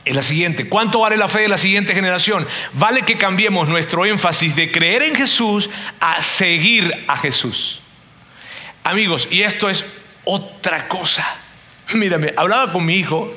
es 0.04 0.14
la 0.14 0.22
siguiente. 0.22 0.68
¿Cuánto 0.68 1.00
vale 1.00 1.16
la 1.16 1.28
fe 1.28 1.40
de 1.40 1.48
la 1.48 1.58
siguiente 1.58 1.94
generación? 1.94 2.46
Vale 2.72 3.02
que 3.02 3.16
cambiemos 3.16 3.68
nuestro 3.68 4.04
énfasis 4.06 4.56
de 4.56 4.70
creer 4.70 5.02
en 5.02 5.14
Jesús 5.14 5.70
a 6.00 6.22
seguir 6.22 7.04
a 7.08 7.16
Jesús. 7.16 7.82
Amigos, 8.84 9.28
y 9.30 9.42
esto 9.42 9.70
es 9.70 9.84
otra 10.24 10.88
cosa. 10.88 11.26
Mírame, 11.94 12.34
hablaba 12.36 12.72
con 12.72 12.84
mi 12.84 12.96
hijo, 12.96 13.32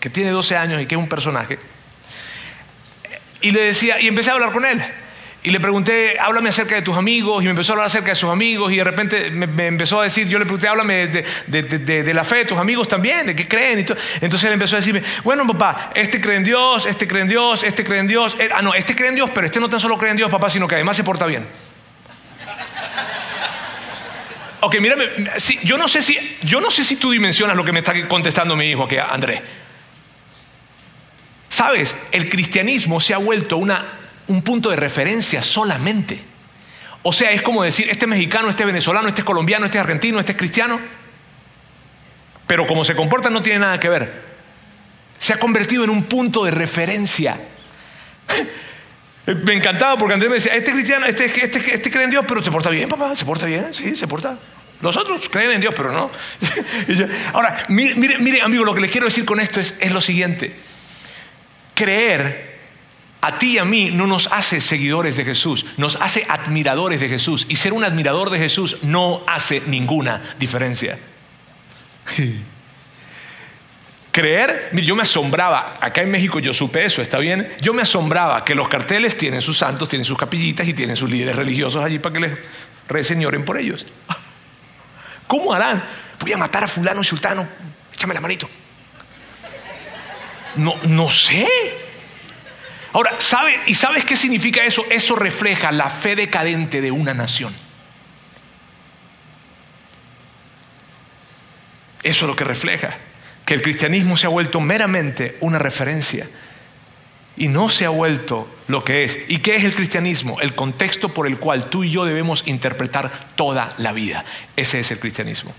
que 0.00 0.10
tiene 0.10 0.30
12 0.30 0.56
años 0.56 0.82
y 0.82 0.86
que 0.86 0.94
es 0.94 1.00
un 1.00 1.08
personaje, 1.08 1.58
y 3.40 3.50
le 3.50 3.62
decía, 3.62 4.00
y 4.00 4.08
empecé 4.08 4.30
a 4.30 4.34
hablar 4.34 4.52
con 4.52 4.64
él. 4.64 4.82
Y 5.46 5.50
le 5.50 5.60
pregunté, 5.60 6.18
háblame 6.18 6.48
acerca 6.48 6.74
de 6.74 6.82
tus 6.82 6.98
amigos, 6.98 7.40
y 7.40 7.44
me 7.44 7.50
empezó 7.50 7.70
a 7.70 7.74
hablar 7.74 7.86
acerca 7.86 8.08
de 8.08 8.16
sus 8.16 8.28
amigos, 8.28 8.72
y 8.72 8.78
de 8.78 8.82
repente 8.82 9.30
me, 9.30 9.66
empezó 9.68 10.00
a 10.00 10.02
decir, 10.02 10.26
yo 10.26 10.40
le 10.40 10.44
pregunté, 10.44 10.66
háblame 10.66 11.06
de, 11.06 12.12
la 12.12 12.24
fe 12.24 12.38
de 12.38 12.44
tus 12.46 12.58
amigos 12.58 12.88
también, 12.88 13.28
de 13.28 13.36
qué 13.36 13.46
creen. 13.46 13.78
Y 13.78 14.24
Entonces 14.24 14.42
él 14.48 14.54
empezó 14.54 14.74
a 14.74 14.80
decirme, 14.80 15.04
bueno, 15.22 15.46
papá, 15.46 15.92
este 15.94 16.20
cree 16.20 16.38
en 16.38 16.42
Dios, 16.42 16.86
este 16.86 17.06
cree 17.06 17.22
en 17.22 17.28
Dios, 17.28 17.62
este 17.62 17.84
cree 17.84 18.00
en 18.00 18.08
Dios. 18.08 18.36
Eh, 18.40 18.48
ah, 18.52 18.60
no, 18.60 18.74
este 18.74 18.96
cree 18.96 19.10
en 19.10 19.14
Dios, 19.14 19.30
pero 19.32 19.46
este 19.46 19.60
no 19.60 19.70
tan 19.70 19.78
solo 19.78 19.96
cree 19.96 20.10
en 20.10 20.16
Dios, 20.16 20.28
papá, 20.32 20.50
sino 20.50 20.66
que 20.66 20.74
además 20.74 20.96
se 20.96 21.04
porta 21.04 21.26
bien. 21.26 21.46
Ok, 24.62 24.80
mírame, 24.80 25.04
yo, 25.62 25.78
no 25.78 25.86
sé 25.86 26.02
si, 26.02 26.18
yo 26.42 26.60
no 26.60 26.72
sé 26.72 26.82
si 26.82 26.96
tú 26.96 27.12
dimensionas 27.12 27.56
lo 27.56 27.64
que 27.64 27.70
me 27.70 27.78
está 27.78 27.92
contestando 28.08 28.56
mi 28.56 28.64
hijo 28.68 28.82
aquí, 28.82 28.96
Andrés. 28.96 29.42
Sabes, 31.48 31.94
el 32.10 32.28
cristianismo 32.28 33.00
se 33.00 33.14
ha 33.14 33.18
vuelto 33.18 33.58
una 33.58 33.95
un 34.28 34.42
punto 34.42 34.70
de 34.70 34.76
referencia 34.76 35.42
solamente. 35.42 36.20
O 37.02 37.12
sea, 37.12 37.30
es 37.30 37.42
como 37.42 37.62
decir, 37.62 37.88
este 37.88 38.06
mexicano, 38.06 38.50
este 38.50 38.64
venezolano, 38.64 39.08
este 39.08 39.22
colombiano, 39.22 39.66
este 39.66 39.78
argentino, 39.78 40.18
este 40.18 40.36
cristiano. 40.36 40.80
Pero 42.46 42.66
como 42.66 42.84
se 42.84 42.94
comporta 42.94 43.30
no 43.30 43.42
tiene 43.42 43.60
nada 43.60 43.78
que 43.78 43.88
ver. 43.88 44.22
Se 45.18 45.32
ha 45.32 45.38
convertido 45.38 45.84
en 45.84 45.90
un 45.90 46.04
punto 46.04 46.44
de 46.44 46.50
referencia. 46.50 47.36
Me 49.44 49.54
encantaba 49.54 49.98
porque 49.98 50.14
Andrés 50.14 50.30
me 50.30 50.36
decía, 50.36 50.54
este 50.54 50.70
cristiano, 50.70 51.04
este, 51.04 51.24
este, 51.24 51.74
este 51.74 51.90
cree 51.90 52.04
en 52.04 52.10
Dios, 52.10 52.24
pero 52.28 52.44
se 52.44 52.50
porta 52.52 52.70
bien, 52.70 52.88
papá, 52.88 53.16
se 53.16 53.24
porta 53.24 53.44
bien, 53.44 53.74
sí, 53.74 53.96
se 53.96 54.06
porta. 54.06 54.38
Los 54.80 54.96
otros 54.96 55.28
creen 55.28 55.50
en 55.50 55.60
Dios, 55.60 55.74
pero 55.76 55.90
no. 55.90 56.12
Ahora, 57.32 57.64
mire, 57.66 57.96
mire, 57.96 58.18
mire, 58.18 58.42
amigo, 58.42 58.64
lo 58.64 58.72
que 58.72 58.82
les 58.82 58.90
quiero 58.90 59.06
decir 59.06 59.24
con 59.24 59.40
esto 59.40 59.58
es, 59.58 59.76
es 59.80 59.90
lo 59.90 60.00
siguiente. 60.00 60.54
Creer 61.74 62.55
a 63.26 63.40
ti 63.40 63.54
y 63.54 63.58
a 63.58 63.64
mí 63.64 63.90
no 63.90 64.06
nos 64.06 64.28
hace 64.32 64.60
seguidores 64.60 65.16
de 65.16 65.24
Jesús, 65.24 65.66
nos 65.78 65.96
hace 65.96 66.24
admiradores 66.28 67.00
de 67.00 67.08
Jesús. 67.08 67.46
Y 67.48 67.56
ser 67.56 67.72
un 67.72 67.82
admirador 67.82 68.30
de 68.30 68.38
Jesús 68.38 68.84
no 68.84 69.24
hace 69.26 69.62
ninguna 69.66 70.22
diferencia. 70.38 70.96
Creer, 74.12 74.70
yo 74.72 74.94
me 74.94 75.02
asombraba, 75.02 75.76
acá 75.80 76.02
en 76.02 76.10
México 76.12 76.38
yo 76.38 76.54
supe 76.54 76.84
eso, 76.84 77.02
¿está 77.02 77.18
bien? 77.18 77.52
Yo 77.60 77.74
me 77.74 77.82
asombraba 77.82 78.44
que 78.44 78.54
los 78.54 78.68
carteles 78.68 79.18
tienen 79.18 79.42
sus 79.42 79.58
santos, 79.58 79.88
tienen 79.88 80.04
sus 80.04 80.16
capillitas 80.16 80.68
y 80.68 80.72
tienen 80.72 80.94
sus 80.94 81.10
líderes 81.10 81.34
religiosos 81.34 81.84
allí 81.84 81.98
para 81.98 82.12
que 82.12 82.20
les 82.20 82.38
recen 82.88 83.20
y 83.20 83.26
oren 83.26 83.44
por 83.44 83.58
ellos. 83.58 83.84
¿Cómo 85.26 85.52
harán? 85.52 85.82
Voy 86.20 86.32
a 86.32 86.36
matar 86.36 86.62
a 86.62 86.68
fulano 86.68 87.02
y 87.02 87.04
sultano, 87.04 87.44
échame 87.92 88.14
la 88.14 88.20
manito. 88.20 88.48
No, 90.54 90.76
no 90.84 91.10
sé. 91.10 91.85
Ahora, 92.96 93.14
¿sabe, 93.18 93.54
¿y 93.66 93.74
sabes 93.74 94.06
qué 94.06 94.16
significa 94.16 94.64
eso? 94.64 94.82
Eso 94.88 95.16
refleja 95.16 95.70
la 95.70 95.90
fe 95.90 96.16
decadente 96.16 96.80
de 96.80 96.90
una 96.90 97.12
nación. 97.12 97.54
Eso 102.02 102.24
es 102.24 102.30
lo 102.30 102.34
que 102.34 102.44
refleja, 102.44 102.96
que 103.44 103.52
el 103.52 103.60
cristianismo 103.60 104.16
se 104.16 104.24
ha 104.24 104.30
vuelto 104.30 104.62
meramente 104.62 105.36
una 105.40 105.58
referencia 105.58 106.26
y 107.36 107.48
no 107.48 107.68
se 107.68 107.84
ha 107.84 107.90
vuelto 107.90 108.48
lo 108.66 108.82
que 108.82 109.04
es. 109.04 109.18
¿Y 109.28 109.40
qué 109.40 109.56
es 109.56 109.64
el 109.64 109.74
cristianismo? 109.74 110.40
El 110.40 110.54
contexto 110.54 111.12
por 111.12 111.26
el 111.26 111.36
cual 111.36 111.68
tú 111.68 111.84
y 111.84 111.90
yo 111.90 112.06
debemos 112.06 112.44
interpretar 112.46 113.28
toda 113.36 113.74
la 113.76 113.92
vida. 113.92 114.24
Ese 114.56 114.80
es 114.80 114.90
el 114.90 115.00
cristianismo. 115.00 115.54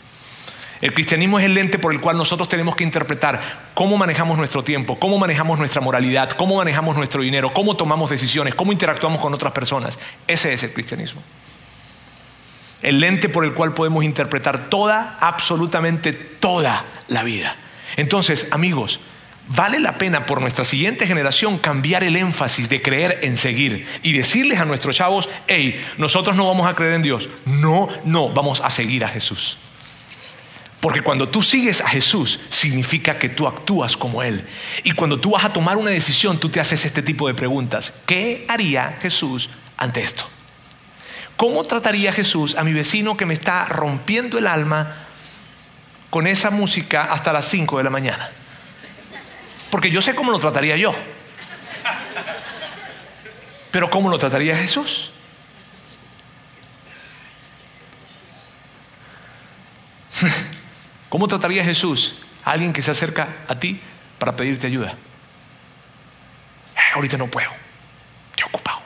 El 0.82 0.93
cristianismo 0.93 1.39
es 1.39 1.45
el 1.45 1.53
lente 1.53 1.80
por 1.80 1.93
el 1.93 1.99
cual 1.99 2.17
nosotros 2.17 2.47
tenemos 2.49 2.75
que 2.75 2.84
interpretar 2.84 3.69
cómo 3.73 3.97
manejamos 3.97 4.38
nuestro 4.38 4.63
tiempo, 4.63 4.99
cómo 4.99 5.17
manejamos 5.17 5.57
nuestra 5.57 5.82
moralidad, 5.82 6.30
cómo 6.32 6.57
manejamos 6.57 6.95
nuestro 6.97 7.21
dinero, 7.21 7.51
cómo 7.53 7.75
tomamos 7.75 8.09
decisiones, 8.09 8.53
cómo 8.53 8.71
interactuamos 8.71 9.19
con 9.19 9.34
otras 9.34 9.53
personas. 9.53 9.97
Ese 10.28 10.53
es 10.53 10.63
el 10.63 10.73
cristianismo. 10.73 11.21
El 12.84 12.99
lente 12.99 13.28
por 13.28 13.43
el 13.43 13.53
cual 13.53 13.73
podemos 13.73 14.03
interpretar 14.03 14.69
toda, 14.69 15.17
absolutamente 15.19 16.13
toda 16.13 16.86
la 17.07 17.23
vida. 17.23 17.55
Entonces, 17.95 18.47
amigos, 18.51 18.99
vale 19.47 19.80
la 19.80 19.97
pena 19.97 20.28
por 20.28 20.41
nuestra 20.41 20.63
siguiente 20.63 21.07
generación 21.07 21.57
cambiar 21.57 22.03
el 22.03 22.15
énfasis 22.15 22.69
de 22.69 22.84
creer 22.84 23.19
en 23.23 23.38
seguir 23.38 23.88
y 24.03 24.13
decirles 24.13 24.59
a 24.59 24.65
nuestros 24.65 24.95
chavos, 24.95 25.28
hey, 25.47 25.84
nosotros 25.97 26.36
no 26.36 26.45
vamos 26.45 26.67
a 26.67 26.75
creer 26.75 26.93
en 26.93 27.01
Dios. 27.01 27.30
No, 27.45 27.89
no, 28.05 28.30
vamos 28.30 28.61
a 28.63 28.69
seguir 28.69 29.03
a 29.03 29.07
Jesús. 29.07 29.57
Porque 30.80 31.01
cuando 31.01 31.28
tú 31.30 31.41
sigues 31.41 31.82
a 31.82 31.89
Jesús, 31.89 32.39
significa 32.49 33.17
que 33.17 33.30
tú 33.30 33.47
actúas 33.47 33.97
como 33.97 34.21
Él. 34.21 34.47
Y 34.84 34.91
cuando 34.91 35.19
tú 35.19 35.32
vas 35.32 35.43
a 35.43 35.51
tomar 35.51 35.78
una 35.78 35.89
decisión, 35.89 36.39
tú 36.39 36.49
te 36.49 36.59
haces 36.59 36.86
este 36.86 37.01
tipo 37.01 37.28
de 37.28 37.34
preguntas. 37.34 37.93
¿Qué 38.05 38.45
haría 38.47 38.95
Jesús 39.01 39.49
ante 39.75 40.01
esto? 40.01 40.25
¿Cómo 41.36 41.63
trataría 41.63 42.13
Jesús 42.13 42.55
a 42.55 42.63
mi 42.63 42.73
vecino 42.73 43.17
que 43.17 43.25
me 43.25 43.34
está 43.34 43.65
rompiendo 43.65 44.38
el 44.38 44.45
alma 44.45 45.07
con 46.09 46.28
esa 46.28 46.51
música 46.51 47.11
hasta 47.11 47.34
las 47.34 47.47
5 47.47 47.80
de 47.80 47.84
la 47.84 47.89
mañana? 47.89 48.30
Porque 49.71 49.89
yo 49.89 50.01
sé 50.01 50.13
cómo 50.13 50.32
lo 50.32 50.39
trataría 50.39 50.78
yo. 50.78 50.93
Pero 53.71 53.89
¿cómo 53.89 54.09
lo 54.09 54.17
trataría 54.19 54.55
Jesús? 54.55 55.11
¿Cómo 61.10 61.28
trataría 61.28 61.64
Jesús 61.64 62.16
a 62.43 62.51
alguien 62.51 62.74
que 62.74 62.82
se 62.82 62.91
acerca 62.91 63.28
a 63.47 63.60
ti 63.60 63.80
para 64.20 64.36
pedirte 64.36 64.68
ayuda? 64.68 64.95
ahorita 66.97 67.18
no 67.18 67.28
puedo, 67.28 67.49
estoy 68.32 68.47
ocupado. 68.47 68.80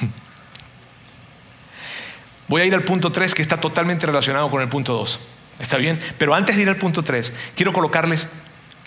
Voy 2.48 2.62
a 2.62 2.64
ir 2.64 2.74
al 2.74 2.84
punto 2.84 3.12
3 3.12 3.34
que 3.34 3.42
está 3.42 3.60
totalmente 3.60 4.06
relacionado 4.06 4.50
con 4.50 4.62
el 4.62 4.68
punto 4.68 4.94
2. 4.94 5.18
¿Está 5.60 5.76
bien? 5.76 6.00
Pero 6.18 6.34
antes 6.34 6.56
de 6.56 6.62
ir 6.62 6.68
al 6.68 6.76
punto 6.76 7.02
3, 7.02 7.32
quiero 7.54 7.72
colocarles 7.72 8.28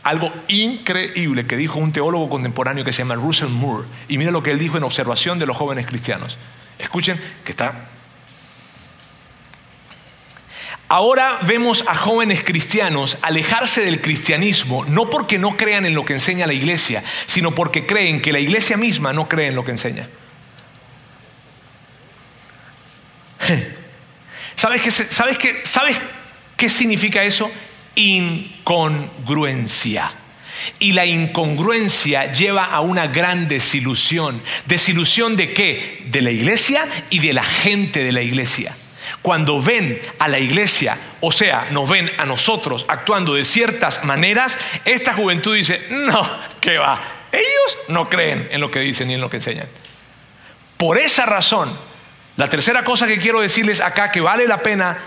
algo 0.04 0.34
increíble 0.48 1.46
que 1.46 1.56
dijo 1.56 1.80
un 1.80 1.92
teólogo 1.92 2.30
contemporáneo 2.30 2.84
que 2.84 2.94
se 2.94 3.04
llama 3.04 3.16
Russell 3.16 3.50
Moore. 3.50 3.88
Y 4.08 4.18
mira 4.18 4.32
lo 4.32 4.42
que 4.42 4.52
él 4.52 4.60
dijo 4.60 4.78
en 4.78 4.84
observación 4.84 5.38
de 5.40 5.46
los 5.46 5.56
jóvenes 5.58 5.86
cristianos. 5.86 6.38
Escuchen 6.80 7.20
que 7.44 7.52
está 7.52 7.90
Ahora 10.90 11.40
vemos 11.42 11.84
a 11.86 11.96
jóvenes 11.96 12.44
cristianos 12.44 13.18
alejarse 13.22 13.84
del 13.84 14.00
cristianismo, 14.00 14.86
no 14.86 15.10
porque 15.10 15.38
no 15.38 15.58
crean 15.58 15.86
en 15.86 15.94
lo 15.94 16.06
que 16.06 16.14
enseña 16.14 16.48
la 16.48 16.54
iglesia, 16.54 17.04
sino 17.26 17.54
porque 17.54 17.86
creen 17.86 18.22
que 18.22 18.32
la 18.32 18.40
iglesia 18.40 18.78
misma 18.78 19.12
no 19.12 19.28
cree 19.28 19.48
en 19.48 19.56
lo 19.56 19.66
que 19.66 19.72
enseña. 19.72 20.08
¿Sabes 24.56 24.82
qué, 24.82 24.92
sabes 24.92 25.38
qué, 25.38 25.60
¿Sabes 25.66 25.98
qué 26.56 26.70
significa 26.70 27.22
eso? 27.22 27.52
Incongruencia. 27.96 30.10
Y 30.80 30.94
la 30.94 31.06
incongruencia 31.06 32.32
lleva 32.32 32.64
a 32.64 32.80
una 32.80 33.08
gran 33.08 33.50
desilusión. 33.50 34.42
¿Desilusión 34.66 35.36
de 35.36 35.52
qué? 35.54 36.02
De 36.06 36.22
la 36.22 36.32
iglesia 36.32 36.86
y 37.10 37.20
de 37.20 37.34
la 37.34 37.44
gente 37.44 38.06
de 38.06 38.14
la 38.14 38.22
iglesia 38.22 38.74
cuando 39.22 39.62
ven 39.62 40.02
a 40.20 40.28
la 40.28 40.40
iglesia, 40.40 40.98
o 41.20 41.32
sea, 41.32 41.68
nos 41.72 41.90
ven 41.90 42.10
a 42.18 42.26
nosotros 42.26 42.86
actuando 42.88 43.34
de 43.34 43.44
ciertas 43.44 44.04
maneras, 44.04 44.58
esta 44.86 45.14
juventud 45.14 45.56
dice, 45.56 45.86
no, 45.90 46.30
¿qué 46.62 46.78
va? 46.78 47.02
Ellos 47.32 47.78
no 47.90 48.10
creen 48.10 48.48
en 48.52 48.62
lo 48.62 48.72
que 48.72 48.80
dicen 48.80 49.10
ni 49.10 49.16
en 49.16 49.22
lo 49.22 49.30
que 49.30 49.38
enseñan. 49.38 49.68
Por 50.78 50.98
esa 50.98 51.26
razón, 51.26 51.70
la 52.38 52.50
tercera 52.50 52.84
cosa 52.84 53.08
que 53.08 53.18
quiero 53.18 53.42
decirles 53.42 53.82
acá 53.82 54.12
que 54.12 54.22
vale 54.22 54.48
la 54.48 54.60
pena 54.60 54.98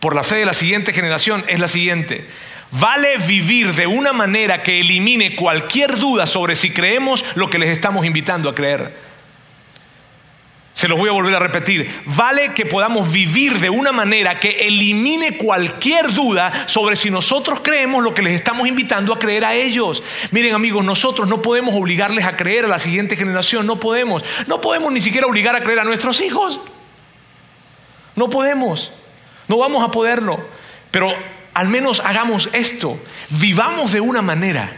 por 0.00 0.14
la 0.14 0.24
fe 0.24 0.36
de 0.36 0.46
la 0.46 0.54
siguiente 0.54 0.92
generación 0.92 1.44
es 1.46 1.60
la 1.60 1.68
siguiente. 1.68 2.26
Vale 2.72 3.18
vivir 3.18 3.72
de 3.74 3.86
una 3.86 4.12
manera 4.12 4.62
que 4.62 4.80
elimine 4.80 5.36
cualquier 5.36 5.96
duda 5.96 6.26
sobre 6.26 6.56
si 6.56 6.70
creemos 6.70 7.24
lo 7.36 7.48
que 7.48 7.58
les 7.58 7.70
estamos 7.70 8.04
invitando 8.04 8.50
a 8.50 8.54
creer. 8.54 9.03
Se 10.74 10.88
los 10.88 10.98
voy 10.98 11.08
a 11.08 11.12
volver 11.12 11.36
a 11.36 11.38
repetir. 11.38 12.02
Vale 12.04 12.52
que 12.52 12.66
podamos 12.66 13.10
vivir 13.10 13.60
de 13.60 13.70
una 13.70 13.92
manera 13.92 14.40
que 14.40 14.66
elimine 14.66 15.36
cualquier 15.36 16.12
duda 16.12 16.66
sobre 16.66 16.96
si 16.96 17.10
nosotros 17.10 17.60
creemos 17.62 18.02
lo 18.02 18.12
que 18.12 18.22
les 18.22 18.34
estamos 18.34 18.66
invitando 18.66 19.12
a 19.12 19.18
creer 19.20 19.44
a 19.44 19.54
ellos. 19.54 20.02
Miren 20.32 20.52
amigos, 20.52 20.84
nosotros 20.84 21.28
no 21.28 21.40
podemos 21.40 21.76
obligarles 21.76 22.24
a 22.24 22.36
creer 22.36 22.64
a 22.64 22.68
la 22.68 22.80
siguiente 22.80 23.14
generación. 23.14 23.68
No 23.68 23.78
podemos. 23.78 24.24
No 24.48 24.60
podemos 24.60 24.92
ni 24.92 25.00
siquiera 25.00 25.28
obligar 25.28 25.54
a 25.54 25.62
creer 25.62 25.78
a 25.78 25.84
nuestros 25.84 26.20
hijos. 26.20 26.60
No 28.16 28.28
podemos. 28.28 28.90
No 29.46 29.58
vamos 29.58 29.84
a 29.84 29.92
poderlo. 29.92 30.44
Pero 30.90 31.14
al 31.54 31.68
menos 31.68 32.00
hagamos 32.00 32.48
esto. 32.52 32.98
Vivamos 33.30 33.92
de 33.92 34.00
una 34.00 34.22
manera. 34.22 34.72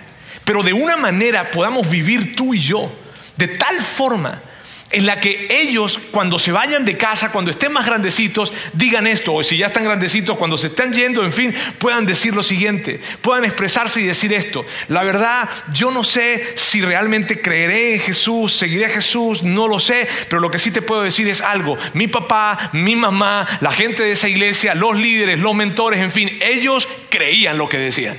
Pero 0.45 0.63
de 0.63 0.75
una 0.75 0.99
manera 0.99 1.51
podamos 1.51 1.89
vivir 1.89 2.37
tú 2.37 2.53
y 2.53 2.61
yo. 2.61 2.93
De 3.39 3.49
tal 3.49 3.81
forma 3.83 4.43
en 4.91 5.05
la 5.05 5.21
que 5.21 5.49
ellos 5.51 5.99
cuando 6.11 6.39
se 6.39 6.53
vayan 6.53 6.85
de 6.85 6.97
casa, 6.97 7.33
cuando 7.33 7.51
estén 7.51 7.73
más 7.73 7.87
grandecitos, 7.87 8.53
digan 8.73 9.07
esto, 9.07 9.35
o 9.35 9.43
si 9.43 9.57
ya 9.57 9.67
están 9.67 9.85
grandecitos, 9.85 10.39
cuando 10.39 10.57
se 10.57 10.69
están 10.69 10.93
yendo, 10.93 11.25
en 11.25 11.33
fin, 11.33 11.55
puedan 11.79 12.07
decir 12.07 12.35
lo 12.35 12.43
siguiente, 12.43 13.01
puedan 13.21 13.45
expresarse 13.45 14.01
y 14.01 14.05
decir 14.05 14.33
esto. 14.33 14.65
La 14.89 15.03
verdad, 15.03 15.49
yo 15.73 15.91
no 15.91 16.05
sé 16.05 16.55
si 16.57 16.83
realmente 16.83 17.41
creeré 17.41 17.95
en 17.95 18.01
Jesús, 18.01 18.53
seguiré 18.53 18.87
a 18.87 18.91
Jesús, 18.91 19.43
no 19.43 19.67
lo 19.67 19.81
sé, 19.81 20.07
pero 20.29 20.41
lo 20.41 20.51
que 20.51 20.59
sí 20.59 20.71
te 20.71 20.83
puedo 20.83 21.03
decir 21.03 21.29
es 21.29 21.41
algo. 21.41 21.77
Mi 21.95 22.07
papá, 22.07 22.71
mi 22.73 22.95
mamá, 22.95 23.47
la 23.61 23.73
gente 23.73 24.05
de 24.05 24.13
esa 24.13 24.29
iglesia, 24.29 24.75
los 24.75 24.97
líderes, 24.97 25.41
los 25.41 25.55
mentores, 25.55 26.01
en 26.01 26.13
fin, 26.13 26.31
ellos 26.41 26.89
creían 27.11 27.59
lo 27.59 27.69
que 27.69 27.79
decían. 27.79 28.19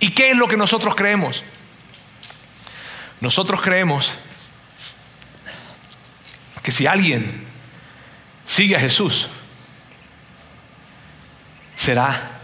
¿Y 0.00 0.10
qué 0.10 0.30
es 0.30 0.36
lo 0.36 0.48
que 0.48 0.56
nosotros 0.56 0.94
creemos? 0.94 1.44
Nosotros 3.20 3.60
creemos 3.60 4.12
que 6.62 6.72
si 6.72 6.86
alguien 6.86 7.44
sigue 8.44 8.76
a 8.76 8.80
Jesús, 8.80 9.28
será 11.76 12.40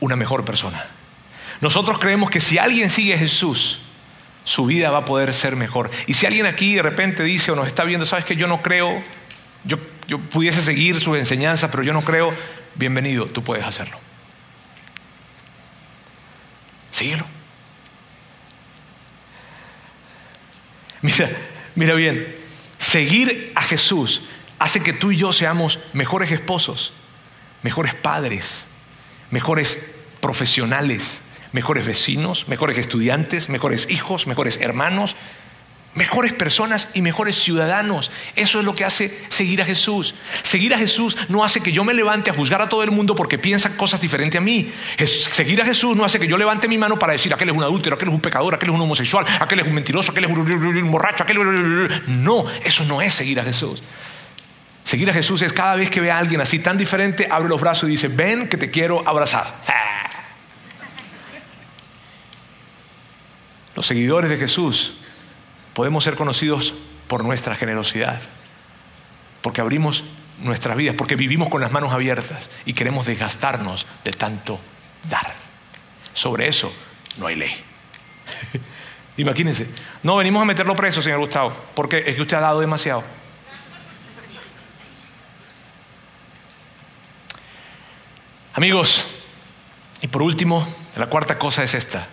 una 0.00 0.16
mejor 0.16 0.44
persona. 0.44 0.84
Nosotros 1.60 1.98
creemos 1.98 2.30
que 2.30 2.40
si 2.40 2.58
alguien 2.58 2.90
sigue 2.90 3.14
a 3.14 3.18
Jesús, 3.18 3.80
su 4.44 4.66
vida 4.66 4.90
va 4.90 4.98
a 4.98 5.04
poder 5.04 5.32
ser 5.34 5.56
mejor. 5.56 5.90
Y 6.06 6.14
si 6.14 6.26
alguien 6.26 6.46
aquí 6.46 6.74
de 6.74 6.82
repente 6.82 7.22
dice 7.22 7.52
o 7.52 7.56
nos 7.56 7.66
está 7.66 7.84
viendo, 7.84 8.06
sabes 8.06 8.24
que 8.24 8.36
yo 8.36 8.46
no 8.46 8.62
creo, 8.62 9.02
yo, 9.64 9.78
yo 10.06 10.18
pudiese 10.18 10.62
seguir 10.62 11.00
sus 11.00 11.16
enseñanzas, 11.16 11.70
pero 11.70 11.82
yo 11.82 11.92
no 11.92 12.02
creo, 12.02 12.34
bienvenido, 12.74 13.26
tú 13.26 13.42
puedes 13.42 13.64
hacerlo. 13.64 13.98
Síguelo. 16.90 17.24
Mira, 21.04 21.30
mira 21.74 21.94
bien, 21.94 22.26
Seguir 22.78 23.52
a 23.54 23.62
Jesús 23.62 24.22
hace 24.58 24.80
que 24.80 24.92
tú 24.92 25.10
y 25.10 25.16
yo 25.16 25.32
seamos 25.32 25.78
mejores 25.94 26.30
esposos, 26.30 26.92
mejores 27.62 27.94
padres, 27.94 28.66
mejores 29.30 29.90
profesionales, 30.20 31.22
mejores 31.52 31.86
vecinos, 31.86 32.46
mejores 32.46 32.78
estudiantes, 32.78 33.48
mejores 33.48 33.90
hijos, 33.90 34.26
mejores 34.26 34.60
hermanos, 34.60 35.16
mejores 35.94 36.32
personas 36.32 36.88
y 36.94 37.02
mejores 37.02 37.36
ciudadanos. 37.36 38.10
Eso 38.36 38.58
es 38.58 38.64
lo 38.64 38.74
que 38.74 38.84
hace 38.84 39.18
seguir 39.28 39.62
a 39.62 39.64
Jesús. 39.64 40.14
Seguir 40.42 40.74
a 40.74 40.78
Jesús 40.78 41.16
no 41.28 41.44
hace 41.44 41.60
que 41.60 41.72
yo 41.72 41.84
me 41.84 41.94
levante 41.94 42.30
a 42.30 42.34
juzgar 42.34 42.60
a 42.62 42.68
todo 42.68 42.82
el 42.82 42.90
mundo 42.90 43.14
porque 43.14 43.38
piensa 43.38 43.76
cosas 43.76 44.00
diferentes 44.00 44.38
a 44.38 44.42
mí. 44.42 44.72
Seguir 45.06 45.62
a 45.62 45.64
Jesús 45.64 45.96
no 45.96 46.04
hace 46.04 46.18
que 46.18 46.26
yo 46.26 46.36
levante 46.36 46.68
mi 46.68 46.78
mano 46.78 46.98
para 46.98 47.12
decir 47.12 47.32
aquel 47.32 47.48
es 47.48 47.54
un 47.54 47.62
adúltero, 47.62 47.96
aquel 47.96 48.08
es 48.08 48.14
un 48.14 48.20
pecador, 48.20 48.54
aquel 48.54 48.70
es 48.70 48.74
un 48.74 48.80
homosexual, 48.80 49.24
aquel 49.40 49.60
es 49.60 49.66
un 49.66 49.74
mentiroso, 49.74 50.12
aquel 50.12 50.24
es 50.24 50.30
un 50.30 50.90
borracho, 50.90 51.22
aquel 51.22 51.38
No, 52.06 52.44
eso 52.64 52.84
no 52.84 53.00
es 53.00 53.14
seguir 53.14 53.40
a 53.40 53.44
Jesús. 53.44 53.82
Seguir 54.82 55.08
a 55.08 55.14
Jesús 55.14 55.40
es 55.42 55.52
cada 55.52 55.76
vez 55.76 55.90
que 55.90 56.00
ve 56.00 56.10
a 56.10 56.18
alguien 56.18 56.40
así 56.42 56.58
tan 56.58 56.76
diferente, 56.76 57.26
abre 57.30 57.48
los 57.48 57.60
brazos 57.60 57.88
y 57.88 57.92
dice, 57.92 58.08
ven 58.08 58.48
que 58.48 58.58
te 58.58 58.70
quiero 58.70 59.02
abrazar. 59.08 59.46
Los 63.74 63.86
seguidores 63.86 64.30
de 64.30 64.36
Jesús 64.36 64.98
podemos 65.74 66.04
ser 66.04 66.16
conocidos 66.16 66.74
por 67.08 67.24
nuestra 67.24 67.54
generosidad, 67.54 68.20
porque 69.42 69.60
abrimos 69.60 70.04
nuestras 70.42 70.76
vidas, 70.76 70.94
porque 70.96 71.16
vivimos 71.16 71.48
con 71.48 71.60
las 71.60 71.72
manos 71.72 71.92
abiertas 71.92 72.50
y 72.64 72.72
queremos 72.72 73.06
desgastarnos 73.06 73.86
de 74.04 74.12
tanto 74.12 74.58
dar. 75.08 75.34
Sobre 76.14 76.48
eso 76.48 76.72
no 77.18 77.26
hay 77.26 77.36
ley. 77.36 77.54
Imagínense, 79.16 79.68
no 80.02 80.16
venimos 80.16 80.42
a 80.42 80.44
meterlo 80.44 80.74
preso, 80.74 81.02
señor 81.02 81.20
Gustavo, 81.20 81.54
porque 81.74 82.04
es 82.06 82.16
que 82.16 82.22
usted 82.22 82.36
ha 82.36 82.40
dado 82.40 82.60
demasiado. 82.60 83.04
Amigos, 88.54 89.04
y 90.00 90.06
por 90.06 90.22
último, 90.22 90.66
la 90.96 91.06
cuarta 91.06 91.38
cosa 91.38 91.64
es 91.64 91.74
esta. 91.74 92.06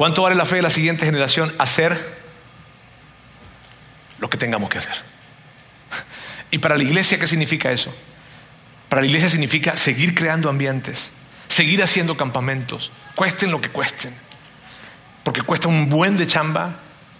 ¿Cuánto 0.00 0.22
vale 0.22 0.34
la 0.34 0.46
fe 0.46 0.56
de 0.56 0.62
la 0.62 0.70
siguiente 0.70 1.04
generación? 1.04 1.54
Hacer 1.58 1.94
lo 4.18 4.30
que 4.30 4.38
tengamos 4.38 4.70
que 4.70 4.78
hacer. 4.78 4.94
¿Y 6.50 6.56
para 6.56 6.78
la 6.78 6.84
iglesia 6.84 7.18
qué 7.18 7.26
significa 7.26 7.70
eso? 7.70 7.94
Para 8.88 9.02
la 9.02 9.08
iglesia 9.08 9.28
significa 9.28 9.76
seguir 9.76 10.14
creando 10.14 10.48
ambientes, 10.48 11.10
seguir 11.48 11.82
haciendo 11.82 12.16
campamentos, 12.16 12.90
cuesten 13.14 13.50
lo 13.50 13.60
que 13.60 13.68
cuesten. 13.68 14.14
Porque 15.22 15.42
cuesta 15.42 15.68
un 15.68 15.90
buen 15.90 16.16
de 16.16 16.26
chamba, 16.26 16.76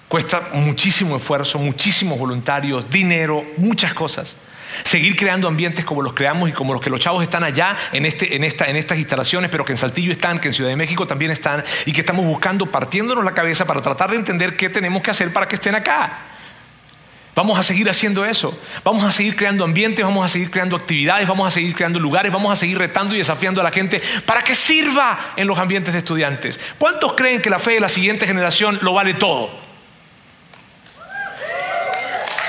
cuesta 0.09 0.49
muchísimo 0.55 1.19
esfuerzo, 1.19 1.59
muchísimos 1.59 2.19
voluntarios, 2.19 2.89
dinero, 2.89 3.45
muchas 3.59 3.93
cosas. 3.93 4.39
Seguir 4.85 5.17
creando 5.17 5.49
ambientes 5.49 5.85
como 5.85 6.03
los 6.03 6.13
creamos 6.13 6.49
y 6.49 6.53
como 6.53 6.73
los 6.73 6.83
que 6.83 6.91
los 6.91 7.01
chavos 7.01 7.23
están 7.23 7.45
allá 7.45 7.77
en, 7.93 8.07
este, 8.07 8.37
en, 8.37 8.45
esta, 8.45 8.67
en 8.69 8.77
estas 8.77 8.99
instalaciones, 8.99 9.51
pero 9.51 9.65
que 9.65 9.73
en 9.73 9.79
Saltillo 9.79 10.13
están, 10.13 10.41
que 10.41 10.49
en 10.49 10.55
Ciudad 10.55 10.71
de 10.71 10.77
México 10.77 11.07
también 11.07 11.31
están, 11.31 11.65
y 11.87 11.93
que 11.93 12.01
estamos 12.01 12.25
buscando, 12.25 12.67
partiéndonos 12.67 13.25
la 13.25 13.33
cabeza 13.33 13.65
para 13.65 13.81
tratar 13.81 14.11
de 14.11 14.17
entender 14.17 14.57
qué 14.57 14.69
tenemos 14.69 15.03
que 15.03 15.11
hacer 15.11 15.33
para 15.33 15.49
que 15.49 15.57
estén 15.57 15.75
acá. 15.75 16.19
Vamos 17.35 17.59
a 17.59 17.63
seguir 17.63 17.89
haciendo 17.89 18.25
eso. 18.25 18.59
Vamos 18.85 19.05
a 19.05 19.13
seguir 19.13 19.37
creando 19.37 19.65
ambientes, 19.65 20.05
vamos 20.05 20.25
a 20.25 20.29
seguir 20.29 20.51
creando 20.51 20.77
actividades, 20.77 21.27
vamos 21.29 21.47
a 21.47 21.51
seguir 21.51 21.75
creando 21.75 22.01
lugares, 22.01 22.33
vamos 22.33 22.53
a 22.53 22.57
seguir 22.57 22.77
retando 22.77 23.15
y 23.15 23.19
desafiando 23.19 23.61
a 23.61 23.65
la 23.65 23.71
gente 23.71 24.03
para 24.27 24.43
que 24.43 24.55
sirva 24.55 25.33
en 25.37 25.47
los 25.47 25.59
ambientes 25.59 25.95
de 25.95 26.01
estudiantes. 26.01 26.59
¿Cuántos 26.79 27.13
creen 27.15 27.41
que 27.41 27.49
la 27.49 27.59
fe 27.59 27.73
de 27.73 27.81
la 27.81 27.89
siguiente 27.89 28.27
generación 28.27 28.79
lo 28.83 28.93
vale 28.93 29.15
todo? 29.15 29.51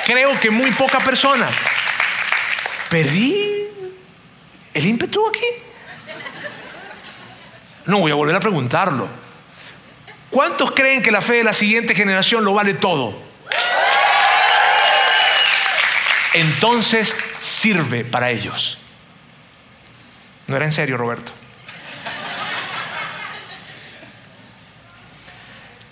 Creo 0.06 0.38
que 0.40 0.50
muy 0.50 0.72
pocas 0.72 1.04
personas. 1.04 1.52
¿Perdí 2.92 3.70
el 4.74 4.86
ímpetu 4.86 5.26
aquí? 5.26 5.46
No 7.86 8.00
voy 8.00 8.12
a 8.12 8.16
volver 8.16 8.36
a 8.36 8.42
preguntarlo. 8.42 9.08
¿Cuántos 10.30 10.72
creen 10.72 11.02
que 11.02 11.10
la 11.10 11.22
fe 11.22 11.36
de 11.36 11.46
la 11.46 11.54
siguiente 11.54 11.96
generación 11.96 12.44
lo 12.44 12.54
vale 12.54 12.74
todo? 12.74 13.18
Entonces 16.34 17.16
sirve 17.40 18.04
para 18.04 18.30
ellos. 18.30 18.78
No 20.48 20.58
era 20.58 20.66
en 20.66 20.74
serio, 20.74 20.98
Roberto. 20.98 21.32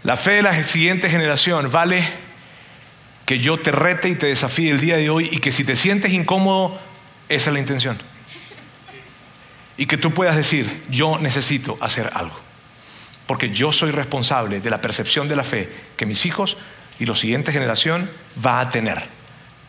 La 0.04 0.18
fe 0.18 0.32
de 0.32 0.42
la 0.42 0.64
siguiente 0.66 1.10
generación 1.10 1.72
vale 1.72 2.06
que 3.26 3.40
yo 3.40 3.58
te 3.58 3.72
rete 3.72 4.10
y 4.10 4.16
te 4.16 4.28
desafíe 4.28 4.70
el 4.70 4.82
día 4.82 4.98
de 4.98 5.10
hoy 5.10 5.30
y 5.32 5.38
que 5.38 5.54
si 5.54 5.64
te 5.64 5.78
sientes 5.78 6.12
incómodo 6.12 6.89
esa 7.30 7.50
es 7.52 7.54
la 7.54 7.60
intención. 7.60 7.98
Y 9.78 9.86
que 9.86 9.98
tú 9.98 10.12
puedas 10.12 10.36
decir, 10.36 10.84
yo 10.90 11.20
necesito 11.20 11.78
hacer 11.80 12.12
algo. 12.14 12.38
Porque 13.28 13.52
yo 13.52 13.72
soy 13.72 13.92
responsable 13.92 14.60
de 14.60 14.70
la 14.70 14.82
percepción 14.82 15.30
de 15.30 15.36
la 15.36 15.44
fe 15.44 15.72
que 15.96 16.06
mis 16.06 16.26
hijos 16.26 16.58
y 17.00 17.06
la 17.06 17.16
siguiente 17.16 17.54
generación 17.54 18.10
va 18.44 18.60
a 18.60 18.70
tener. 18.70 19.04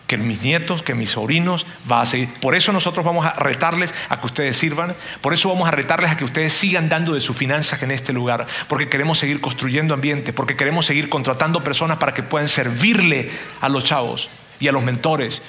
Que 0.08 0.16
mis 0.16 0.42
nietos, 0.42 0.82
que 0.82 0.94
mis 0.94 1.10
sobrinos 1.10 1.66
va 1.88 2.00
a 2.00 2.06
seguir. 2.06 2.32
Por 2.40 2.56
eso 2.56 2.72
nosotros 2.72 3.04
vamos 3.04 3.24
a 3.24 3.34
retarles 3.34 3.94
a 4.08 4.18
que 4.18 4.26
ustedes 4.26 4.56
sirvan. 4.56 4.96
Por 5.20 5.34
eso 5.34 5.48
vamos 5.50 5.68
a 5.68 5.70
retarles 5.70 6.10
a 6.10 6.16
que 6.16 6.24
ustedes 6.24 6.52
sigan 6.52 6.88
dando 6.88 7.14
de 7.14 7.20
sus 7.20 7.36
finanzas 7.36 7.80
en 7.84 7.92
este 7.92 8.12
lugar. 8.12 8.46
Porque 8.66 8.88
queremos 8.88 9.18
seguir 9.18 9.40
construyendo 9.40 9.94
ambiente. 9.94 10.32
Porque 10.32 10.56
queremos 10.56 10.86
seguir 10.86 11.08
contratando 11.08 11.62
personas 11.62 11.98
para 11.98 12.14
que 12.14 12.24
puedan 12.24 12.48
servirle 12.48 13.30
a 13.60 13.68
los 13.68 13.84
chavos 13.84 14.28
y 14.58 14.66
a 14.66 14.72
los 14.72 14.82
mentores 14.82 15.42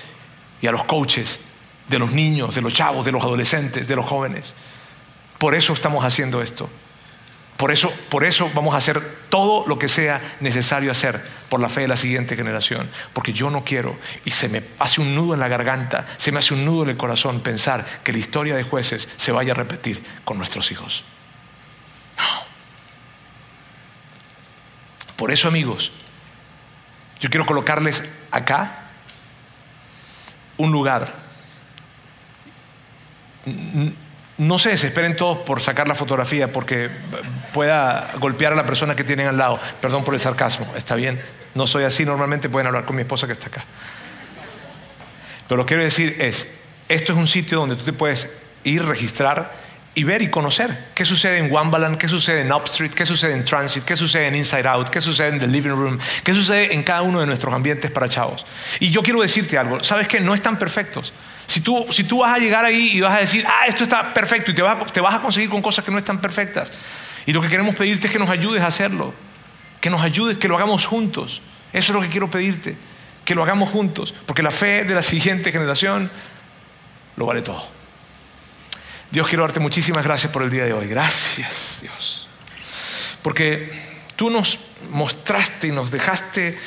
y 0.62 0.68
a 0.68 0.72
los 0.72 0.84
coaches 0.84 1.40
de 1.92 2.00
los 2.00 2.12
niños, 2.12 2.56
de 2.56 2.62
los 2.62 2.74
chavos, 2.74 3.06
de 3.06 3.12
los 3.12 3.22
adolescentes, 3.22 3.88
de 3.88 3.96
los 3.96 4.06
jóvenes. 4.06 4.56
Por 5.38 5.54
eso 5.54 5.74
estamos 5.74 6.04
haciendo 6.04 6.42
esto. 6.42 6.68
Por 7.58 7.72
eso, 7.72 7.92
por 8.10 8.24
eso 8.24 8.50
vamos 8.56 8.74
a 8.74 8.78
hacer 8.78 9.00
todo 9.30 9.68
lo 9.68 9.78
que 9.78 9.88
sea 9.88 10.20
necesario 10.40 10.90
hacer 10.90 11.24
por 11.48 11.60
la 11.60 11.70
fe 11.70 11.82
de 11.82 11.90
la 11.90 11.98
siguiente 11.98 12.36
generación. 12.36 12.90
Porque 13.14 13.34
yo 13.34 13.52
no 13.52 13.64
quiero, 13.64 13.96
y 14.26 14.32
se 14.32 14.50
me 14.50 14.64
hace 14.80 15.00
un 15.00 15.14
nudo 15.14 15.36
en 15.36 15.40
la 15.40 15.48
garganta, 15.48 16.08
se 16.18 16.32
me 16.32 16.40
hace 16.40 16.56
un 16.56 16.66
nudo 16.66 16.84
en 16.84 16.90
el 16.90 16.98
corazón 16.98 17.42
pensar 17.42 17.86
que 18.04 18.14
la 18.14 18.18
historia 18.18 18.56
de 18.56 18.64
jueces 18.64 19.08
se 19.18 19.32
vaya 19.32 19.52
a 19.52 19.56
repetir 19.56 20.04
con 20.26 20.40
nuestros 20.40 20.72
hijos. 20.72 21.04
No. 22.18 22.24
Por 25.16 25.32
eso, 25.32 25.48
amigos, 25.48 25.92
yo 27.20 27.30
quiero 27.30 27.46
colocarles 27.46 28.02
acá 28.32 28.86
un 30.58 30.72
lugar 30.72 31.31
no 34.38 34.58
se 34.58 34.70
desesperen 34.70 35.16
todos 35.16 35.40
por 35.40 35.62
sacar 35.62 35.88
la 35.88 35.96
fotografía 35.96 36.52
porque 36.52 36.90
pueda 37.54 38.10
golpear 38.20 38.54
a 38.54 38.56
la 38.56 38.66
persona 38.66 38.96
que 38.96 39.04
tienen 39.04 39.28
al 39.28 39.38
lado. 39.38 39.60
Perdón 39.80 40.04
por 40.04 40.14
el 40.14 40.20
sarcasmo, 40.20 40.72
está 40.76 40.96
bien. 40.96 41.22
No 41.54 41.68
soy 41.68 41.84
así, 41.84 42.06
normalmente 42.06 42.50
pueden 42.50 42.68
hablar 42.68 42.86
con 42.86 42.96
mi 42.96 43.04
esposa 43.04 43.28
que 43.28 43.34
está 43.34 43.48
acá. 43.48 43.64
Pero 45.48 45.58
lo 45.58 45.66
que 45.66 45.76
quiero 45.76 45.84
decir 45.84 46.16
es, 46.20 46.48
esto 46.88 47.14
es 47.14 47.20
un 47.20 47.28
sitio 47.28 47.60
donde 47.60 47.76
tú 47.76 47.84
te 47.84 47.94
puedes 47.94 48.28
ir, 48.64 48.84
registrar 48.84 49.52
y 49.94 50.06
ver 50.06 50.22
y 50.22 50.30
conocer 50.30 50.88
qué 50.96 51.04
sucede 51.04 51.40
en 51.40 51.52
Wambaland, 51.52 51.98
qué 51.98 52.08
sucede 52.08 52.42
en 52.42 52.52
Upstreet, 52.52 52.94
qué 52.94 53.06
sucede 53.06 53.34
en 53.34 53.44
Transit, 53.44 53.84
qué 53.84 53.98
sucede 53.98 54.28
en 54.28 54.36
Inside 54.36 54.68
Out, 54.68 54.90
qué 54.90 55.02
sucede 55.02 55.28
en 55.28 55.40
The 55.40 55.48
Living 55.48 55.72
Room, 55.72 56.00
qué 56.24 56.34
sucede 56.34 56.74
en 56.74 56.84
cada 56.84 57.02
uno 57.02 57.20
de 57.20 57.26
nuestros 57.26 57.54
ambientes 57.54 57.92
para 57.92 58.08
chavos. 58.08 58.46
Y 58.80 58.90
yo 58.92 59.04
quiero 59.04 59.22
decirte 59.22 59.58
algo, 59.58 59.84
¿sabes 59.84 60.08
qué? 60.08 60.20
No 60.20 60.34
están 60.34 60.58
perfectos. 60.58 61.12
Si 61.48 61.62
tú, 61.62 61.86
si 61.90 62.04
tú 62.04 62.20
vas 62.20 62.36
a 62.36 62.40
llegar 62.40 62.64
ahí 62.64 62.92
y 62.94 63.02
vas 63.02 63.14
a 63.14 63.20
decir, 63.20 63.46
ah, 63.48 63.68
esto 63.68 63.84
está 63.84 64.14
perfecto 64.14 64.52
y 64.52 64.56
te 64.56 64.62
vas, 64.62 64.92
te 64.92 65.02
vas 65.02 65.16
a 65.16 65.22
conseguir 65.22 65.50
con 65.50 65.62
cosas 65.62 65.84
que 65.84 65.92
no 65.92 65.98
están 65.98 66.22
perfectas. 66.22 66.72
Y 67.26 67.34
lo 67.34 67.42
que 67.42 67.50
queremos 67.50 67.76
pedirte 67.76 68.08
es 68.08 68.14
que 68.14 68.20
nos 68.20 68.30
ayudes 68.30 68.62
a 68.64 68.68
hacerlo, 68.68 69.14
que 69.80 69.90
nos 69.90 70.02
ayudes, 70.02 70.38
que 70.38 70.48
lo 70.48 70.56
hagamos 70.56 70.86
juntos. 70.86 71.42
Eso 71.74 71.92
es 71.92 71.96
lo 71.96 72.02
que 72.02 72.10
quiero 72.10 72.30
pedirte, 72.30 72.76
que 73.26 73.36
lo 73.36 73.44
hagamos 73.44 73.70
juntos, 73.70 74.14
porque 74.26 74.44
la 74.44 74.52
fe 74.52 74.84
de 74.84 74.96
la 74.96 75.02
siguiente 75.02 75.52
generación 75.52 76.10
lo 77.18 77.26
vale 77.26 77.42
todo. 77.42 77.68
Dios, 79.12 79.28
quiero 79.28 79.44
darte 79.44 79.60
muchísimas 79.60 80.06
gracias 80.06 80.32
por 80.32 80.42
el 80.42 80.50
día 80.50 80.64
de 80.64 80.74
hoy. 80.74 80.88
Gracias, 80.88 81.80
Dios. 81.82 82.28
Porque 83.22 83.70
tú 84.16 84.30
nos 84.30 84.58
mostraste 84.90 85.68
y 85.68 85.72
nos 85.72 85.92
dejaste 85.92 86.58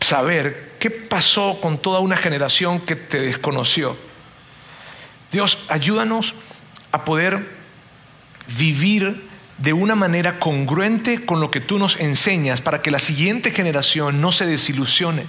saber 0.00 0.67
qué 0.78 0.90
pasó 0.90 1.60
con 1.60 1.78
toda 1.78 2.00
una 2.00 2.16
generación 2.16 2.80
que 2.80 2.96
te 2.96 3.20
desconoció. 3.20 3.96
Dios, 5.30 5.58
ayúdanos 5.68 6.34
a 6.92 7.04
poder 7.04 7.46
vivir 8.56 9.28
de 9.58 9.72
una 9.72 9.94
manera 9.94 10.38
congruente 10.38 11.26
con 11.26 11.40
lo 11.40 11.50
que 11.50 11.60
tú 11.60 11.78
nos 11.78 11.96
enseñas 11.96 12.60
para 12.60 12.80
que 12.80 12.90
la 12.90 12.98
siguiente 12.98 13.50
generación 13.50 14.20
no 14.20 14.32
se 14.32 14.46
desilusione, 14.46 15.26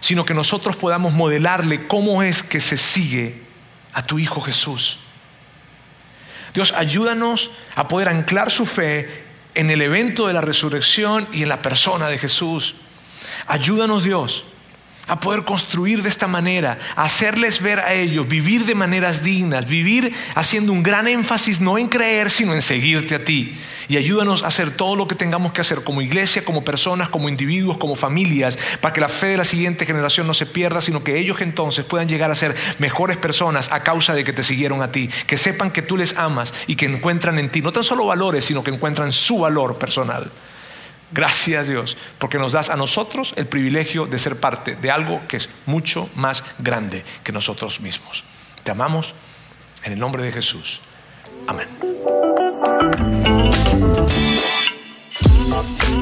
sino 0.00 0.24
que 0.24 0.34
nosotros 0.34 0.76
podamos 0.76 1.14
modelarle 1.14 1.86
cómo 1.86 2.22
es 2.22 2.42
que 2.42 2.60
se 2.60 2.76
sigue 2.76 3.40
a 3.94 4.02
tu 4.02 4.18
Hijo 4.18 4.40
Jesús. 4.42 4.98
Dios, 6.54 6.72
ayúdanos 6.76 7.50
a 7.74 7.88
poder 7.88 8.08
anclar 8.08 8.50
su 8.50 8.66
fe 8.66 9.24
en 9.54 9.70
el 9.70 9.82
evento 9.82 10.26
de 10.26 10.34
la 10.34 10.40
resurrección 10.40 11.26
y 11.32 11.42
en 11.42 11.48
la 11.48 11.62
persona 11.62 12.08
de 12.08 12.18
Jesús. 12.18 12.74
Ayúdanos 13.46 14.04
Dios 14.04 14.44
a 15.08 15.20
poder 15.20 15.44
construir 15.44 16.02
de 16.02 16.08
esta 16.08 16.26
manera, 16.26 16.78
a 16.94 17.04
hacerles 17.04 17.60
ver 17.60 17.80
a 17.80 17.94
ellos, 17.94 18.28
vivir 18.28 18.66
de 18.66 18.74
maneras 18.74 19.22
dignas, 19.22 19.66
vivir 19.66 20.14
haciendo 20.34 20.72
un 20.72 20.82
gran 20.82 21.08
énfasis 21.08 21.60
no 21.60 21.78
en 21.78 21.88
creer, 21.88 22.30
sino 22.30 22.54
en 22.54 22.62
seguirte 22.62 23.14
a 23.14 23.24
ti. 23.24 23.58
Y 23.88 23.96
ayúdanos 23.96 24.42
a 24.42 24.48
hacer 24.48 24.70
todo 24.70 24.96
lo 24.96 25.08
que 25.08 25.14
tengamos 25.14 25.52
que 25.52 25.62
hacer 25.62 25.82
como 25.82 26.02
iglesia, 26.02 26.44
como 26.44 26.62
personas, 26.62 27.08
como 27.08 27.30
individuos, 27.30 27.78
como 27.78 27.96
familias, 27.96 28.58
para 28.82 28.92
que 28.92 29.00
la 29.00 29.08
fe 29.08 29.28
de 29.28 29.38
la 29.38 29.44
siguiente 29.44 29.86
generación 29.86 30.26
no 30.26 30.34
se 30.34 30.44
pierda, 30.44 30.82
sino 30.82 31.02
que 31.02 31.18
ellos 31.18 31.40
entonces 31.40 31.86
puedan 31.86 32.06
llegar 32.06 32.30
a 32.30 32.34
ser 32.34 32.54
mejores 32.78 33.16
personas 33.16 33.72
a 33.72 33.82
causa 33.82 34.14
de 34.14 34.24
que 34.24 34.34
te 34.34 34.42
siguieron 34.42 34.82
a 34.82 34.92
ti, 34.92 35.08
que 35.26 35.38
sepan 35.38 35.70
que 35.70 35.80
tú 35.80 35.96
les 35.96 36.18
amas 36.18 36.52
y 36.66 36.76
que 36.76 36.84
encuentran 36.84 37.38
en 37.38 37.50
ti 37.50 37.62
no 37.62 37.72
tan 37.72 37.82
solo 37.82 38.04
valores, 38.04 38.44
sino 38.44 38.62
que 38.62 38.70
encuentran 38.70 39.10
su 39.10 39.38
valor 39.38 39.78
personal. 39.78 40.30
Gracias 41.10 41.68
Dios, 41.68 41.96
porque 42.18 42.38
nos 42.38 42.52
das 42.52 42.70
a 42.70 42.76
nosotros 42.76 43.32
el 43.36 43.46
privilegio 43.46 44.06
de 44.06 44.18
ser 44.18 44.38
parte 44.38 44.76
de 44.76 44.90
algo 44.90 45.22
que 45.26 45.38
es 45.38 45.48
mucho 45.66 46.08
más 46.14 46.44
grande 46.58 47.04
que 47.24 47.32
nosotros 47.32 47.80
mismos. 47.80 48.24
Te 48.62 48.70
amamos 48.70 49.14
en 49.84 49.92
el 49.92 49.98
nombre 49.98 50.22
de 50.22 50.32
Jesús. 50.32 50.80
Amén. 51.46 51.68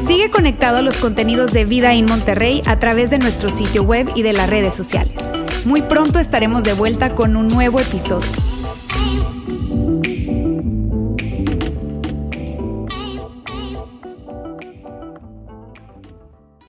Sigue 0.07 0.31
conectado 0.31 0.79
a 0.79 0.83
los 0.83 0.97
contenidos 0.97 1.53
de 1.53 1.65
Vida 1.65 1.93
en 1.95 2.07
Monterrey 2.07 2.63
a 2.67 2.79
través 2.79 3.11
de 3.11 3.19
nuestro 3.19 3.51
sitio 3.51 3.83
web 3.83 4.11
y 4.15 4.23
de 4.23 4.33
las 4.33 4.49
redes 4.49 4.75
sociales. 4.75 5.21
Muy 5.65 5.83
pronto 5.83 6.19
estaremos 6.19 6.65
de 6.65 6.73
vuelta 6.73 7.15
con 7.15 7.37
un 7.37 7.49
nuevo 7.49 7.81
episodio. 7.81 8.31